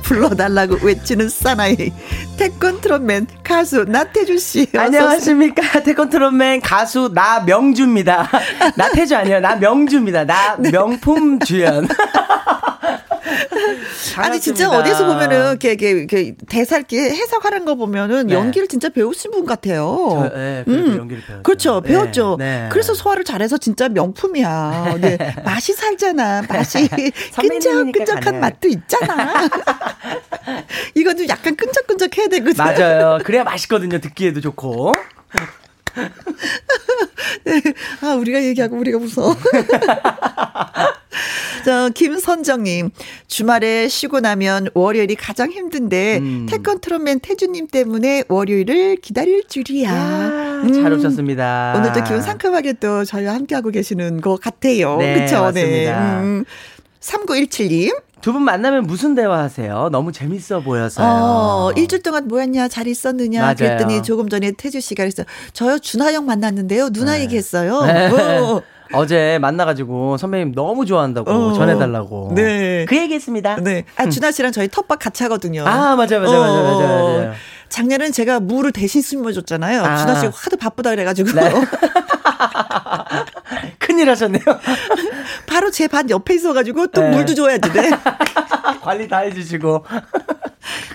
불러달라고 0.01 0.77
외치는 0.81 1.29
사나이 1.29 1.91
태권 2.37 2.81
트롯맨 2.81 3.27
가수 3.43 3.85
나태주 3.85 4.37
씨. 4.37 4.67
안녕하십니까 4.75 5.81
태권 5.81 6.09
트롯맨 6.09 6.61
가수 6.61 7.11
나명주입니다. 7.13 8.29
나태주 8.75 9.15
아니에요 9.15 9.39
나명주입니다. 9.39 10.25
나 10.25 10.55
네. 10.57 10.71
명품 10.71 11.39
주연. 11.39 11.87
아니 14.17 14.39
진짜 14.39 14.69
어디서 14.69 15.05
보면은 15.05 15.51
이렇게, 15.51 15.69
이렇게, 15.71 15.91
이렇게 15.91 16.35
대사 16.47 16.77
이렇게 16.77 16.99
해석하는 16.99 17.65
거 17.65 17.75
보면은 17.75 18.27
네. 18.27 18.35
연기를 18.35 18.67
진짜 18.67 18.89
배우신 18.89 19.31
분 19.31 19.45
같아요. 19.45 20.29
저, 20.31 20.37
네, 20.37 20.63
음. 20.67 20.97
연기를 20.97 21.23
배웠죠. 21.23 21.43
그렇죠, 21.43 21.81
네, 21.81 21.89
배웠죠. 21.89 22.35
네. 22.39 22.69
그래서 22.71 22.93
소화를 22.93 23.23
잘해서 23.23 23.57
진짜 23.57 23.89
명품이야. 23.89 24.97
네. 25.01 25.17
맛이 25.43 25.73
살잖아. 25.73 26.43
맛이 26.47 26.87
끈적끈적한 27.35 28.39
맛도 28.39 28.67
있잖아. 28.67 29.49
이건 30.95 31.17
좀 31.17 31.27
약간 31.27 31.55
끈적끈적해야 31.55 32.27
되거든. 32.27 32.63
맞아요. 32.63 33.19
그래야 33.23 33.43
맛있거든요. 33.43 33.99
듣기에도 33.99 34.41
좋고. 34.41 34.91
네. 37.45 37.61
아, 38.01 38.15
우리가 38.15 38.43
얘기하고 38.43 38.77
우리가 38.77 38.99
무서워. 38.99 39.35
자, 41.65 41.89
김선정님. 41.89 42.89
주말에 43.27 43.87
쉬고 43.87 44.19
나면 44.19 44.67
월요일이 44.73 45.15
가장 45.15 45.49
힘든데, 45.51 46.17
음. 46.17 46.45
태권 46.49 46.81
트롯맨 46.81 47.21
태주님 47.21 47.67
때문에 47.67 48.23
월요일을 48.27 48.97
기다릴 48.97 49.43
줄이야. 49.47 49.91
아, 49.91 50.61
음. 50.65 50.73
잘 50.73 50.91
오셨습니다. 50.93 51.75
오늘도 51.77 52.03
기분 52.03 52.21
상큼하게 52.21 52.73
또 52.73 53.05
저희와 53.05 53.33
함께하고 53.35 53.69
계시는 53.71 54.21
것 54.21 54.41
같아요. 54.41 54.97
네, 54.97 55.21
그쵸? 55.21 55.41
맞습니다. 55.41 56.21
네. 56.21 56.23
음. 56.23 56.45
3917님. 56.99 57.95
두 58.23 58.31
분 58.31 58.41
만나면 58.43 58.83
무슨 58.87 59.15
대화하세요? 59.15 59.89
너무 59.91 60.13
재밌어 60.13 60.61
보여서요. 60.61 61.05
어, 61.05 61.71
일주일 61.75 62.01
동안 62.01 62.27
뭐였냐, 62.29 62.69
잘 62.69 62.87
있었느냐 62.87 63.41
맞아요. 63.41 63.55
그랬더니 63.55 64.01
조금 64.01 64.29
전에 64.29 64.51
태주 64.51 64.79
씨가 64.79 65.03
그랬어요. 65.03 65.25
저요 65.51 65.77
준하 65.77 66.13
형 66.13 66.25
만났는데요. 66.25 66.89
누나 66.91 67.13
네. 67.17 67.21
얘기했어요. 67.23 67.81
네. 67.83 68.07
어. 68.39 68.61
어제 68.95 69.39
만나가지고 69.41 70.17
선배님 70.17 70.53
너무 70.53 70.85
좋아한다고 70.85 71.29
어. 71.31 71.53
전해달라고. 71.53 72.31
네. 72.35 72.85
그 72.87 72.95
얘기했습니다. 72.95 73.57
네. 73.57 73.83
아 73.97 74.07
준하 74.07 74.31
씨랑 74.31 74.51
저희 74.51 74.67
텃밭 74.69 74.99
같이 74.99 75.23
하거든요. 75.23 75.65
아 75.67 75.95
맞아 75.95 76.19
맞아 76.19 76.31
어. 76.37 76.39
맞아 76.41 76.61
맞아 76.61 76.87
맞아. 76.87 77.33
작년엔 77.73 78.11
제가 78.11 78.39
물을 78.39 78.71
대신 78.71 79.01
심어줬잖아요. 79.01 79.83
아. 79.83 79.97
준하 79.97 80.19
씨가 80.19 80.31
하도 80.35 80.57
바쁘다 80.57 80.91
그래가지고. 80.91 81.31
네. 81.31 81.49
큰일 83.79 84.11
하셨네요. 84.11 84.43
바로 85.47 85.71
제반 85.71 86.07
옆에 86.07 86.35
있어가지고 86.35 86.87
또 86.87 87.01
네. 87.01 87.09
물도 87.09 87.33
줘야지, 87.33 87.71
네. 87.71 87.89
관리 88.83 89.07
다 89.07 89.19
해주시고. 89.19 89.85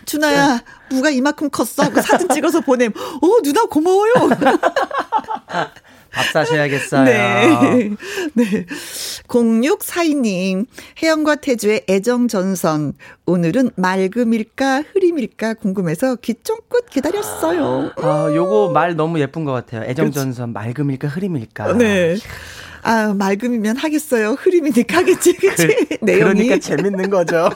준아야, 0.04 0.60
무가 0.90 1.10
이만큼 1.10 1.50
컸어. 1.50 1.82
하고 1.82 2.00
사진 2.00 2.28
찍어서 2.28 2.60
보냄. 2.60 2.92
어, 2.96 3.42
누나 3.42 3.64
고마워요. 3.64 4.12
밥 6.18 6.24
사셔야겠어요. 6.32 7.04
네. 7.04 7.90
네. 8.34 8.66
0642님, 9.28 10.66
혜영과 11.00 11.36
태주의 11.36 11.84
애정전선. 11.88 12.94
오늘은 13.26 13.70
맑음일까, 13.76 14.82
흐림일까 14.92 15.54
궁금해서 15.54 16.16
귀 16.16 16.34
쫑긋 16.42 16.90
기다렸어요. 16.90 17.92
아, 18.02 18.32
요거 18.34 18.72
말 18.74 18.96
너무 18.96 19.20
예쁜 19.20 19.44
것 19.44 19.52
같아요. 19.52 19.88
애정전선, 19.88 20.52
맑음일까, 20.52 21.06
흐림일까. 21.06 21.74
네. 21.74 22.16
아, 22.82 23.14
맑음이면 23.14 23.76
하겠어요. 23.76 24.32
흐림이니까 24.32 24.96
하겠지, 24.98 25.34
그치? 25.34 25.66
그, 25.68 25.98
내용이. 26.04 26.46
그러니까 26.48 26.58
재밌는 26.58 27.10
거죠. 27.10 27.48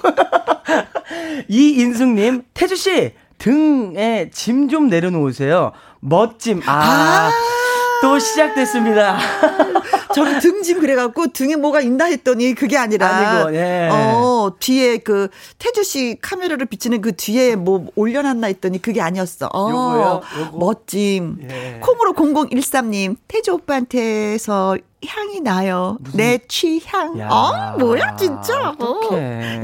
이인숙님, 1.49 2.43
태주씨, 2.55 3.13
등에 3.39 4.31
짐 4.33 4.69
좀 4.69 4.89
내려놓으세요. 4.89 5.73
멋짐. 5.99 6.63
아. 6.67 7.29
아~ 7.29 7.62
또 8.03 8.19
시작됐습니다. 8.19 9.17
저는 10.13 10.41
등짐 10.41 10.81
그래갖고 10.81 11.29
등에 11.29 11.55
뭐가 11.55 11.81
있나 11.81 12.07
했더니 12.07 12.53
그게 12.55 12.77
아니라 12.77 13.07
아니고, 13.07 13.55
예. 13.55 13.89
어 13.93 14.53
뒤에 14.59 14.99
그 14.99 15.29
태주 15.59 15.85
씨 15.85 16.19
카메라를 16.21 16.67
비치는 16.67 17.01
그 17.01 17.15
뒤에 17.17 17.55
뭐 17.55 17.87
올려놨나 17.95 18.49
했더니 18.49 18.83
그게 18.83 19.01
아니었어. 19.01 19.49
어, 19.55 19.71
요거요? 19.71 20.21
요거? 20.41 20.59
멋짐. 20.59 21.39
예. 21.49 21.79
콩으로 21.81 22.13
0013님 22.13 23.17
태주 23.29 23.53
오빠한테서 23.53 24.79
향이 25.07 25.41
나요. 25.41 25.97
무슨... 26.01 26.17
내 26.17 26.39
취향. 26.49 27.19
야. 27.21 27.29
아, 27.31 27.77
뭐야, 27.79 28.17
진짜. 28.17 28.75
어. 28.79 29.01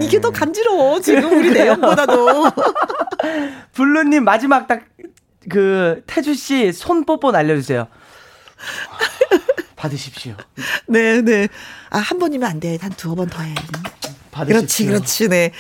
이게 0.01 0.20
더 0.20 0.30
간지러워, 0.30 1.01
지금 1.01 1.39
우리 1.39 1.51
내용보다도. 1.51 2.47
블루님, 3.72 4.24
마지막 4.24 4.66
딱, 4.66 4.82
그, 5.49 6.03
태주씨 6.07 6.72
손 6.72 7.05
뽀뽀 7.05 7.30
날려주세요. 7.30 7.86
받으십시오. 9.76 10.34
네, 10.86 11.20
네. 11.22 11.48
아, 11.90 11.98
한 11.98 12.18
번이면 12.18 12.48
안 12.48 12.61
돼. 12.61 12.78
한 12.80 12.92
두어 12.92 13.14
번더 13.14 13.42
해. 13.42 13.54
그렇지, 14.45 14.86
그렇지, 14.86 15.28
네. 15.28 15.53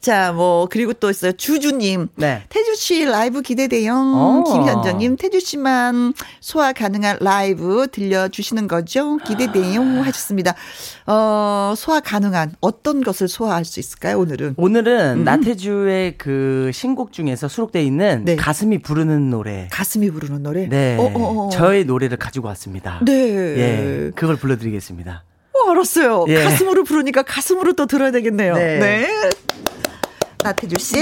자, 0.00 0.32
뭐, 0.32 0.66
그리고 0.70 0.92
또 0.92 1.10
있어요. 1.10 1.32
주주님. 1.32 2.08
네. 2.16 2.42
태주 2.48 2.76
씨 2.76 3.04
라이브 3.04 3.42
기대돼요. 3.42 3.94
어. 3.94 4.44
김현정님, 4.44 5.16
태주 5.16 5.40
씨만 5.40 6.14
소화 6.40 6.72
가능한 6.72 7.18
라이브 7.20 7.86
들려주시는 7.90 8.68
거죠? 8.68 9.18
기대돼요. 9.18 9.82
하셨습니다. 10.02 10.54
어, 11.06 11.74
소화 11.76 12.00
가능한 12.00 12.54
어떤 12.60 13.02
것을 13.02 13.28
소화할 13.28 13.64
수 13.64 13.80
있을까요, 13.80 14.18
오늘은? 14.20 14.54
오늘은 14.56 15.18
음. 15.18 15.24
나태주의 15.24 16.16
그 16.18 16.70
신곡 16.72 17.12
중에서 17.12 17.48
수록되어 17.48 17.82
있는 17.82 18.24
네. 18.24 18.36
가슴이 18.36 18.78
부르는 18.78 19.30
노래. 19.30 19.68
가슴이 19.70 20.10
부르는 20.10 20.42
노래? 20.42 20.68
네. 20.68 20.96
어, 20.98 21.02
어, 21.02 21.46
어. 21.46 21.50
저의 21.50 21.84
노래를 21.84 22.16
가지고 22.16 22.48
왔습니다. 22.48 23.00
네. 23.04 23.12
예. 23.12 24.10
그걸 24.14 24.36
불러드리겠습니다. 24.36 25.24
어, 25.54 25.70
알았어요. 25.70 26.24
예. 26.28 26.42
가슴으로 26.44 26.84
부르니까 26.84 27.22
가슴으로 27.22 27.74
또 27.74 27.86
들어야 27.86 28.10
되겠네요. 28.10 28.54
네. 28.54 28.78
네. 28.78 29.30
나태주 30.42 30.76
씨, 30.78 30.96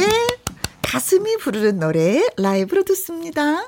가슴이 0.83 1.37
부르는 1.39 1.79
노래 1.81 2.23
라이브로 2.37 2.85
듣습니다. 2.85 3.67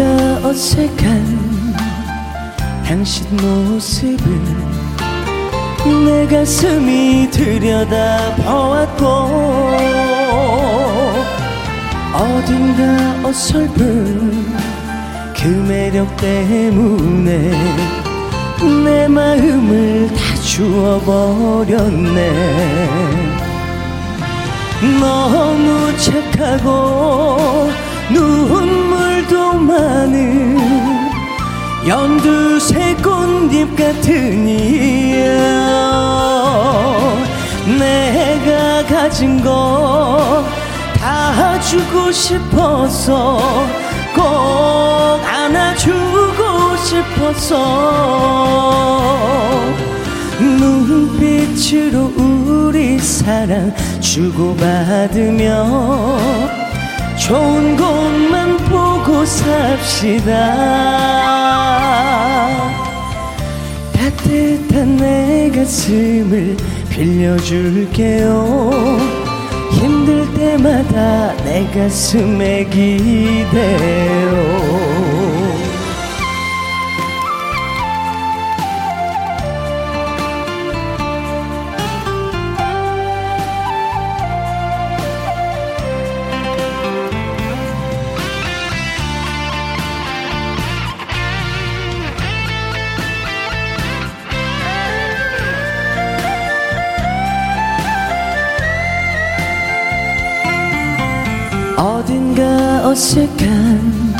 어딘가 0.00 0.48
어색한 0.48 1.74
당신 2.86 3.26
모습을 3.36 4.24
내 6.06 6.26
가슴이 6.26 7.30
들여다 7.30 8.36
보았고 8.36 9.04
어딘가 12.14 13.28
어설픈 13.28 14.46
그 15.36 15.46
매력 15.68 16.16
때문에 16.16 17.50
내 18.84 19.06
마음을 19.08 20.08
다 20.08 20.34
주워버렸네. 20.42 22.20
너무 25.00 25.94
착하고 25.98 27.70
눈 28.10 28.89
물도 29.30 29.52
많은 29.54 30.58
연두색 31.86 33.00
꽃잎 33.02 33.76
같은 33.76 34.48
이야 34.48 35.30
내가 37.78 38.84
가진 38.86 39.42
거 39.42 40.44
다 41.00 41.58
주고 41.60 42.12
싶어서 42.12 43.38
꼭 44.14 44.22
안아주고 45.24 46.76
싶어서 46.84 47.54
눈빛으로 50.40 52.12
우리 52.16 52.98
사랑 52.98 53.72
주고받으며 54.00 55.48
좋은 57.16 57.76
곳만 57.76 58.56
보 58.68 58.89
고 59.10 59.24
삽시다. 59.26 60.32
따뜻한 63.92 64.96
내 64.98 65.50
가슴을 65.50 66.56
빌려줄게요. 66.88 68.50
힘들 69.72 70.32
때 70.34 70.40
때마다 70.40 71.34
내 71.44 71.66
가슴에 71.70 72.64
기대요 72.64 73.50
어색한 102.90 104.14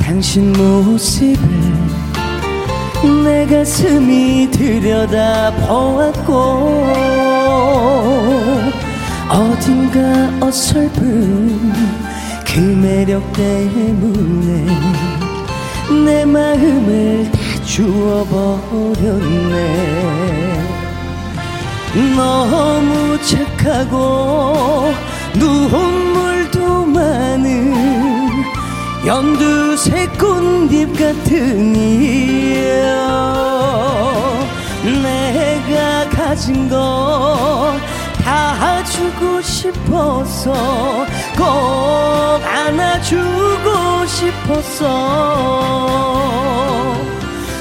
당신 0.00 0.52
모습을 0.52 1.40
내 3.24 3.44
가슴이 3.44 4.48
들여다 4.52 5.50
보았고 5.66 6.32
어딘가 9.28 10.46
어설픈 10.46 11.72
그 12.46 12.60
매력 12.60 13.32
때문에 13.32 14.66
내 16.04 16.24
마음을 16.24 17.28
다 17.32 17.38
주워버렸네. 17.64 19.16
너무 22.16 23.18
착하고 23.22 24.94
눈물 25.34 26.35
도 27.36 27.42
많은 27.42 27.72
연두색 29.06 30.18
꽃잎 30.18 30.98
같은 30.98 31.76
이여 31.76 32.86
내가 35.02 36.08
가진 36.10 36.68
거 36.68 37.96
다 38.26 38.82
주고 38.82 39.40
싶어서 39.40 40.52
꼭 41.36 41.44
안아주고 42.44 44.04
싶었어 44.06 44.86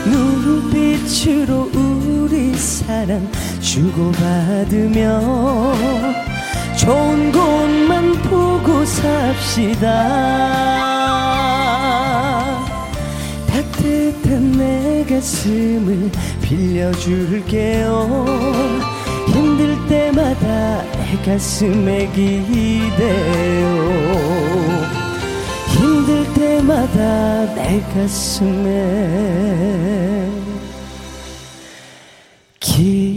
눈빛으로 0.06 1.70
우리 1.76 2.56
사랑 2.56 3.30
주고받으며 3.62 5.22
좋은 6.78 7.32
곳만 7.32 8.14
보고 8.24 8.84
삽시다. 9.56 9.88
따뜻한 13.48 14.52
내 14.52 15.06
가슴을 15.06 16.12
빌려줄게요. 16.42 18.26
힘들 19.30 19.88
때마다 19.88 20.84
내 20.98 21.18
가슴에 21.26 22.08
기대요. 22.12 23.66
힘들 25.70 26.34
때마다 26.34 27.56
내 27.56 27.80
가슴에 27.94 28.70
기 32.60 33.15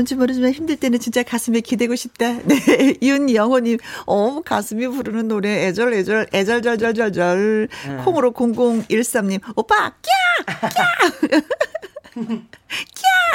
뭔지 0.00 0.14
모르지만 0.14 0.52
힘들 0.52 0.76
때는 0.76 0.98
진짜 0.98 1.22
가슴에 1.22 1.60
기대고 1.60 1.94
싶다. 1.94 2.38
네, 2.48 2.94
윤영호님, 3.02 3.78
어, 4.06 4.40
가슴이 4.40 4.88
부르는 4.88 5.28
노래, 5.28 5.66
애절, 5.66 5.92
애절, 5.92 6.28
애절절절절절. 6.32 7.68
콩으로 8.04 8.32
0013님, 8.32 9.40
오빠, 9.56 9.92
꺄! 10.00 10.10
꺄! 12.14 12.42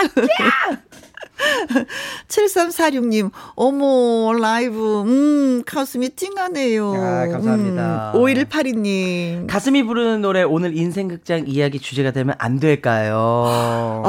꺄! 0.09 0.77
7346님, 2.27 3.29
어머, 3.55 4.33
라이브, 4.33 5.01
음, 5.01 5.63
가슴이 5.65 6.11
찡하네요. 6.15 6.93
아, 6.93 7.27
감사합니다. 7.27 8.13
음, 8.15 8.19
5182님. 8.19 9.47
가슴이 9.47 9.83
부르는 9.83 10.21
노래 10.21 10.43
오늘 10.43 10.75
인생극장 10.75 11.43
이야기 11.47 11.79
주제가 11.79 12.11
되면 12.11 12.35
안 12.37 12.59
될까요? 12.59 13.15
어, 13.17 14.01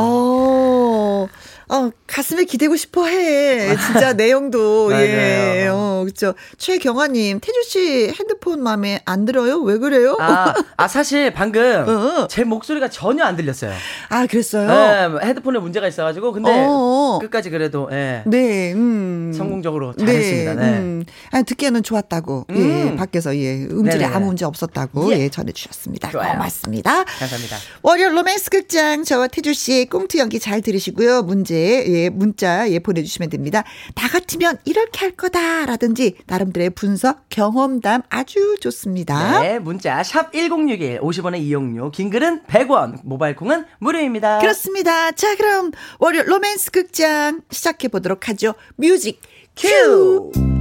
어, 1.69 1.91
가슴에 2.07 2.45
기대고 2.45 2.77
싶어 2.77 3.07
해. 3.07 3.77
진짜 3.77 4.13
내용도, 4.15 4.93
예. 4.93 5.67
어, 5.71 6.05
그쵸. 6.05 6.35
최경아 6.59 7.09
님, 7.09 7.41
태주 7.41 7.63
씨 7.65 8.13
핸드폰 8.19 8.63
맘에 8.63 9.01
안 9.05 9.25
들어요? 9.25 9.59
왜 9.61 9.79
그래요? 9.79 10.17
아, 10.21 10.55
아 10.77 10.87
사실 10.89 11.33
방금 11.33 11.61
어. 11.89 12.29
제 12.29 12.45
목소리가 12.45 12.89
전혀 12.89 13.25
안 13.25 13.35
들렸어요. 13.37 13.73
아, 14.11 14.27
그랬어요? 14.27 14.71
예, 14.71 15.27
헤드폰에 15.27 15.59
문제가 15.59 15.89
있어 15.89 16.05
가지고 16.05 16.33
근데 16.33 16.51
어어. 16.51 17.19
끝까지 17.21 17.51
그래도 17.51 17.89
예, 17.91 18.23
네, 18.27 18.73
음. 18.73 19.33
성공적으로 19.37 19.93
잘했습니다. 19.95 20.55
네. 20.55 20.79
음. 20.79 21.05
아, 21.33 21.43
듣기에는 21.43 21.83
좋았다고. 21.83 22.47
예, 22.51 22.55
음. 22.55 22.97
밖에서, 22.97 23.37
예. 23.37 23.65
음질에 23.65 23.99
네네네. 23.99 24.15
아무 24.15 24.27
문제 24.27 24.45
없었다고. 24.45 25.13
예. 25.13 25.19
예, 25.19 25.29
전해 25.29 25.51
주셨습니다. 25.51 26.11
좋아요. 26.11 26.33
고맙습니다. 26.33 27.03
감사합니다. 27.05 27.57
월요 27.83 28.11
로맨스 28.11 28.51
극장 28.51 29.03
저와 29.03 29.27
태주 29.27 29.53
씨의 29.53 29.87
꽁트 29.87 30.19
연기 30.19 30.39
잘 30.39 30.61
들으시고요. 30.61 31.23
문제 31.23 31.56
예 31.59 32.09
문자 32.11 32.71
예 32.71 32.79
보내주시면 32.79 33.31
됩니다. 33.31 33.65
나 33.95 34.09
같으면 34.09 34.59
이렇게 34.65 35.01
할 35.01 35.13
거다라든지 35.13 36.17
나름대로의 36.27 36.71
분석 36.71 37.29
경험담 37.29 38.03
아주 38.09 38.57
좋습니다. 38.61 39.41
네, 39.41 39.59
문자 39.59 40.03
샵 40.03 40.33
#1061 40.33 41.01
50원의 41.01 41.41
이용료, 41.41 41.91
긴 41.91 42.11
글은 42.11 42.43
100원, 42.45 43.01
모바일 43.05 43.37
콩은 43.37 43.65
무료입니다. 43.79 44.39
그렇습니다. 44.39 45.13
자 45.13 45.37
그럼 45.37 45.71
월요 45.99 46.23
로맨스 46.23 46.71
극장 46.71 47.41
시작해 47.51 47.89
보도록 47.89 48.29
하죠. 48.29 48.55
music 48.77 49.21
cue. 49.57 50.56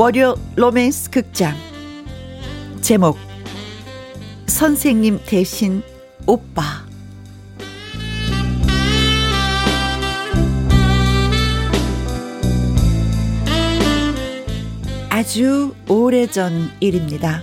월요 0.00 0.34
로맨스 0.56 1.10
극장 1.10 1.54
제목 2.80 3.18
선생님 4.46 5.20
대신 5.26 5.82
오빠 6.26 6.62
아주 15.10 15.74
오래전 15.86 16.70
일입니다. 16.80 17.42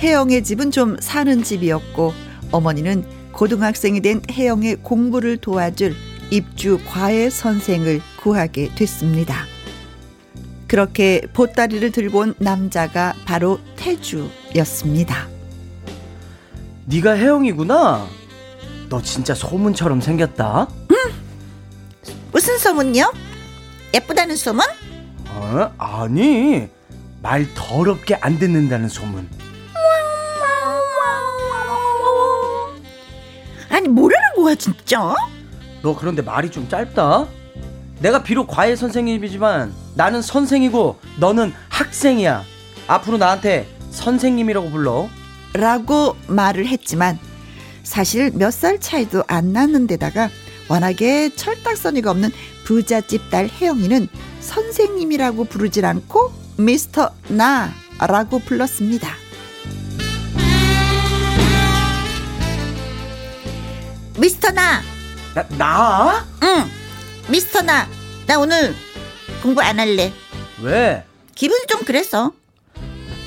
혜영의 0.00 0.42
집은 0.42 0.72
좀 0.72 0.96
사는 0.98 1.40
집이었고 1.44 2.14
어머니는 2.50 3.04
고등학생이 3.30 4.00
된 4.00 4.22
혜영의 4.28 4.78
공부를 4.82 5.36
도와줄 5.36 5.94
입주 6.32 6.80
과외 6.84 7.30
선생을 7.30 8.00
구하게 8.20 8.74
됐습니다. 8.74 9.46
그렇게 10.68 11.22
보따리를 11.32 11.90
들고 11.90 12.18
온 12.20 12.34
남자가 12.38 13.14
바로 13.24 13.58
태주였습니다. 13.76 15.26
네가 16.84 17.12
혜영이구나. 17.12 18.06
너 18.90 19.02
진짜 19.02 19.34
소문처럼 19.34 20.00
생겼다. 20.00 20.68
무슨 22.32 22.58
소문요? 22.58 23.12
예쁘다는 23.94 24.36
소문? 24.36 24.64
어? 25.30 25.72
아니 25.78 26.68
말 27.22 27.46
더럽게 27.54 28.16
안 28.16 28.38
듣는다는 28.38 28.88
소문. 28.88 29.28
아니 33.70 33.88
뭐라는 33.88 34.34
거야 34.36 34.54
진짜? 34.54 35.14
너 35.82 35.96
그런데 35.96 36.20
말이 36.22 36.50
좀 36.50 36.68
짧다. 36.68 37.26
내가 38.00 38.22
비록 38.22 38.46
과외 38.46 38.76
선생님이지만 38.76 39.74
나는 39.94 40.22
선생이고 40.22 40.98
너는 41.18 41.52
학생이야. 41.68 42.44
앞으로 42.86 43.18
나한테 43.18 43.68
선생님이라고 43.90 44.70
불러. 44.70 45.08
라고 45.54 46.16
말을 46.28 46.66
했지만 46.68 47.18
사실 47.82 48.30
몇 48.34 48.50
살 48.52 48.78
차이도 48.80 49.24
안 49.26 49.52
나는 49.52 49.86
데다가 49.86 50.28
워낙에 50.68 51.30
철딱서니가 51.34 52.10
없는 52.10 52.30
부잣집 52.64 53.30
딸 53.30 53.48
혜영이는 53.48 54.08
선생님이라고 54.40 55.44
부르질 55.44 55.86
않고 55.86 56.32
미스터 56.58 57.10
나라고 57.28 58.38
불렀습니다. 58.40 59.08
미스터 64.18 64.50
나. 64.50 64.82
나, 65.34 65.46
나? 65.56 66.26
응. 66.42 66.64
미스터 67.28 67.62
나. 67.62 67.86
나 68.26 68.38
오늘 68.38 68.74
공부 69.42 69.60
안 69.60 69.78
할래. 69.78 70.12
왜? 70.62 71.04
기분이 71.34 71.66
좀 71.68 71.82
그랬어. 71.82 72.32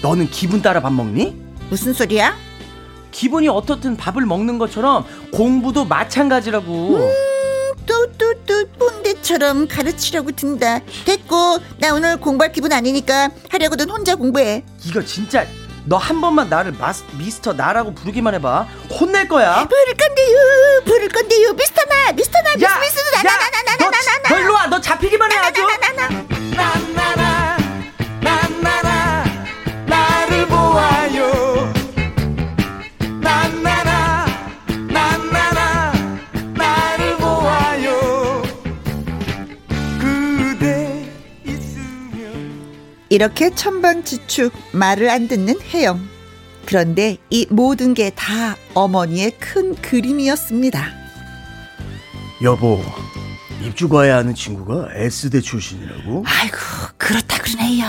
너는 0.01 0.29
기분 0.29 0.61
따라 0.61 0.81
밥 0.81 0.91
먹니? 0.91 1.35
무슨 1.69 1.93
소리야? 1.93 2.35
기분이 3.11 3.47
어떻든 3.47 3.95
밥을 3.97 4.25
먹는 4.25 4.57
것처럼 4.57 5.05
공부도 5.31 5.85
마찬가지라고. 5.85 6.99
뚜뚜뚜 7.85 8.67
꼰대처럼 8.77 9.67
가르치려고 9.67 10.31
든다. 10.31 10.79
됐고 11.05 11.59
나 11.79 11.93
오늘 11.93 12.17
공부할 12.17 12.51
기분 12.51 12.71
아니니까 12.73 13.29
하려거든 13.49 13.89
혼자 13.89 14.15
공부해. 14.15 14.63
이거 14.85 15.03
진짜 15.03 15.45
너 15.85 15.97
한 15.97 16.21
번만 16.21 16.49
나를 16.49 16.73
마스, 16.73 17.03
미스터 17.13 17.53
나라고 17.53 17.93
부르기만 17.93 18.33
해봐. 18.35 18.65
혼낼 18.99 19.27
거야. 19.27 19.51
아, 19.51 19.65
부를 19.67 19.95
건데요, 19.97 20.37
부를 20.85 21.09
건데요, 21.09 21.53
미스터 21.53 21.81
나, 21.85 22.11
미스터 22.11 22.39
나, 22.41 22.55
미스터 22.55 22.79
미스터 22.79 23.01
나나나나나나나. 23.23 24.29
너, 24.29 24.39
일로 24.39 24.53
와, 24.53 24.67
너 24.67 24.79
잡히기만 24.79 25.31
해 25.31 25.37
아주. 25.37 25.61
나나나나. 25.61 27.30
이렇게 43.15 43.53
천방지축 43.53 44.53
말을 44.71 45.09
안 45.09 45.27
듣는 45.27 45.59
혜영. 45.61 46.07
그런데 46.65 47.17
이 47.29 47.45
모든 47.49 47.93
게 47.93 48.09
다 48.15 48.55
어머니의 48.73 49.31
큰 49.37 49.75
그림이었습니다. 49.75 50.85
여보, 52.41 52.81
입주과에 53.65 54.11
아는 54.11 54.33
친구가 54.33 54.87
S대 54.95 55.41
출신이라고? 55.41 56.23
아이고 56.25 56.55
그렇다 56.97 57.37
그러네요. 57.41 57.85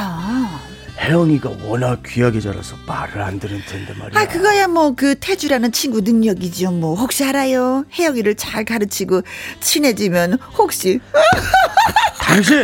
혜영이가 0.99 1.51
워낙 1.65 2.03
귀하게 2.07 2.41
자라서 2.41 2.77
말을 2.87 3.21
안 3.23 3.41
들은 3.41 3.61
텐데 3.67 3.93
말이야. 3.95 4.21
아 4.21 4.27
그거야 4.29 4.69
뭐 4.69 4.93
그 4.95 5.15
태주라는 5.19 5.73
친구 5.73 6.01
능력이죠. 6.03 6.71
뭐 6.71 6.95
혹시 6.95 7.25
알아요? 7.25 7.85
혜영이를 7.99 8.35
잘 8.37 8.65
가르치고 8.65 9.23
친해지면 9.61 10.39
혹시 10.59 11.01
당신 12.21 12.57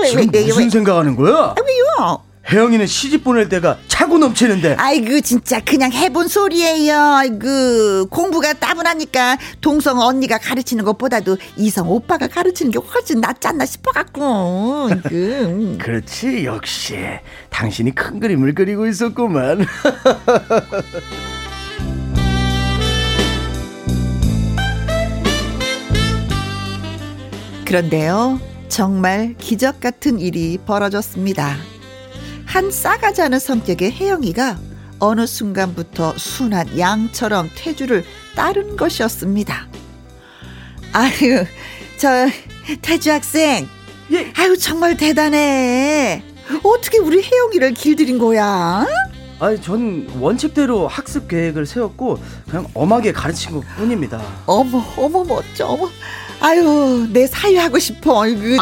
왜, 0.00 0.08
지금 0.08 0.30
왜, 0.32 0.44
무슨 0.46 0.64
왜? 0.64 0.70
생각하는 0.70 1.16
거야? 1.16 1.54
왜요? 1.66 2.22
혜영이는 2.50 2.86
시집 2.86 3.24
보낼 3.24 3.48
때가 3.48 3.78
차고 3.88 4.18
넘치는데 4.18 4.76
아이고 4.78 5.20
진짜 5.20 5.60
그냥 5.60 5.90
해본 5.92 6.28
소리예요. 6.28 6.94
아이고 6.98 8.06
공부가 8.10 8.52
따분하니까 8.52 9.38
동성 9.60 9.98
언니가 10.00 10.38
가르치는 10.38 10.84
것보다도 10.84 11.38
이성 11.56 11.90
오빠가 11.90 12.26
가르치는 12.28 12.70
게 12.70 12.78
훨씬 12.78 13.20
낫지 13.20 13.48
않나 13.48 13.64
싶어갖고. 13.64 14.90
그 15.04 15.76
그렇지 15.80 16.44
역시 16.44 16.98
당신이 17.50 17.94
큰 17.94 18.20
그림을 18.20 18.54
그리고 18.54 18.86
있었구만 18.86 19.64
그런데요, 27.64 28.38
정말 28.68 29.34
기적 29.38 29.80
같은 29.80 30.20
일이 30.20 30.58
벌어졌습니다. 30.64 31.56
한 32.54 32.70
싸가지 32.70 33.20
않은 33.20 33.40
성격의 33.40 33.90
혜영이가 33.90 34.56
어느 35.00 35.26
순간부터 35.26 36.16
순한 36.16 36.78
양처럼 36.78 37.50
태주를 37.56 38.04
따른 38.36 38.76
것이었습니다. 38.76 39.66
아유, 40.92 41.44
저 41.98 42.28
태주 42.80 43.10
학생, 43.10 43.68
예. 44.12 44.32
아유 44.36 44.56
정말 44.56 44.96
대단해. 44.96 46.22
어떻게 46.62 46.98
우리 46.98 47.24
혜영이를 47.24 47.74
길들인 47.74 48.18
거야? 48.20 48.86
아니 49.40 49.60
전 49.60 50.08
원칙대로 50.20 50.86
학습 50.86 51.26
계획을 51.26 51.66
세웠고 51.66 52.20
그냥 52.48 52.68
엄하게 52.72 53.10
가르친 53.10 53.50
것 53.50 53.64
뿐입니다 53.76 54.22
어머, 54.46 54.80
어머 54.96 55.24
멋져, 55.24 55.66
어머. 55.66 55.90
아유, 56.40 57.08
내 57.10 57.26
사유하고 57.26 57.78
싶어. 57.78 58.22
아유 58.24 58.58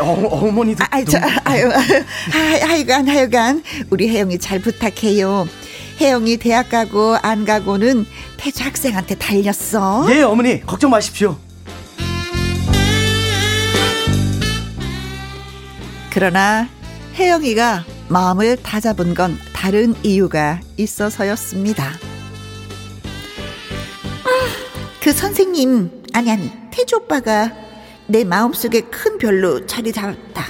어, 0.00 0.28
어머니도 0.46 0.84
아, 0.84 0.88
아이, 0.90 1.04
저, 1.04 1.18
아유, 1.44 1.68
아유, 1.72 2.62
하여간, 2.62 3.08
하여간, 3.08 3.62
우리 3.90 4.08
혜영이 4.08 4.38
잘 4.38 4.60
부탁해요. 4.60 5.48
혜영이 6.00 6.36
대학 6.38 6.68
가고 6.70 7.16
안 7.22 7.44
가고는 7.44 8.06
태주 8.36 8.62
학생한테 8.64 9.14
달렸어. 9.16 10.06
예 10.10 10.22
어머니 10.22 10.60
걱정 10.66 10.90
마십시오 10.90 11.36
그러나 16.10 16.68
혜영이가 17.14 17.84
마음을 18.08 18.56
다잡은 18.62 19.14
건 19.14 19.38
다른 19.52 19.94
이유가 20.02 20.60
있어서였습니다. 20.76 21.84
아, 24.24 24.28
그 25.00 25.12
선생님, 25.12 26.03
아니, 26.14 26.30
아니, 26.30 26.50
태주 26.70 26.96
오빠가 26.96 27.50
내 28.06 28.22
마음속에 28.22 28.82
큰 28.82 29.18
별로 29.18 29.66
자리 29.66 29.92
잡았다. 29.92 30.44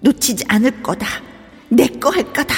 놓치지 0.00 0.44
않을 0.48 0.82
거다. 0.82 1.06
내 1.70 1.88
거 1.98 2.10
할 2.10 2.22
거다. 2.32 2.54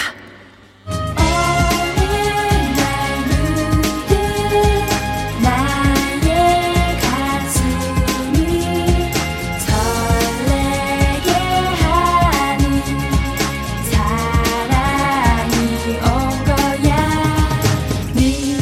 네 18.15 18.57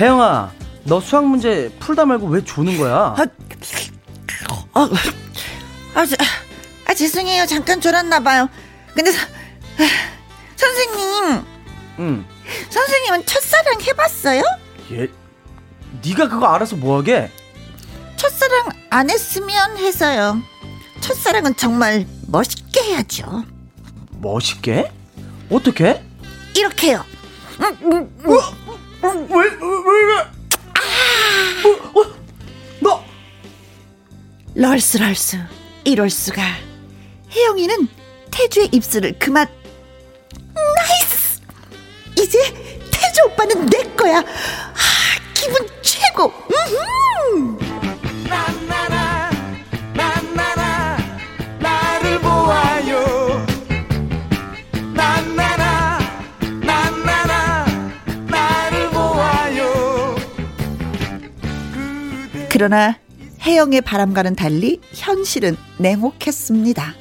혜영아 0.00 0.50
너 0.84 1.00
수학 1.00 1.24
문제 1.26 1.70
풀다 1.78 2.04
말고 2.04 2.26
왜 2.26 2.44
조는 2.44 2.78
거야 2.78 3.14
아, 3.16 3.16
아, 4.74 4.88
아, 5.94 6.06
저, 6.06 6.16
아, 6.86 6.94
죄송해요. 6.94 7.46
잠깐 7.46 7.80
졸았나 7.80 8.20
봐요. 8.20 8.48
근데, 8.94 9.10
서, 9.12 9.18
아, 9.78 9.84
선생님, 10.56 11.44
응 11.98 12.26
선생님은 12.70 13.26
첫사랑 13.26 13.80
해봤어요? 13.82 14.42
예. 14.92 15.08
네가 16.04 16.28
그거 16.28 16.46
알아서 16.46 16.76
뭐하게 16.76 17.30
첫사랑 18.16 18.70
안 18.90 19.10
했으면 19.10 19.76
해서요. 19.76 20.40
첫사랑은 21.00 21.56
정말 21.56 22.06
멋있게 22.28 22.80
해야죠. 22.82 23.44
멋있게 24.12 24.90
어떻게 25.50 26.02
이렇게요. 26.56 27.04
왜왜 27.82 28.06
왜 29.02 30.24
너 32.80 33.02
럴수 34.54 34.98
럴수 34.98 35.36
이럴 35.84 36.10
수가. 36.10 36.42
혜영이는 37.34 37.88
태주의 38.30 38.68
입술을 38.72 39.18
그만. 39.18 39.46
nice. 40.54 41.40
이제 42.18 42.38
태주 42.90 43.22
오빠는 43.32 43.66
내 43.66 43.82
거야. 43.94 44.18
아, 44.18 44.24
기분 45.34 45.66
최고. 45.82 46.32
음 47.34 47.58
그러나 62.52 62.98
혜영의 63.40 63.80
바람과는 63.80 64.36
달리 64.36 64.78
현실은 64.92 65.56
냉혹했습니다. 65.78 66.94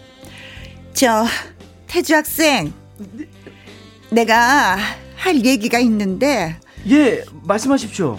저 0.94 1.26
태주 1.88 2.16
학생, 2.16 2.74
내가 4.12 4.78
할 5.18 5.46
얘기가 5.46 5.78
있는데 5.80 6.58
예 6.90 7.26
말씀하십시오 7.44 8.18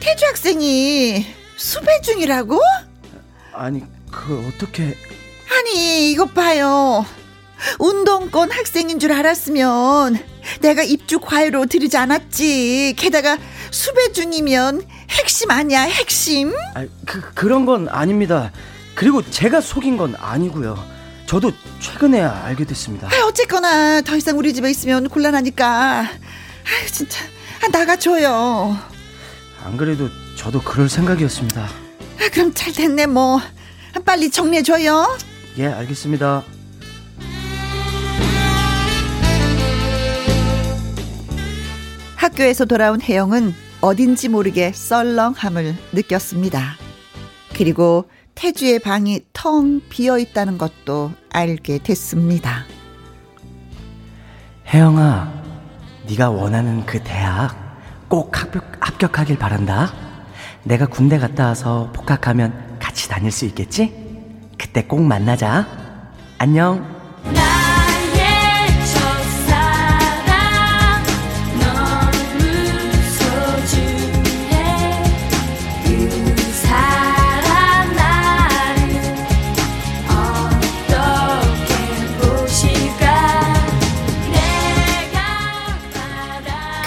태주 0.00 0.26
학생이 0.26 1.24
수배 1.56 2.02
중이라고? 2.02 2.60
아니 3.54 3.82
그 4.12 4.46
어떻게 4.46 4.94
아니 5.50 6.12
이것 6.12 6.34
봐요. 6.34 7.06
운동권 7.78 8.50
학생인 8.50 8.98
줄 8.98 9.12
알았으면 9.12 10.18
내가 10.60 10.82
입주 10.82 11.20
과외로 11.20 11.64
들이지 11.64 11.96
않았지. 11.96 12.94
게다가 12.98 13.38
수배 13.70 14.12
중이면 14.12 14.82
핵심 15.10 15.50
아니야 15.50 15.82
핵심? 15.82 16.52
아, 16.74 16.86
그 17.06 17.20
그런 17.34 17.66
건 17.66 17.88
아닙니다. 17.88 18.52
그리고 18.94 19.28
제가 19.28 19.60
속인 19.60 19.96
건 19.96 20.14
아니고요. 20.18 20.82
저도 21.26 21.52
최근에야 21.80 22.42
알게 22.44 22.64
됐습니다. 22.64 23.08
아, 23.08 23.24
어쨌거나 23.26 24.00
더 24.02 24.16
이상 24.16 24.36
우리 24.38 24.52
집에 24.52 24.70
있으면 24.70 25.08
곤란하니까. 25.08 26.02
아, 26.02 26.86
진짜 26.92 27.20
아, 27.62 27.68
나가줘요. 27.68 28.76
안 29.64 29.76
그래도 29.76 30.08
저도 30.36 30.60
그럴 30.62 30.88
생각이었습니다. 30.88 31.62
아, 31.62 32.28
그럼 32.32 32.52
잘 32.54 32.72
됐네 32.72 33.06
뭐 33.06 33.40
빨리 34.04 34.30
정리해줘요 34.30 35.18
예, 35.58 35.66
알겠습니다. 35.66 36.42
학교에서 42.16 42.64
돌아온 42.66 43.00
혜영은 43.00 43.54
어딘지 43.80 44.28
모르게 44.28 44.72
썰렁함을 44.72 45.74
느꼈습니다. 45.92 46.76
그리고 47.54 48.08
태주의 48.34 48.78
방이 48.78 49.20
텅 49.32 49.80
비어 49.88 50.18
있다는 50.18 50.58
것도 50.58 51.12
알게 51.30 51.78
됐습니다. 51.78 52.64
혜영아, 54.72 55.32
네가 56.08 56.30
원하는 56.30 56.84
그 56.86 57.02
대학 57.02 57.56
꼭 58.08 58.40
합격, 58.40 58.64
합격하길 58.80 59.38
바란다. 59.38 59.92
내가 60.64 60.86
군대 60.86 61.18
갔다 61.18 61.46
와서 61.46 61.90
복학하면 61.92 62.78
같이 62.78 63.08
다닐 63.08 63.30
수 63.30 63.46
있겠지? 63.46 63.92
그때 64.58 64.84
꼭 64.84 65.02
만나자. 65.02 65.66
안녕. 66.38 67.00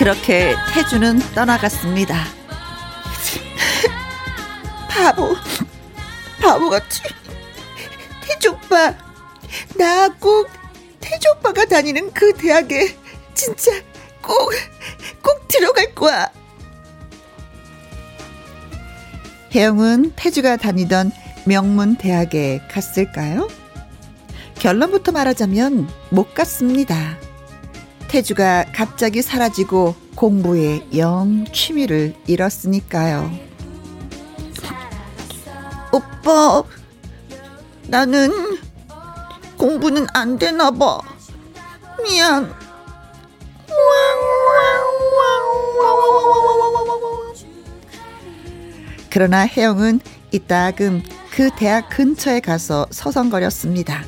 그렇게 0.04 0.54
태주는 0.74 1.18
떠나갔습니다. 1.34 2.26
바보, 4.90 5.34
바보같이. 6.42 7.04
태주 8.22 8.50
오빠, 8.52 8.94
나 9.78 10.10
꼭 10.20 10.50
태주 11.00 11.30
오빠가 11.38 11.64
다니는 11.64 12.12
그 12.12 12.34
대학에 12.34 12.98
진짜 13.34 13.72
꼭, 14.22 14.52
꼭 15.22 15.48
들어갈 15.48 15.96
거야. 15.96 16.30
혜영은 19.56 20.12
태주가 20.18 20.58
다니던 20.58 21.14
명문 21.46 21.96
대학에 21.96 22.62
갔을까요? 22.70 23.48
결론부터 24.56 25.14
말하자면 25.14 25.88
못 26.10 26.34
갔습니다. 26.34 27.18
태주가 28.14 28.66
갑자기 28.72 29.24
사라지고 29.24 29.96
공부에 30.14 30.86
영 30.96 31.46
취미를 31.52 32.14
잃었으니까요. 32.28 33.32
오빠, 35.92 36.64
나는 37.88 38.30
공부는 39.58 40.06
안 40.14 40.38
되나 40.38 40.70
봐. 40.70 41.00
미안. 42.04 42.54
그러나 49.10 49.48
혜영은 49.48 50.02
이따금 50.32 51.02
그 51.32 51.50
대학 51.58 51.90
근처에 51.90 52.42
가서 52.42 52.86
서성거렸습니다. 52.92 54.04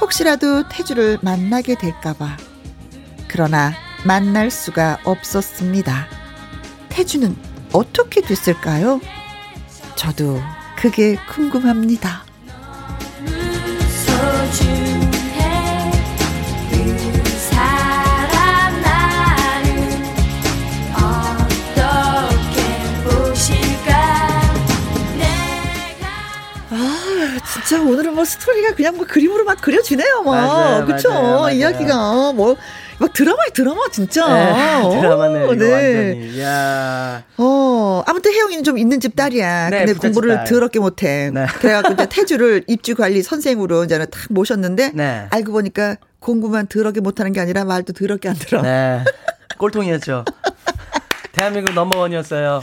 혹시라도 0.00 0.66
태주를 0.70 1.18
만나게 1.20 1.74
될까봐. 1.74 2.43
그러나 3.34 3.72
만날 4.04 4.48
수가 4.48 4.98
없었습니다. 5.02 6.06
태주는 6.88 7.36
어떻게 7.72 8.20
됐을까요? 8.20 9.00
저도 9.96 10.40
그게 10.76 11.16
궁금합니다. 11.28 12.22
아, 26.70 27.38
진짜 27.52 27.82
오늘은 27.82 28.14
뭐 28.14 28.24
스토리가 28.24 28.74
그냥 28.74 28.96
뭐 28.96 29.04
그림으로 29.06 29.44
막 29.44 29.60
그려지네요, 29.60 30.22
뭐. 30.22 30.34
맞아요, 30.34 30.86
그쵸? 30.86 31.08
맞아요, 31.10 31.40
맞아요. 31.40 31.54
이야기가 31.56 32.32
뭐, 32.32 32.56
막 32.98 33.12
드라마에 33.12 33.48
드라마, 33.52 33.80
진짜. 33.90 34.26
네, 34.26 34.82
드라마네, 35.00 35.40
어, 35.40 35.52
이거 35.54 35.64
완전히. 35.70 36.30
이야. 36.36 37.22
어, 37.36 38.02
아무튼 38.06 38.32
혜영이는 38.32 38.64
좀 38.64 38.78
있는 38.78 39.00
집 39.00 39.16
딸이야. 39.16 39.70
네, 39.70 39.84
근데 39.84 39.94
공부를 39.94 40.36
딸. 40.36 40.44
더럽게 40.44 40.78
못 40.78 41.02
해. 41.02 41.30
네. 41.32 41.46
그래 41.60 41.72
갖고 41.72 41.92
이제 41.94 42.06
태주를 42.10 42.64
입주 42.68 42.94
관리 42.94 43.22
선생으로 43.22 43.84
이제는 43.84 44.06
탁 44.10 44.20
모셨는데, 44.30 44.92
네. 44.94 45.26
알고 45.30 45.52
보니까 45.52 45.96
공부만 46.20 46.66
더럽게 46.68 47.00
못 47.00 47.20
하는 47.20 47.32
게 47.32 47.40
아니라 47.40 47.64
말도 47.64 47.92
더럽게 47.92 48.28
안 48.28 48.34
들어. 48.36 48.62
네. 48.62 49.02
네. 49.04 49.04
꼴통이었죠. 49.58 50.24
대한민국 51.32 51.74
넘버원이었어요. 51.74 52.60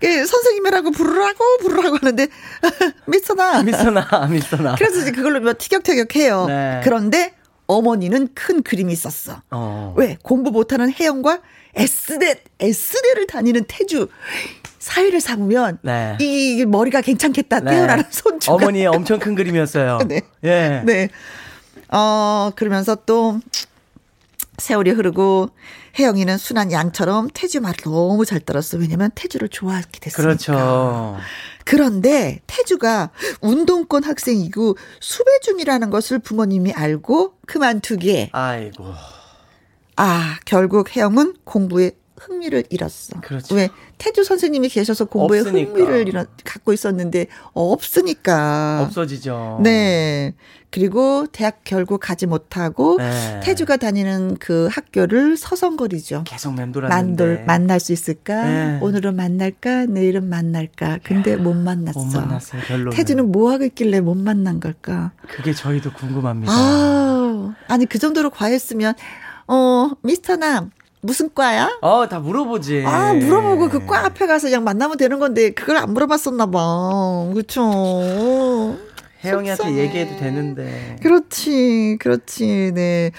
그 0.00 0.26
선생님이라고 0.26 0.90
부르라고 0.92 1.44
부르라고 1.60 1.96
하는데, 2.00 2.26
미스터나. 3.06 3.62
미스터나, 3.62 4.26
미스터나. 4.30 4.74
그래서 4.76 5.00
이제 5.00 5.10
그걸로 5.12 5.40
뭐 5.40 5.52
티격태격해요. 5.56 6.46
네. 6.46 6.80
그런데 6.84 7.34
어머니는 7.66 8.28
큰 8.34 8.62
그림이 8.62 8.92
있었어. 8.92 9.42
어. 9.50 9.94
왜 9.96 10.16
공부 10.22 10.50
못하는 10.50 10.92
혜영과 10.92 11.40
S대 11.74 12.42
S대를 12.60 13.26
다니는 13.26 13.64
태주 13.66 14.08
사이를 14.78 15.20
삼으면 15.20 15.78
네. 15.82 16.16
이 16.20 16.64
머리가 16.66 17.00
괜찮겠다 17.00 17.60
네. 17.60 17.70
떼어라는 17.70 18.04
손주가 18.10 18.54
어머니의 18.54 18.86
엄청 18.86 19.18
큰 19.18 19.34
그림이었어요. 19.34 19.98
네. 20.06 20.20
예. 20.44 20.82
네. 20.84 21.08
어 21.88 22.50
그러면서 22.54 22.94
또 23.06 23.40
세월이 24.58 24.90
흐르고 24.90 25.48
혜영이는 25.98 26.36
순한 26.38 26.70
양처럼 26.70 27.28
태주 27.32 27.60
말을 27.60 27.76
너무 27.84 28.24
잘 28.24 28.40
들었어. 28.40 28.78
왜냐면 28.78 29.10
태주를 29.14 29.48
좋아하게 29.48 30.00
됐으니까. 30.00 30.22
그렇죠. 30.22 31.16
그런데 31.64 32.40
태주가 32.46 33.10
운동권 33.40 34.04
학생이고 34.04 34.76
수배 35.00 35.30
중이라는 35.42 35.90
것을 35.90 36.18
부모님이 36.18 36.72
알고 36.72 37.34
그만두기에 37.46 38.30
아이고. 38.32 38.92
아 39.96 40.38
결국 40.44 40.94
혜영은 40.94 41.36
공부에 41.44 41.92
흥미를 42.26 42.64
잃었어. 42.70 43.20
그렇죠. 43.20 43.54
왜 43.54 43.68
태주 43.98 44.24
선생님이 44.24 44.68
계셔서 44.68 45.04
공부에 45.06 45.40
없으니까. 45.40 45.70
흥미를 45.70 46.08
잃어, 46.08 46.24
갖고 46.44 46.72
있었는데 46.72 47.26
없으니까. 47.52 48.82
없어지죠. 48.82 49.60
네. 49.62 50.34
그리고 50.70 51.26
대학 51.30 51.60
결국 51.62 52.00
가지 52.00 52.26
못하고 52.26 52.96
네. 52.98 53.40
태주가 53.44 53.76
다니는 53.76 54.38
그 54.40 54.68
학교를 54.72 55.36
서성거리죠. 55.36 56.24
계속 56.26 56.54
맴돌았는데. 56.54 56.88
만돌 56.88 57.44
만날 57.46 57.78
수 57.78 57.92
있을까? 57.92 58.44
네. 58.44 58.78
오늘은 58.82 59.14
만날까? 59.14 59.86
내일은 59.86 60.28
만날까? 60.28 60.98
근데 61.04 61.36
못 61.36 61.54
만났어. 61.54 62.00
못 62.00 62.12
만났어요, 62.16 62.62
결론은. 62.62 62.90
태주는 62.92 63.30
뭐 63.30 63.52
하고 63.52 63.64
있길래 63.64 64.00
못 64.00 64.16
만난 64.16 64.58
걸까? 64.58 65.12
그게 65.28 65.52
저희도 65.52 65.92
궁금합니다. 65.92 66.52
아, 66.52 67.54
아니 67.68 67.86
그 67.86 67.98
정도로 68.00 68.30
과했으면 68.30 68.94
어 69.46 69.90
미스터 70.02 70.36
남 70.36 70.70
무슨 71.04 71.28
과야? 71.34 71.68
어, 71.82 72.08
다 72.08 72.18
물어보지. 72.18 72.82
아 72.86 73.12
물어보고 73.12 73.68
그 73.68 73.84
과 73.86 74.06
앞에 74.06 74.26
가서 74.26 74.46
그냥 74.48 74.64
만나면 74.64 74.96
되는 74.96 75.18
건데 75.18 75.50
그걸 75.50 75.76
안 75.76 75.92
물어봤었나 75.92 76.46
봐. 76.46 77.28
그렇죠. 77.34 78.78
혜영이한테. 79.22 79.74
얘기해도 79.76 80.16
되는데. 80.18 80.96
그렇지, 81.02 81.98
그렇지, 82.00 82.72
네. 82.74 83.10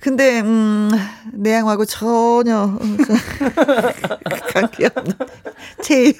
근데, 0.00 0.40
음, 0.40 0.90
내양하고 1.32 1.84
전혀, 1.84 2.64
음, 2.64 2.98
관계 4.52 4.86
없는, 4.92 5.14
제, 5.80 6.12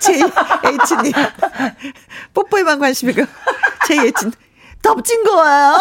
JH님. 0.00 1.12
뽀뽀에만 2.34 2.78
관심이고, 2.78 3.22
JH. 3.86 4.30
덮친 4.82 5.24
거예요? 5.24 5.76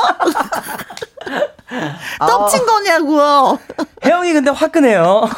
덮친 2.20 2.66
거냐고. 2.66 3.58
혜영이 4.06 4.34
근데 4.34 4.52
화끈해요. 4.52 5.30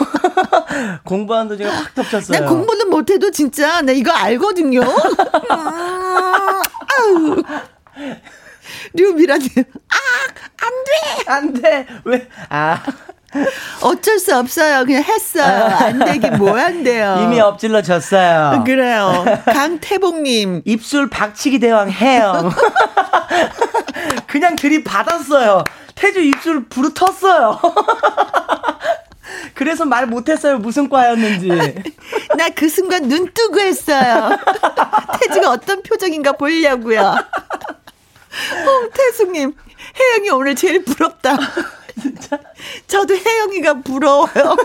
공부하는 1.06 1.48
도중에 1.50 1.70
확 1.70 1.96
덮쳤어요. 1.96 2.38
난 2.40 2.48
공부는 2.48 2.90
못해도 2.90 3.32
진짜, 3.32 3.82
나 3.82 3.92
이거 3.92 4.12
알거든요. 4.12 4.82
음, 4.82 5.52
아우. 5.52 7.44
류미라님, 8.94 9.50
아, 9.58 9.96
안 10.62 10.84
돼! 10.84 11.24
안 11.28 11.54
돼. 11.54 11.88
왜? 12.06 12.28
아. 12.50 12.82
어쩔 13.82 14.18
수 14.20 14.36
없어요. 14.36 14.86
그냥 14.86 15.04
했어요. 15.04 15.66
안 15.80 16.00
되긴 16.00 16.38
뭐 16.38 16.58
한대요. 16.58 17.22
이미 17.26 17.40
엎질러 17.40 17.82
졌어요. 17.82 18.64
그래요. 18.66 19.24
강태봉님. 19.46 20.64
입술 20.66 21.10
박치기 21.10 21.60
대왕 21.60 21.92
혜영. 21.92 22.52
그냥 24.28 24.56
들이받았어요. 24.56 25.64
태주 25.96 26.22
입술 26.22 26.68
부르텄어요. 26.70 27.60
그래서 29.54 29.86
말 29.86 30.06
못했어요. 30.08 30.58
무슨 30.58 30.90
과였는지. 30.90 31.50
나 32.38 32.50
그 32.56 32.68
순간 32.70 33.08
눈 33.08 33.32
뜨고 33.34 33.60
했어요. 33.60 34.38
태주가 35.20 35.52
어떤 35.52 35.84
표정인가 35.84 36.32
보려고요. 36.34 37.02
어, 37.02 38.90
태숙님, 38.94 39.54
혜영이 40.00 40.30
오늘 40.32 40.56
제일 40.56 40.84
부럽다. 40.84 41.38
진짜? 42.02 42.38
저도 42.88 43.16
혜영이가 43.16 43.82
부러워요. 43.82 44.56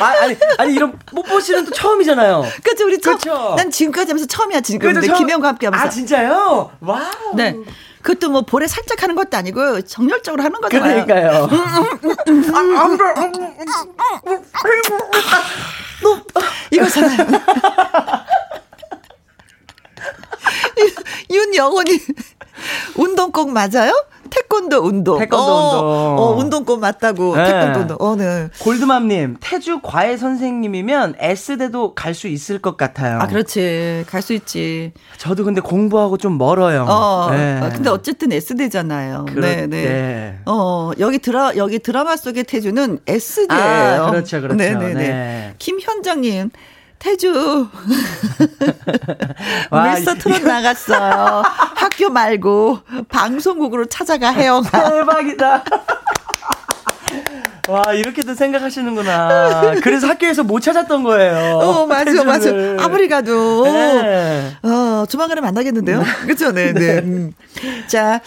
아, 0.00 0.04
아니, 0.22 0.36
아니, 0.58 0.74
이런 0.74 0.98
뽀뽀씨는 1.06 1.64
또 1.66 1.70
처음이잖아요. 1.72 2.44
그죠 2.62 2.86
우리 2.86 3.00
처음. 3.00 3.16
그쵸? 3.16 3.54
난 3.56 3.70
지금까지 3.70 4.10
하면서 4.10 4.26
처음이야 4.26 4.60
지금. 4.62 4.92
처음- 5.00 5.18
김혜영과 5.18 5.48
함께 5.48 5.66
하면서. 5.66 5.86
아, 5.86 5.88
진짜요? 5.88 6.70
와우. 6.80 7.36
네. 7.36 7.54
그것도 8.02 8.30
뭐 8.30 8.40
볼에 8.42 8.66
살짝 8.66 9.02
하는 9.02 9.14
것도 9.14 9.36
아니고 9.36 9.82
정열적으로 9.82 10.42
하는 10.42 10.58
거잖아요. 10.60 11.04
그러니까요. 11.04 11.48
이거잖아요. 16.70 17.26
윤영원이 21.30 21.90
운동 22.96 23.32
꼭 23.32 23.50
맞아요? 23.50 23.92
태권도 24.30 24.76
운동. 24.86 25.18
태권도 25.18 25.44
어, 25.44 25.64
운동. 25.72 26.18
어, 26.18 26.36
운동 26.38 26.64
꼭 26.64 26.78
맞다고. 26.78 27.34
네. 27.36 27.44
태권도 27.44 27.80
운동. 27.80 27.96
어, 27.98 28.14
네. 28.14 28.48
골드맘님, 28.60 29.38
태주 29.40 29.80
과외 29.82 30.16
선생님이면 30.16 31.16
S대도 31.18 31.94
갈 31.96 32.14
수 32.14 32.28
있을 32.28 32.60
것 32.60 32.76
같아요. 32.76 33.18
아, 33.18 33.26
그렇지. 33.26 34.04
갈 34.08 34.22
수 34.22 34.32
있지. 34.34 34.92
저도 35.16 35.44
근데 35.44 35.60
공부하고 35.60 36.16
좀 36.16 36.38
멀어요. 36.38 36.86
어. 36.88 37.28
네. 37.32 37.60
어, 37.60 37.70
근데 37.72 37.90
어쨌든 37.90 38.30
S대잖아요. 38.32 39.24
그렇- 39.30 39.40
네, 39.40 39.66
네. 39.66 39.82
네. 39.82 40.38
어, 40.46 40.92
여기 41.00 41.18
드라, 41.18 41.56
여기 41.56 41.80
드라마 41.80 42.16
속의 42.16 42.44
태주는 42.44 43.00
S대예요 43.06 44.02
아, 44.04 44.10
그렇죠, 44.12 44.40
그렇죠. 44.42 44.56
네, 44.56 44.74
네, 44.74 44.86
네. 44.88 44.94
네. 44.94 45.54
김현정님. 45.58 46.50
태주 47.00 47.68
와, 49.70 49.96
이- 49.98 50.04
트롯 50.04 50.42
나갔어요. 50.42 51.42
학교 51.74 52.10
말고 52.10 52.80
방송국으로 53.08 53.86
찾아가 53.86 54.30
해영아. 54.30 54.68
대박이다. 54.70 55.64
와, 57.68 57.92
이렇게도 57.94 58.34
생각하시는구나. 58.34 59.72
그래서 59.82 60.08
학교에서 60.08 60.42
못 60.42 60.60
찾았던 60.60 61.02
거예요. 61.02 61.56
어 61.58 61.86
맞아 61.86 62.22
맞아. 62.24 62.38
태주를. 62.40 62.76
아무리 62.80 63.08
가도 63.08 63.64
네. 63.64 64.56
어 64.62 65.06
조만간에 65.08 65.40
만나겠는데요. 65.40 66.04
그렇죠, 66.24 66.52
네, 66.52 66.72
네. 66.74 66.98
음. 66.98 67.32
자. 67.86 68.20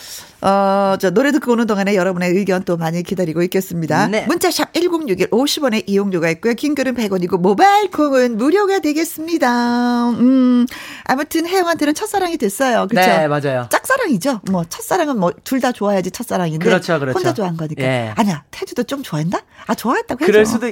어, 0.45 0.97
저 0.99 1.09
노래 1.11 1.31
듣고 1.31 1.53
오는 1.53 1.65
동안에 1.65 1.95
여러분의 1.95 2.31
의견 2.31 2.63
또 2.63 2.75
많이 2.75 3.01
기다리고 3.01 3.41
있겠습니다. 3.43 4.07
네. 4.07 4.25
문자샵 4.27 4.73
1061 4.73 5.29
50원의 5.29 5.83
이용료가 5.87 6.29
있고요. 6.31 6.53
긴 6.53 6.75
글은 6.75 6.95
100원이고 6.95 7.39
모바일 7.39 7.89
콩은 7.89 8.35
무료가 8.37 8.79
되겠습니다. 8.79 10.09
음. 10.09 10.65
아무튼 11.05 11.47
혜영한테는 11.47 11.93
첫사랑이 11.93 12.37
됐어요. 12.37 12.87
그렇죠? 12.89 13.07
네, 13.09 13.27
맞아요. 13.29 13.67
짝사랑이죠. 13.69 14.41
뭐 14.51 14.65
첫사랑은 14.67 15.17
뭐 15.17 15.31
둘 15.45 15.61
다 15.61 15.71
좋아야지 15.71 16.11
첫사랑인데 16.11 16.65
그렇죠, 16.65 16.99
그렇죠. 16.99 17.17
혼자 17.17 17.33
좋아한 17.33 17.55
거니까. 17.55 17.81
예. 17.83 18.11
아니야. 18.17 18.43
태주도 18.51 18.83
좀 18.83 19.01
좋아했나? 19.01 19.41
아, 19.65 19.75
좋아했다고 19.75 20.23
해줘. 20.25 20.29
그럴 20.31 20.45
수도 20.45 20.69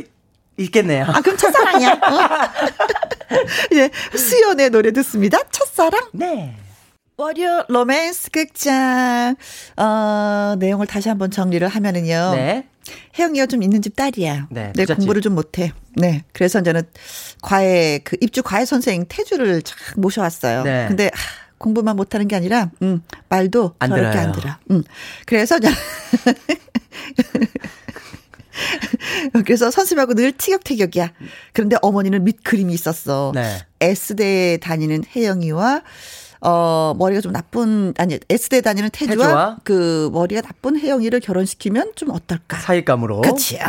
있겠네요. 0.57 1.05
아, 1.07 1.22
그럼 1.22 1.38
첫사랑이야. 1.38 1.91
어? 1.93 2.19
예, 3.76 3.89
수연의 4.17 4.69
노래 4.72 4.91
듣습니다. 4.91 5.38
첫사랑. 5.49 6.09
네. 6.11 6.57
월요 7.18 7.66
로맨스 7.68 8.32
극장. 8.32 9.36
어, 9.78 10.55
내용을 10.57 10.88
다시 10.88 11.09
한번 11.09 11.30
정리를 11.30 11.68
하면은요. 11.68 12.32
네. 12.36 12.68
혜영이가 13.18 13.45
좀 13.45 13.62
있는 13.62 13.82
집 13.82 13.95
딸이야. 13.95 14.47
네, 14.49 14.74
내. 14.76 14.86
공부를 14.86 15.22
좀 15.22 15.36
못해. 15.36 15.72
네. 15.95 16.24
그래서 16.34 16.64
저는 16.64 16.82
과외, 17.41 17.99
그 18.03 18.18
입주 18.22 18.41
과외 18.41 18.66
선생 18.66 19.05
태주를 19.07 19.62
쫙 19.62 19.76
모셔왔어요. 19.97 20.64
네. 20.64 20.86
근데, 20.88 21.12
하, 21.14 21.51
공부만 21.59 21.95
못하는 21.95 22.28
게 22.28 22.36
아니라, 22.36 22.72
음, 22.82 23.03
말도 23.30 23.76
안 23.78 23.89
저렇게 23.91 24.09
들어요. 24.12 24.26
안 24.26 24.32
들어. 24.32 24.55
음. 24.72 24.84
그래서 25.28 25.59
저 25.59 25.70
그래서 29.45 29.70
선생님하고 29.70 30.16
늘 30.16 30.32
티격태격이야. 30.32 31.12
그런데 31.53 31.76
어머니는 31.82 32.24
밑 32.24 32.43
그림이 32.43 32.74
있었어. 32.74 33.32
네. 33.36 33.59
S대 33.80 34.57
다니는 34.62 35.03
혜영이와 35.16 35.82
어 36.41 36.93
머리가 36.97 37.21
좀 37.21 37.31
나쁜 37.31 37.93
아니 37.97 38.17
S대 38.29 38.61
다니는 38.61 38.89
태주와, 38.91 39.15
태주와? 39.27 39.57
그 39.63 40.09
머리가 40.11 40.41
나쁜 40.41 40.77
혜영이를 40.79 41.19
결혼시키면 41.19 41.93
좀 41.95 42.09
어떨까? 42.09 42.57
사익감으로. 42.59 43.21
그치요. 43.21 43.59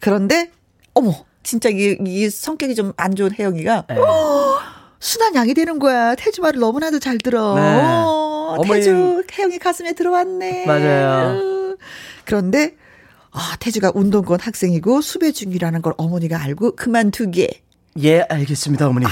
그런데 0.00 0.50
어머 0.94 1.12
진짜 1.42 1.68
이, 1.68 1.96
이 2.04 2.30
성격이 2.30 2.74
좀 2.74 2.92
안 2.96 3.14
좋은 3.14 3.30
혜영이가 3.38 3.84
네. 3.88 3.96
순한 4.98 5.34
양이 5.34 5.54
되는 5.54 5.78
거야. 5.78 6.14
태주 6.14 6.40
말을 6.42 6.58
너무나도 6.60 6.98
잘 6.98 7.18
들어. 7.18 7.54
네. 7.54 7.60
어, 7.82 8.56
태주 8.64 9.24
혜영이 9.32 9.58
가슴에 9.58 9.92
들어왔네. 9.94 10.66
맞아요. 10.66 11.38
어. 11.38 11.76
그런데 12.24 12.76
아, 13.32 13.56
태주가 13.60 13.92
운동권 13.94 14.40
학생이고 14.40 15.00
수배 15.02 15.32
중이라는 15.32 15.82
걸 15.82 15.92
어머니가 15.96 16.40
알고 16.42 16.76
그만두게. 16.76 17.48
예, 18.02 18.20
알겠습니다, 18.22 18.86
어머니. 18.88 19.06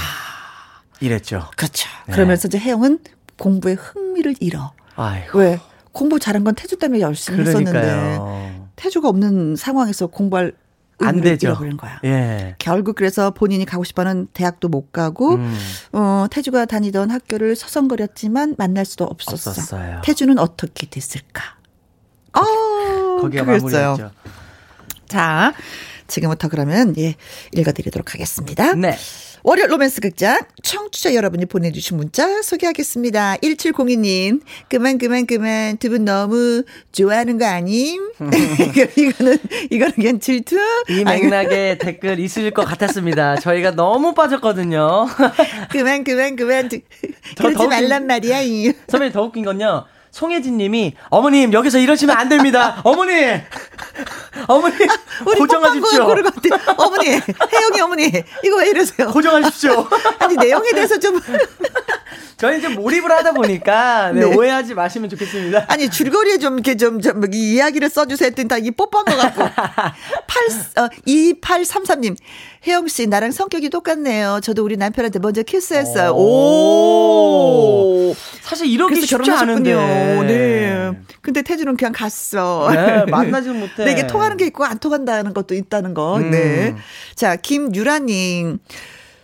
이랬죠. 0.99 1.49
그렇죠. 1.55 1.87
네. 2.07 2.13
그러면서 2.13 2.47
이제 2.47 2.57
혜영은 2.59 2.99
공부에 3.37 3.73
흥미를 3.73 4.35
잃어. 4.39 4.73
아이고. 4.95 5.39
왜? 5.39 5.59
공부 5.91 6.19
잘한 6.19 6.43
건 6.43 6.55
태주 6.55 6.77
때문에 6.77 7.01
열심히 7.01 7.39
했었는데 7.39 7.71
그러니까요. 7.71 8.69
태주가 8.75 9.09
없는 9.09 9.55
상황에서 9.55 10.07
공부할 10.07 10.53
안 11.01 11.21
되죠. 11.21 11.47
잃어버린 11.47 11.77
거야. 11.77 11.99
예. 12.03 12.55
결국 12.59 12.95
그래서 12.95 13.31
본인이 13.31 13.65
가고 13.65 13.83
싶어하는 13.85 14.27
대학도 14.33 14.67
못 14.67 14.91
가고 14.91 15.35
음. 15.35 15.57
어, 15.93 16.25
태주가 16.29 16.65
다니던 16.65 17.09
학교를 17.09 17.55
서성거렸지만 17.55 18.55
만날 18.57 18.83
수도 18.85 19.05
없었어. 19.05 19.51
없었어요. 19.51 20.01
태주는 20.03 20.37
어떻게 20.37 20.87
됐을까? 20.89 21.55
어, 22.33 23.21
거기가. 23.21 23.43
마무리였죠. 23.45 24.11
자, 25.07 25.53
지금부터 26.07 26.49
그러면 26.49 26.93
예 26.97 27.15
읽어드리도록 27.53 28.13
하겠습니다. 28.13 28.73
네. 28.75 28.97
월요 29.43 29.67
로맨스 29.67 30.01
극장 30.01 30.37
청취자 30.63 31.13
여러분이 31.13 31.45
보내주신 31.45 31.95
문자 31.97 32.41
소개하겠습니다. 32.41 33.37
1702님 33.37 34.41
그만 34.69 34.97
그만 34.97 35.25
그만 35.25 35.77
두 35.77 35.89
분 35.89 36.05
너무 36.05 36.63
좋아하는 36.91 37.37
거 37.39 37.45
아님? 37.45 38.11
이거는 38.97 39.37
이거는 39.71 39.93
그냥 39.95 40.19
질투? 40.19 40.55
이 40.89 41.03
맥락에 41.03 41.77
댓글 41.79 42.19
있을 42.19 42.51
것 42.51 42.63
같았습니다. 42.65 43.37
저희가 43.37 43.71
너무 43.71 44.13
빠졌거든요. 44.13 45.07
그만 45.71 46.03
그만 46.03 46.35
그만 46.35 46.69
더 46.69 46.77
그러지 47.47 47.67
말란 47.67 48.05
말이야. 48.07 48.41
이. 48.41 48.73
선배님 48.87 49.13
더 49.13 49.23
웃긴 49.23 49.45
건요. 49.45 49.85
송혜진 50.11 50.57
님이 50.57 50.95
어머님 51.09 51.53
여기서 51.53 51.77
이러시면 51.79 52.17
안 52.17 52.29
됩니다. 52.29 52.81
어머니. 52.83 53.13
어머니 54.47 54.75
고정하십시오. 55.37 56.03
어머니, 56.77 57.09
혜영이 57.09 57.81
어머니, 57.81 58.11
이거 58.43 58.57
왜 58.57 58.69
이러세요? 58.69 59.07
고정하십시오. 59.11 59.87
아니 60.19 60.35
내용에 60.35 60.71
대해서 60.71 60.97
좀 60.99 61.19
저희 62.37 62.57
이제 62.59 62.69
몰입을 62.69 63.11
하다 63.11 63.33
보니까 63.33 64.11
네, 64.13 64.21
네. 64.21 64.35
오해하지 64.35 64.73
마시면 64.73 65.09
좋겠습니다. 65.09 65.65
아니 65.67 65.89
줄거리에 65.89 66.37
좀 66.37 66.53
이렇게 66.53 66.77
좀, 66.77 67.01
좀이 67.01 67.37
이야기를 67.37 67.89
써주세요 67.89 68.27
했더니 68.27 68.47
다 68.47 68.57
이 68.59 68.71
뽀뽀한 68.71 69.05
것 69.05 69.15
같고 69.17 69.41
8 69.43 70.83
어, 70.83 70.89
2833님 71.07 72.15
혜영 72.67 72.89
씨 72.89 73.07
나랑 73.07 73.31
성격이 73.31 73.69
똑같네요. 73.69 74.41
저도 74.43 74.65
우리 74.65 74.75
남편한테 74.75 75.19
먼저 75.19 75.43
키스했어요. 75.43 76.11
오. 76.11 78.13
사실 78.41 78.67
이러기 78.67 78.95
쉽지 78.95 79.15
결혼하셨군요. 79.15 79.79
않은데. 79.79 80.33
네. 80.33 80.91
근데 81.21 81.41
태주는 81.41 81.77
그냥 81.77 81.93
갔어. 81.93 82.69
네, 82.71 83.05
만나지 83.09 83.47
못해. 83.49 83.71
근데 83.77 83.91
이게 83.93 84.07
통하는 84.07 84.35
게 84.35 84.45
있고 84.47 84.65
안 84.65 84.77
통한다는 84.79 85.33
것도 85.33 85.55
있다는 85.55 85.93
거. 85.93 86.17
음. 86.17 86.31
네. 86.31 86.75
자, 87.15 87.37
김유라 87.37 87.99
님. 87.99 88.59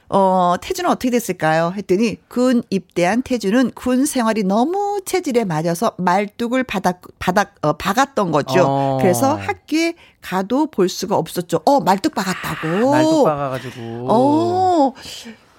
어, 0.10 0.56
태주는 0.62 0.90
어떻게 0.90 1.10
됐을까요? 1.10 1.74
했더니 1.76 2.18
군 2.28 2.62
입대한 2.70 3.22
태주는 3.22 3.72
군 3.72 4.06
생활이 4.06 4.44
너무 4.44 5.02
체질에 5.06 5.46
맞아서 5.46 5.94
말뚝을 5.98 6.64
바닥 6.64 7.02
바닥 7.20 7.56
어, 7.62 7.74
박았던 7.74 8.32
거죠. 8.32 8.66
어. 8.68 8.98
그래서 9.02 9.36
학교에 9.36 9.96
가도 10.22 10.68
볼 10.68 10.90
수가 10.90 11.16
없었죠. 11.16 11.62
어, 11.66 11.80
말뚝 11.80 12.14
박았다고. 12.14 12.92
말뚝 12.92 13.26
박아가지고. 13.26 14.08
어. 14.10 14.94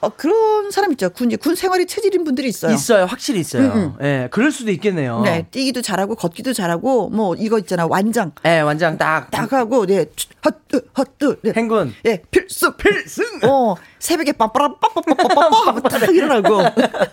어, 0.00 0.10
그런 0.10 0.70
사람 0.70 0.92
있죠. 0.92 1.08
군, 1.10 1.34
군 1.38 1.54
생활이 1.54 1.86
체질인 1.86 2.24
분들이 2.24 2.48
있어요. 2.48 2.72
있어요. 2.74 3.04
확실히 3.06 3.40
있어요. 3.40 3.72
음, 3.72 3.94
예, 4.02 4.28
그럴 4.30 4.52
수도 4.52 4.70
있겠네요. 4.70 5.22
네, 5.22 5.46
뛰기도 5.50 5.80
잘하고 5.82 6.14
걷기도 6.16 6.52
잘하고 6.52 7.08
뭐 7.08 7.34
이거 7.34 7.58
있잖아 7.58 7.86
완장 7.86 8.32
예, 8.44 8.60
완장 8.60 8.98
딱. 8.98 9.30
딱 9.30 9.52
하고 9.52 9.86
네 9.86 10.06
헛뜨 10.44 10.88
헛뜨 10.96 11.40
네. 11.42 11.52
행군. 11.56 11.94
예 12.04 12.22
필승 12.30 12.76
필승 12.76 13.24
어 13.44 13.74
새벽에 13.98 14.32
빠빠라 14.32 14.74
빠빠빠빠빠 14.74 15.66
하면 15.68 15.82
딱 15.82 16.02
일어나고 16.14 16.58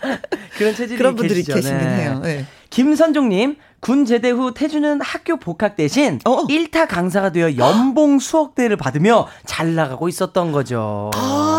그런 0.58 0.76
체질이 0.76 0.98
그런 0.98 1.16
분들이 1.16 1.36
계시죠. 1.44 1.56
계시긴 1.56 1.78
네. 1.78 1.86
해요. 2.02 2.20
네. 2.24 2.46
김선종님, 2.70 3.58
군 3.80 4.04
제대 4.06 4.32
후 4.32 4.52
태주는 4.54 5.00
학교 5.02 5.38
복학 5.38 5.76
대신 5.76 6.20
어. 6.26 6.48
1타 6.48 6.88
강사가 6.88 7.32
되어 7.32 7.56
연봉 7.58 8.18
수억대를 8.18 8.78
받으며 8.78 9.28
잘 9.46 9.76
나가고 9.76 10.10
있었던 10.10 10.52
거죠. 10.52 11.12
아 11.14 11.53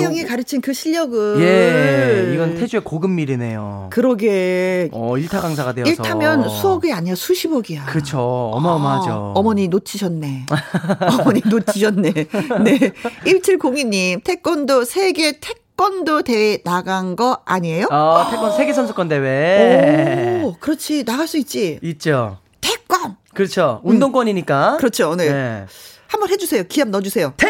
요거- 0.00 0.28
가르친 0.28 0.60
그 0.60 0.72
실력을 0.72 1.40
예, 1.40 2.34
이건 2.34 2.54
태주의 2.56 2.82
고급밀이네요. 2.82 3.88
그러게 3.90 4.88
어, 4.92 5.12
1타 5.14 5.40
강사가 5.40 5.72
되어서. 5.72 5.90
1타면 5.90 6.48
수억이 6.48 6.92
아니야 6.92 7.14
수십억이야. 7.14 7.86
그쵸. 7.86 8.18
어마어마하죠. 8.54 9.10
아, 9.10 9.32
어머니 9.38 9.68
놓치셨네. 9.68 10.46
어머니 11.20 11.42
놓치셨네. 11.44 12.12
네. 12.12 12.92
1702님, 13.24 14.22
태권도 14.24 14.84
세계 14.84 15.38
태권도 15.40 16.22
대회 16.22 16.62
나간 16.62 17.16
거 17.16 17.40
아니에요? 17.44 17.86
어, 17.90 18.26
태권 18.30 18.56
세계 18.56 18.72
선수권 18.72 19.08
대회. 19.08 20.42
오, 20.44 20.54
그렇지. 20.60 21.04
나갈 21.04 21.26
수 21.26 21.38
있지. 21.38 21.78
있죠. 21.82 22.38
태권! 22.60 23.16
그렇죠. 23.34 23.80
운동권이니까. 23.84 24.76
그렇죠. 24.78 25.14
네. 25.16 25.28
네. 25.32 25.66
한번 26.06 26.28
해주세요. 26.30 26.64
기합 26.68 26.88
넣어주세요. 26.88 27.32
태 27.36 27.48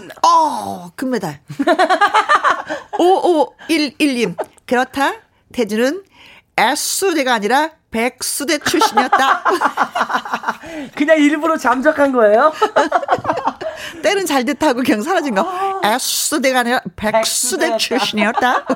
권! 0.00 0.08
어, 0.22 0.90
금메달. 0.96 1.40
5511님. 2.98 4.36
그렇다. 4.66 5.14
태주는 5.52 6.02
S대가 6.56 7.34
아니라 7.34 7.70
백수대 7.90 8.58
출신이었다. 8.58 9.44
그냥 10.94 11.18
일부러 11.18 11.56
잠적한 11.56 12.12
거예요? 12.12 12.52
때는 14.02 14.26
잘 14.26 14.44
됐다고 14.44 14.82
그냥 14.82 15.02
사라진 15.02 15.34
거. 15.34 15.80
S대가 15.84 16.60
아니라 16.60 16.80
백수대. 16.96 17.76
출신이었다. 17.76 18.66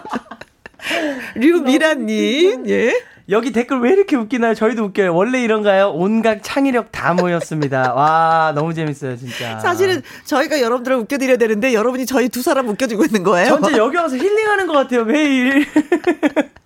류미라님, 1.35 2.69
예. 2.69 2.95
여기 3.31 3.53
댓글 3.53 3.79
왜 3.81 3.93
이렇게 3.93 4.17
웃기나요? 4.17 4.55
저희도 4.55 4.85
웃겨요. 4.87 5.15
원래 5.15 5.43
이런가요? 5.43 5.93
온갖 5.95 6.41
창의력 6.43 6.91
다 6.91 7.15
모였습니다. 7.15 7.95
와, 7.95 8.53
너무 8.55 8.75
재밌어요, 8.75 9.17
진짜. 9.17 9.59
사실은 9.61 10.03
저희가 10.25 10.61
여러분들을 10.61 10.97
웃겨드려야 10.97 11.37
되는데 11.37 11.73
여러분이 11.73 12.07
저희 12.07 12.29
두 12.29 12.43
사람 12.43 12.69
웃겨주고 12.69 13.05
있는 13.05 13.23
거예요. 13.23 13.49
전체 13.61 13.77
여기 13.77 13.97
와서 13.97 14.17
힐링하는 14.17 14.67
것 14.67 14.73
같아요, 14.73 15.05
매일. 15.05 15.65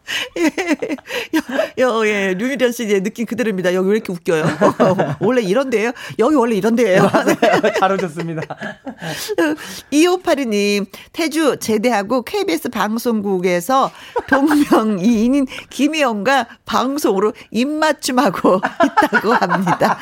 여, 1.79 2.07
예, 2.07 2.35
류미련 2.35 2.73
씨 2.73 2.85
이제 2.85 3.01
느낌 3.01 3.27
그대로입니다. 3.27 3.75
여기 3.75 3.89
왜 3.89 3.97
이렇게 3.97 4.13
웃겨요? 4.13 4.45
원래 5.21 5.43
이런데요? 5.43 5.93
여기 6.19 6.35
원래 6.37 6.57
이런데요? 6.57 7.11
잘 7.79 7.93
오셨습니다. 7.93 8.43
2582님, 9.93 10.87
태주 11.13 11.59
제대하고 11.61 12.23
KBS 12.23 12.69
방송국에서 12.69 13.91
동명이인인 14.29 15.47
김혜영과 15.71 16.47
방송으로 16.65 17.33
입맞춤하고 17.51 18.61
있다고 19.11 19.33
합니다. 19.35 19.99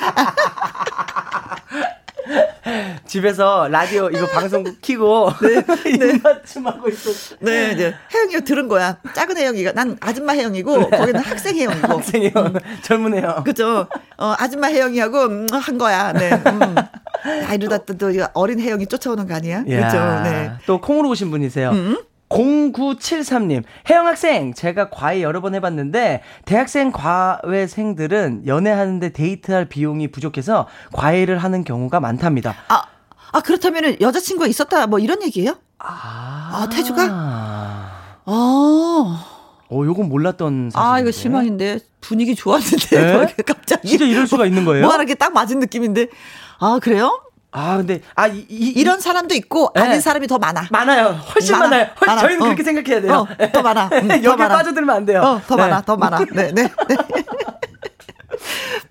집에서 3.07 3.69
라디오 3.69 4.09
이거 4.09 4.27
방송국 4.27 4.81
키고 4.81 5.31
입맞춤 5.87 6.67
하고 6.67 6.89
있었어. 6.89 7.37
네, 7.41 7.73
이제 7.73 7.95
혜영이가 8.15 8.41
들은 8.41 8.69
거야. 8.69 8.99
작은 9.15 9.37
혜영이가. 9.37 9.73
난 9.73 9.97
아줌마 10.01 10.33
혜영이고, 10.33 10.91
거기는 10.91 11.21
학생 11.21 11.57
혜영이고. 11.57 11.87
학생이요. 11.99 12.33
젊으네요. 12.83 13.43
그죠? 13.45 13.87
어, 14.17 14.35
아줌마 14.39 14.69
혜영이하고, 14.69 15.23
음, 15.25 15.47
한 15.53 15.79
거야. 15.79 16.13
네. 16.13 16.31
음. 16.33 16.75
아, 17.49 17.55
이러다 17.55 17.79
또, 17.79 17.97
또 17.97 18.13
어린 18.35 18.61
혜영이 18.61 18.87
쫓아오는 18.87 19.27
거 19.27 19.35
아니야? 19.35 19.65
그죠? 19.65 19.77
야, 19.77 20.23
네. 20.23 20.47
음? 20.49 20.59
또 20.67 20.81
콩으로 20.81 21.09
오신 21.11 21.31
분이세요. 21.31 21.71
0973님, 22.33 23.63
혜영 23.89 24.07
학생, 24.07 24.55
제가 24.55 24.89
과외 24.91 25.23
여러 25.23 25.41
번 25.41 25.55
해봤는데, 25.55 26.23
대학생 26.45 26.91
과외생들은 26.91 28.47
연애하는데 28.47 29.11
데이트할 29.11 29.67
비용이 29.67 30.09
부족해서 30.09 30.67
과외를 30.93 31.39
하는 31.39 31.65
경우가 31.65 32.01
많답니다. 32.01 32.55
아, 32.69 32.85
아, 33.33 33.41
그렇다면은 33.41 34.01
여자친구가 34.01 34.47
있었다, 34.47 34.87
뭐 34.87 34.99
이런 34.99 35.23
얘기예요? 35.23 35.57
아, 35.79 36.51
아, 36.53 36.69
태주가? 36.71 37.03
아, 37.11 37.91
아, 38.25 39.27
어, 39.69 39.85
요건 39.85 40.09
몰랐던 40.09 40.71
사실. 40.71 40.87
아, 40.87 41.01
이거 41.01 41.11
실망인데. 41.11 41.79
분위기 42.01 42.35
좋았는데. 42.35 42.89
네? 42.91 43.35
갑자기. 43.47 43.89
진짜 43.89 44.05
이럴 44.05 44.27
수가 44.27 44.45
있는 44.47 44.65
거예요? 44.65 44.85
뭐 44.85 44.93
하나 44.93 45.03
이렇게 45.03 45.15
딱 45.15 45.33
맞은 45.33 45.61
느낌인데. 45.61 46.09
아, 46.59 46.79
그래요? 46.83 47.23
아, 47.55 47.77
근데, 47.77 48.01
아, 48.15 48.27
이, 48.29 48.47
이, 48.49 48.73
이 48.77 48.85
런 48.85 48.99
사람도 49.01 49.35
있고, 49.35 49.71
네. 49.75 49.83
아닌 49.83 50.01
사람이 50.01 50.27
더 50.27 50.39
많아. 50.39 50.69
많아요. 50.71 51.09
훨씬 51.35 51.53
많아, 51.53 51.69
많아요. 51.69 51.87
훨- 52.01 52.07
많아. 52.07 52.21
저희는 52.23 52.43
어. 52.43 52.45
그렇게 52.47 52.63
생각해야 52.63 53.01
돼요. 53.03 53.13
어, 53.29 53.47
더 53.53 53.63
많아. 53.63 53.91
음, 53.93 54.09
더 54.09 54.23
여기. 54.25 54.37
빠져들면 54.39 54.97
안 54.97 55.05
돼요. 55.05 55.21
어, 55.21 55.41
더 55.47 55.57
네. 55.57 55.63
많아, 55.63 55.83
더 55.83 55.97
많아. 55.97 56.19
네, 56.33 56.51
네. 56.53 56.63
네. 56.63 56.69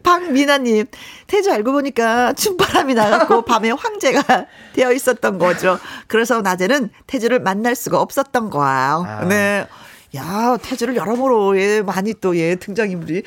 박미나님, 0.03 0.85
태주 1.27 1.51
알고 1.51 1.71
보니까 1.73 2.33
춤바람이 2.33 2.93
나갔고 2.93 3.43
밤에 3.45 3.71
황제가 3.71 4.45
되어 4.73 4.91
있었던 4.91 5.39
거죠. 5.39 5.79
그래서 6.07 6.41
낮에는 6.41 6.89
태주를 7.07 7.39
만날 7.39 7.75
수가 7.75 7.99
없었던 7.99 8.49
거예요. 8.49 9.05
아. 9.07 9.25
네. 9.25 9.67
야, 10.15 10.57
태주를 10.61 10.95
여러모로 10.95 11.57
예, 11.59 11.81
많이 11.81 12.13
또 12.19 12.35
예, 12.37 12.55
등장인물이. 12.55 13.23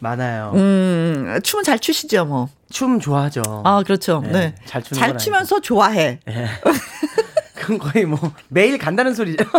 많아요. 0.00 0.52
음, 0.54 1.38
춤은 1.42 1.64
잘 1.64 1.78
추시죠, 1.78 2.24
뭐. 2.26 2.48
춤 2.70 2.98
좋아하죠. 3.00 3.42
아, 3.64 3.82
그렇죠. 3.82 4.20
네, 4.24 4.32
네. 4.32 4.54
잘 4.64 4.82
추는 4.82 4.98
잘건 4.98 5.18
추면서 5.18 5.60
좋아해. 5.60 6.20
예. 6.28 6.46
그건 7.54 7.78
거의 7.78 8.06
뭐 8.06 8.18
매일 8.48 8.78
간다는 8.78 9.14
소리죠. 9.14 9.44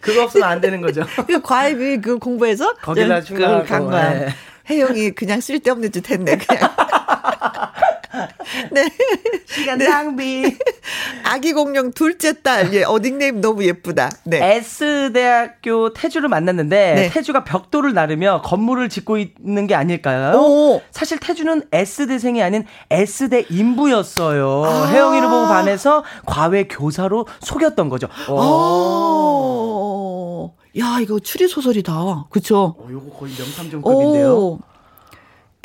그거 0.00 0.24
없으면 0.24 0.48
안 0.48 0.60
되는 0.60 0.80
거죠. 0.80 1.04
그 1.26 1.40
과외비 1.40 2.00
그 2.00 2.18
공부해서 2.18 2.74
거기다 2.74 3.20
그 3.20 3.26
충당하고, 3.26 3.64
간 3.64 3.84
거야. 3.86 4.22
예. 4.22 4.28
혜영이 4.68 5.12
그냥 5.12 5.40
쓸데없는 5.40 5.92
짓 5.92 6.10
했네, 6.10 6.36
그냥. 6.38 6.70
네. 8.72 8.88
시간 9.46 9.78
낭비. 9.78 10.56
아기 11.24 11.52
공룡 11.52 11.92
둘째 11.92 12.40
딸, 12.42 12.72
예, 12.72 12.84
어, 12.84 12.98
닉네임 12.98 13.40
너무 13.40 13.64
예쁘다. 13.64 14.10
네. 14.24 14.56
S대학교 14.56 15.92
태주를 15.92 16.28
만났는데 16.28 16.94
네. 16.94 17.10
태주가 17.10 17.44
벽돌을 17.44 17.94
나르며 17.94 18.42
건물을 18.42 18.88
짓고 18.88 19.18
있는 19.18 19.66
게 19.66 19.74
아닐까요? 19.74 20.38
오. 20.38 20.82
사실 20.90 21.18
태주는 21.18 21.62
S대생이 21.72 22.42
아닌 22.42 22.64
S대 22.90 23.44
인부였어요. 23.50 24.64
아. 24.64 24.86
혜영이를 24.86 25.28
보고 25.28 25.46
반해서 25.48 26.04
과외 26.24 26.66
교사로 26.68 27.26
속였던 27.40 27.88
거죠. 27.88 28.08
어. 28.28 28.42
오. 28.42 30.54
야, 30.78 30.98
이거 31.00 31.18
추리 31.18 31.48
소설이다. 31.48 32.26
그쵸? 32.30 32.76
어, 32.78 32.86
요거 32.90 33.16
거의 33.18 33.32
명탐정급인데요. 33.38 34.58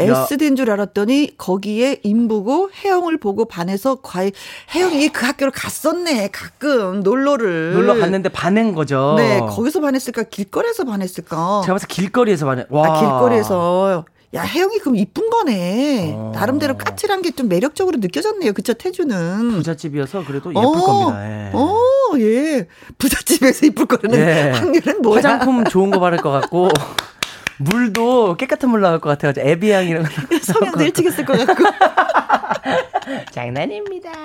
오. 0.10 0.16
S대인 0.30 0.56
줄 0.56 0.72
알았더니 0.72 1.36
거기에 1.38 2.00
인부고 2.04 2.70
혜영을 2.84 3.18
보고 3.18 3.46
반해서 3.46 3.96
과외 4.02 4.32
혜영이 4.74 5.10
그 5.10 5.26
학교를 5.26 5.52
갔었네 5.52 6.30
가끔 6.32 7.02
놀러를 7.02 7.74
놀러 7.74 7.96
갔는데 7.96 8.30
반한 8.30 8.74
거죠. 8.74 9.16
네 9.18 9.40
거기서 9.40 9.82
반했을까 9.82 10.24
길거리에서 10.24 10.84
반했을까 10.86 11.62
제가 11.64 11.74
봤을 11.74 11.88
때 11.88 11.94
길거리에서 11.94 12.46
반해. 12.46 12.66
와. 12.70 12.88
아, 12.88 13.00
길거리에서. 13.00 14.06
야, 14.34 14.44
혜영이 14.44 14.80
그럼 14.80 14.96
이쁜 14.96 15.30
거네. 15.30 16.14
어. 16.16 16.32
나름대로 16.34 16.78
까칠한 16.78 17.22
게 17.22 17.32
좀 17.32 17.50
매력적으로 17.50 17.98
느껴졌네요. 18.00 18.54
그쵸, 18.54 18.74
태주는. 18.74 19.52
부잣집이어서 19.52 20.24
그래도 20.26 20.52
예쁠 20.52 20.64
어, 20.66 20.72
겁니다. 20.72 21.26
예. 21.28 21.52
어, 21.54 21.78
예. 22.18 22.68
부잣집에서 22.98 23.66
이쁠 23.66 23.86
거라는 23.88 24.18
예. 24.18 24.52
확률은 24.52 25.02
뭐야? 25.02 25.18
화장품 25.18 25.66
좋은 25.66 25.92
거 25.92 26.00
바를 26.00 26.18
것 26.20 26.30
같고 26.32 26.70
물도 27.58 28.38
깨끗한 28.38 28.70
물 28.70 28.82
나올 28.82 29.00
것 29.00 29.10
같아가지고 29.10 29.48
에비앙 29.48 29.88
이런 29.88 30.04
거. 30.04 30.10
성형도 30.42 30.84
일찍 30.84 31.06
했을 31.06 31.26
것 31.26 31.46
같고. 31.46 31.64
장난입니다. 33.32 34.12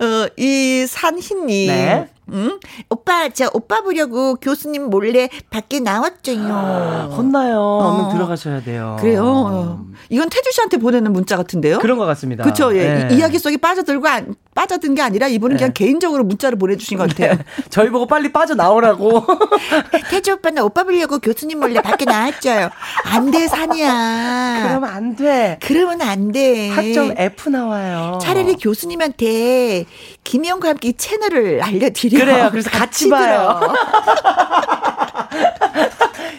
어, 0.00 0.28
이 0.36 0.86
산희님. 0.88 1.68
네. 1.68 2.08
응? 2.32 2.58
오빠, 2.90 3.28
저 3.28 3.50
오빠 3.52 3.82
보려고 3.82 4.36
교수님 4.36 4.84
몰래 4.90 5.28
밖에 5.50 5.80
나왔죠요. 5.80 7.12
혼나요. 7.16 7.60
얼른 7.60 8.04
어. 8.06 8.08
들어가셔야 8.12 8.62
돼요. 8.62 8.96
그래요. 9.00 9.22
어. 9.24 9.84
이건 10.08 10.28
태주 10.30 10.50
씨한테 10.52 10.78
보내는 10.78 11.12
문자 11.12 11.36
같은데요? 11.36 11.78
그런 11.78 11.98
것 11.98 12.06
같습니다. 12.06 12.44
그쵸, 12.44 12.74
예. 12.76 12.94
네. 12.94 13.08
이, 13.14 13.18
이야기 13.18 13.38
속에 13.38 13.56
빠져들고, 13.56 14.06
안, 14.08 14.34
빠져든 14.54 14.94
게 14.94 15.02
아니라 15.02 15.26
이분은 15.28 15.56
그냥 15.56 15.72
개인적으로 15.74 16.24
문자를 16.24 16.56
보내주신 16.58 16.96
것 16.98 17.08
같아요. 17.08 17.38
저희 17.70 17.90
보고 17.90 18.06
빨리 18.06 18.32
빠져 18.32 18.54
나오라고. 18.54 19.24
태주 20.10 20.32
오빠는 20.34 20.62
오빠 20.62 20.84
보려고 20.84 21.18
교수님 21.18 21.58
몰래 21.60 21.80
밖에 21.80 22.04
나왔죠요. 22.04 22.70
안 23.04 23.30
돼, 23.30 23.48
산이야. 23.48 24.62
그러면 24.68 24.90
안 24.90 25.16
돼. 25.16 25.58
그러면 25.62 26.02
안 26.02 26.32
돼. 26.32 26.70
학점 26.70 27.14
F 27.16 27.48
나와요. 27.50 28.18
차라리 28.22 28.54
교수님한테 28.56 29.84
김희영과 30.24 30.70
함께 30.70 30.88
이 30.88 30.92
채널을 30.94 31.62
알려드려. 31.62 32.18
그래요. 32.18 32.48
그래서 32.50 32.70
같이 32.70 33.08
봐요. 33.08 33.60
들어. 33.60 33.74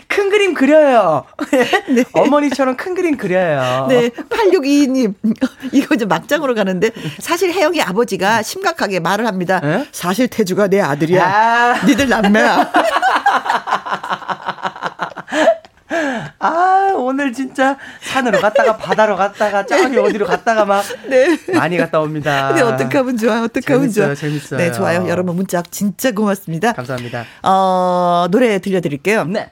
큰 0.08 0.30
그림 0.30 0.54
그려요. 0.54 1.26
어머니처럼 2.14 2.78
큰 2.78 2.96
그림 2.96 3.18
그려요. 3.18 3.86
네, 3.90 4.10
8622님. 4.10 5.14
이거 5.74 5.98
좀 5.98 6.08
막장으로 6.08 6.56
가는데, 6.56 6.90
사실 7.20 7.52
혜영이 7.52 7.82
아버지가 7.82 8.42
심각하게 8.42 9.02
말을 9.02 9.28
합니다. 9.28 9.60
에? 9.64 9.86
사실 9.92 10.28
태주가 10.30 10.68
내 10.68 10.80
아들이야. 10.82 11.24
아, 11.26 11.86
니들 11.86 12.08
남매야. 12.10 12.72
아, 16.40 16.94
오늘 16.96 17.34
진짜 17.34 17.78
산으로 18.02 18.40
갔다가 18.40 18.78
바다로 18.78 19.16
갔다가 19.16 19.66
저기 19.68 19.98
어디로 19.98 20.26
갔다가 20.26 20.66
막 20.66 20.84
네. 21.08 21.38
많이 21.54 21.78
갔다 21.78 22.00
옵니다. 22.02 22.48
근데 22.50 22.62
어떻게 22.62 22.98
하면 22.98 23.18
좋아요? 23.18 23.44
어떻게 23.44 23.74
하면 23.74 23.90
재밌어요, 23.90 24.06
좋아? 24.08 24.16
재밌어요. 24.16 24.58
네, 24.60 24.72
좋아요. 24.72 25.08
여러분 25.08 25.36
문자 25.36 25.62
진짜 25.64 26.12
고맙습니다. 26.12 26.74
감사합니다. 26.74 27.26
어, 27.44 28.28
노래 28.32 28.60
들려 28.60 28.82
드릴게요. 28.82 29.26
네. 29.26 29.50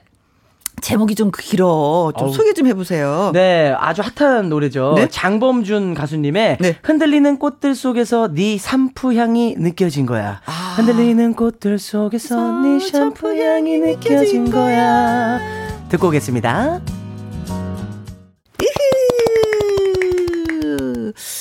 제목이 0.81 1.15
좀 1.15 1.31
길어. 1.31 2.11
좀 2.17 2.27
어우. 2.27 2.33
소개 2.33 2.51
좀 2.53 2.67
해보세요. 2.67 3.31
네, 3.33 3.73
아주 3.77 4.01
핫한 4.01 4.49
노래죠. 4.49 4.93
네? 4.97 5.07
장범준 5.07 5.93
가수님의 5.93 6.57
네. 6.59 6.75
흔들리는 6.83 7.39
꽃들 7.39 7.73
속에서 7.73 8.27
네 8.33 8.57
샴푸 8.57 9.13
향이 9.13 9.55
느껴진 9.57 10.05
거야. 10.05 10.41
아. 10.45 10.73
흔들리는 10.75 11.35
꽃들 11.35 11.79
속에서 11.79 12.59
네 12.61 12.79
샴푸 12.79 13.29
향이 13.39 13.77
느껴진 13.77 14.51
거야. 14.51 15.62
듣고 15.93 16.07
오겠습니다. 16.07 16.81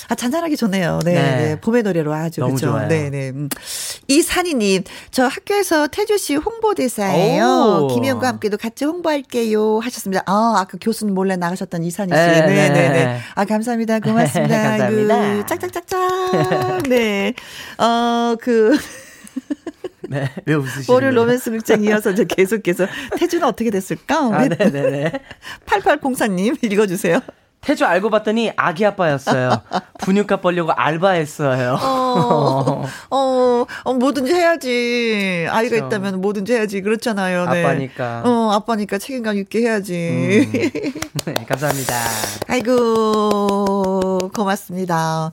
아, 0.08 0.14
잔잔하게 0.14 0.56
좋네요. 0.56 1.00
네, 1.06 1.14
네. 1.14 1.20
네. 1.22 1.60
봄의 1.60 1.82
노래로 1.82 2.12
아주 2.12 2.40
너무 2.40 2.54
그죠. 2.54 2.66
좋아요. 2.66 2.86
네, 2.86 3.08
네. 3.08 3.30
음. 3.30 3.48
이산이님, 4.08 4.84
저 5.10 5.24
학교에서 5.24 5.86
태주 5.86 6.18
씨 6.18 6.34
홍보대사예요. 6.34 7.86
오. 7.90 7.94
김희영과 7.94 8.28
함께도 8.28 8.58
같이 8.58 8.84
홍보할게요. 8.84 9.78
하셨습니다. 9.78 10.22
아, 10.26 10.56
아까 10.58 10.76
교수님 10.78 11.14
몰래 11.14 11.36
나가셨던 11.36 11.82
이산이 11.84 12.12
씨. 12.12 12.14
네, 12.14 12.40
네, 12.42 12.46
네, 12.46 12.68
네. 12.68 12.88
네. 12.90 13.20
아, 13.34 13.46
감사합니다. 13.46 14.00
고맙습니다. 14.00 14.54
감사합니다. 14.76 15.14
아이고, 15.14 15.46
짝짝짝짝. 15.46 16.82
네. 16.90 17.32
어, 17.78 18.36
그. 18.38 18.76
네, 20.08 20.28
왜 20.46 20.54
웃으시는 20.54 20.84
월요일 20.88 21.14
거예요? 21.14 21.24
로맨스 21.26 21.50
극장 21.50 21.82
이어서 21.84 22.14
저 22.14 22.24
계속해서 22.24 22.86
태주는 23.16 23.46
어떻게 23.46 23.70
됐을까? 23.70 24.16
아, 24.16 24.48
네네네. 24.48 25.12
8804님 25.66 26.62
읽어주세요. 26.70 27.20
태주 27.62 27.84
알고 27.84 28.10
봤더니 28.10 28.52
아기 28.56 28.84
아빠였어요. 28.84 29.62
분유값 30.00 30.42
벌려고 30.42 30.72
알바했어요. 30.72 31.78
어, 31.80 32.84
어, 33.10 33.66
어, 33.84 33.94
뭐든지 33.94 34.34
해야지. 34.34 35.46
아이가 35.48 35.76
그렇죠. 35.76 35.86
있다면 35.86 36.20
뭐든지 36.20 36.54
해야지. 36.54 36.82
그렇잖아요. 36.82 37.46
네. 37.50 37.64
아빠니까. 37.64 38.22
어, 38.24 38.50
아빠니까 38.50 38.98
책임감 38.98 39.36
있게 39.38 39.60
해야지. 39.60 40.50
네, 41.24 41.34
감사합니다. 41.46 41.94
아이고, 42.48 44.11
고맙습니다. 44.28 45.32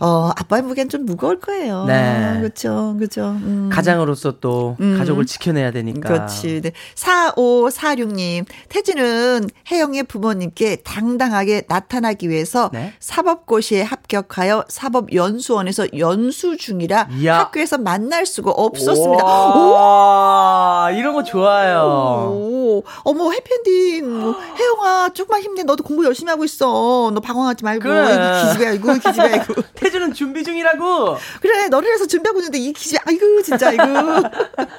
어, 0.00 0.30
아빠의 0.36 0.62
무게는 0.62 0.88
좀 0.88 1.04
무거울 1.04 1.40
거예요. 1.40 1.84
네. 1.86 2.36
그렇죠. 2.38 2.94
그렇죠. 2.98 3.22
음. 3.42 3.70
가장으로서 3.72 4.38
또 4.40 4.76
음. 4.80 4.96
가족을 4.98 5.26
지켜내야 5.26 5.70
되니까. 5.72 6.08
그렇지. 6.08 6.60
네. 6.62 6.72
4546님, 6.94 8.44
태진은 8.68 9.48
혜영의 9.70 10.04
부모님께 10.04 10.76
당당하게 10.76 11.62
나타나기 11.68 12.28
위해서 12.28 12.70
네. 12.72 12.94
사법고시에 13.00 13.82
합격하여 13.82 14.64
사법연수원에서 14.68 15.86
연수 15.98 16.56
중이라 16.56 17.08
이야. 17.18 17.38
학교에서 17.40 17.78
만날 17.78 18.26
수가 18.26 18.50
없었습니다. 18.50 19.24
오! 19.24 19.72
와, 19.72 20.90
이런 20.92 21.14
거 21.14 21.22
좋아요. 21.22 22.30
오, 22.32 22.82
어머, 23.04 23.30
해피엔딩. 23.30 24.20
뭐, 24.20 24.34
혜영아, 24.58 25.10
조금만 25.10 25.42
힘내. 25.42 25.62
너도 25.62 25.82
공부 25.82 26.04
열심히 26.04 26.30
하고 26.30 26.44
있어. 26.44 27.10
너 27.12 27.20
방황하지 27.20 27.64
말고. 27.64 27.82
그래. 27.82 28.02
이 28.22 28.46
기집애, 28.46 28.66
아이고, 28.66 28.92
이 28.92 28.98
기집애, 28.98 29.28
아이고. 29.28 29.54
태주는 29.74 30.12
준비 30.14 30.44
중이라고. 30.44 31.16
그래, 31.40 31.68
너를 31.68 31.92
해서 31.92 32.06
준비하고 32.06 32.38
있는데 32.40 32.58
이 32.58 32.72
기집애, 32.72 33.00
아이고, 33.06 33.42
진짜, 33.42 33.68
아이고. 33.68 33.82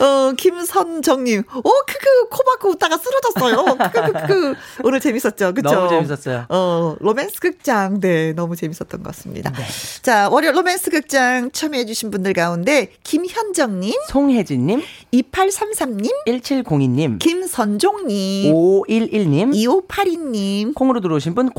어, 0.00 0.32
김선정님. 0.36 1.42
오, 1.56 1.62
크크, 1.62 2.28
코 2.30 2.44
박고 2.44 2.70
웃다가 2.70 2.98
쓰러졌어요. 2.98 3.76
크크크크. 3.76 4.54
오늘 4.84 5.00
재밌었죠? 5.00 5.54
그쵸? 5.54 5.70
너무 5.70 5.88
재밌었어요. 5.88 6.46
어, 6.48 6.96
로맨스 7.00 7.40
극장. 7.40 8.00
네, 8.00 8.32
너무 8.32 8.56
재밌었던 8.56 9.02
것 9.02 9.14
같습니다. 9.14 9.50
네. 9.50 9.64
자, 10.02 10.28
월요 10.28 10.52
로맨스 10.52 10.90
극장 10.90 11.50
참여해주신 11.50 12.10
분들 12.10 12.32
가운데, 12.32 12.92
김현정님, 13.02 13.92
송혜진님, 14.08 14.82
2833님, 15.12 16.10
1702님, 16.26 17.18
김선종님, 17.18 18.52
511님, 18.54 19.52
2582님, 19.88 20.74
콩으로 20.74 21.00
들어오신 21.00 21.34
분 21.34 21.50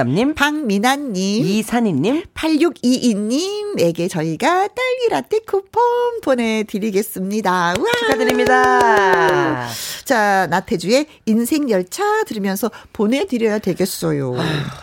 0973님, 0.00 0.34
박민아님, 0.34 1.44
이산희님, 1.44 2.24
8622님에게 2.34 4.08
저희가 4.10 4.48
딸기 4.68 5.08
라떼 5.10 5.40
쿠폰 5.46 5.82
보내드리겠습니다. 6.22 7.74
우와. 7.78 7.90
축하드립니다. 8.00 9.68
자, 10.04 10.46
나태주의 10.48 11.06
인생열차 11.26 12.24
들으면서 12.24 12.70
보내드려야 12.92 13.58
되겠어요. 13.58 14.34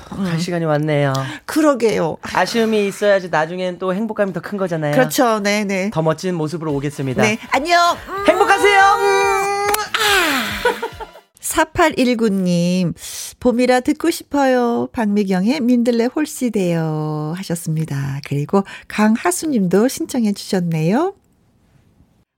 갈 0.09 0.39
시간이 0.39 0.65
왔네요. 0.65 1.13
그러게요. 1.45 2.17
아쉬움이 2.21 2.87
있어야지 2.87 3.29
나중엔 3.29 3.79
또 3.79 3.93
행복감이 3.93 4.33
더 4.33 4.41
큰 4.47 4.57
거잖아요. 4.57 4.93
그렇죠. 4.93 5.39
네네. 5.39 5.89
더 5.93 6.01
멋진 6.01 6.33
모습으로 6.35 6.73
오겠습니다. 6.75 7.21
네. 7.23 7.37
안녕. 7.51 7.97
음. 8.07 8.25
행복하세요. 8.27 8.97
4819님, 11.47 12.93
봄이라 13.39 13.79
듣고 13.81 14.11
싶어요. 14.11 14.89
박미경의 14.91 15.61
민들레 15.61 16.05
홀씨대요. 16.05 17.33
하셨습니다. 17.37 18.19
그리고 18.25 18.63
강하수님도 18.87 19.87
신청해 19.87 20.33
주셨네요. 20.33 21.15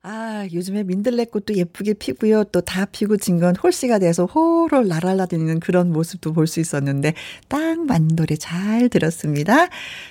아, 0.02 0.48
요즘에 0.54 0.84
민들레꽃도 0.84 1.56
예쁘게 1.56 1.94
피고요. 1.96 2.46
또 2.46 2.62
다 2.62 2.86
피고 2.86 3.18
진 3.18 3.38
건 3.42 3.54
홀씨가 3.58 4.00
돼서 4.00 4.26
호롤 4.26 4.88
날아다니는 4.88 5.60
그런 5.60 5.92
모습도 5.92 6.32
볼 6.32 6.48
수 6.48 6.62
있었는데 6.62 7.14
딱 7.50 7.86
맞는 7.86 8.16
노래 8.16 8.38
잘 8.38 8.88
들었습니다. 8.88 9.68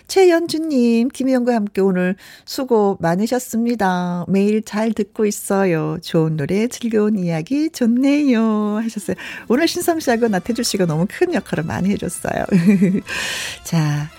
최연주님, 0.06 1.08
김희영과 1.08 1.54
함께 1.54 1.80
오늘 1.80 2.16
수고 2.44 2.98
많으셨습니다. 3.00 4.26
매일 4.28 4.62
잘 4.62 4.92
듣고 4.92 5.24
있어요. 5.24 5.96
좋은 6.02 6.36
노래, 6.36 6.68
즐거운 6.68 7.18
이야기 7.18 7.70
좋네요. 7.70 8.76
하셨어요. 8.82 9.16
오늘 9.48 9.66
신성 9.68 10.00
씨하고 10.00 10.28
나태주 10.28 10.64
씨가 10.64 10.84
너무 10.84 11.06
큰 11.08 11.32
역할을 11.32 11.64
많이 11.64 11.88
해줬어요. 11.90 12.44
자, 13.64 14.10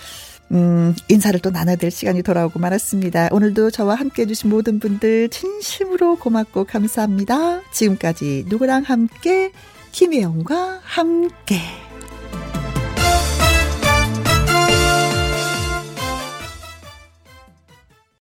음, 0.51 0.95
인사를 1.07 1.39
또 1.41 1.51
나눠야 1.51 1.75
될 1.75 1.91
시간이 1.91 2.23
돌아오고 2.23 2.59
말았습니다. 2.59 3.29
오늘도 3.31 3.71
저와 3.71 3.95
함께 3.95 4.23
해주신 4.23 4.49
모든 4.49 4.79
분들 4.79 5.29
진심으로 5.29 6.15
고맙고 6.17 6.65
감사합니다. 6.65 7.61
지금까지 7.71 8.45
누구랑 8.47 8.83
함께, 8.83 9.51
김혜영과 9.91 10.79
함께. 10.83 11.88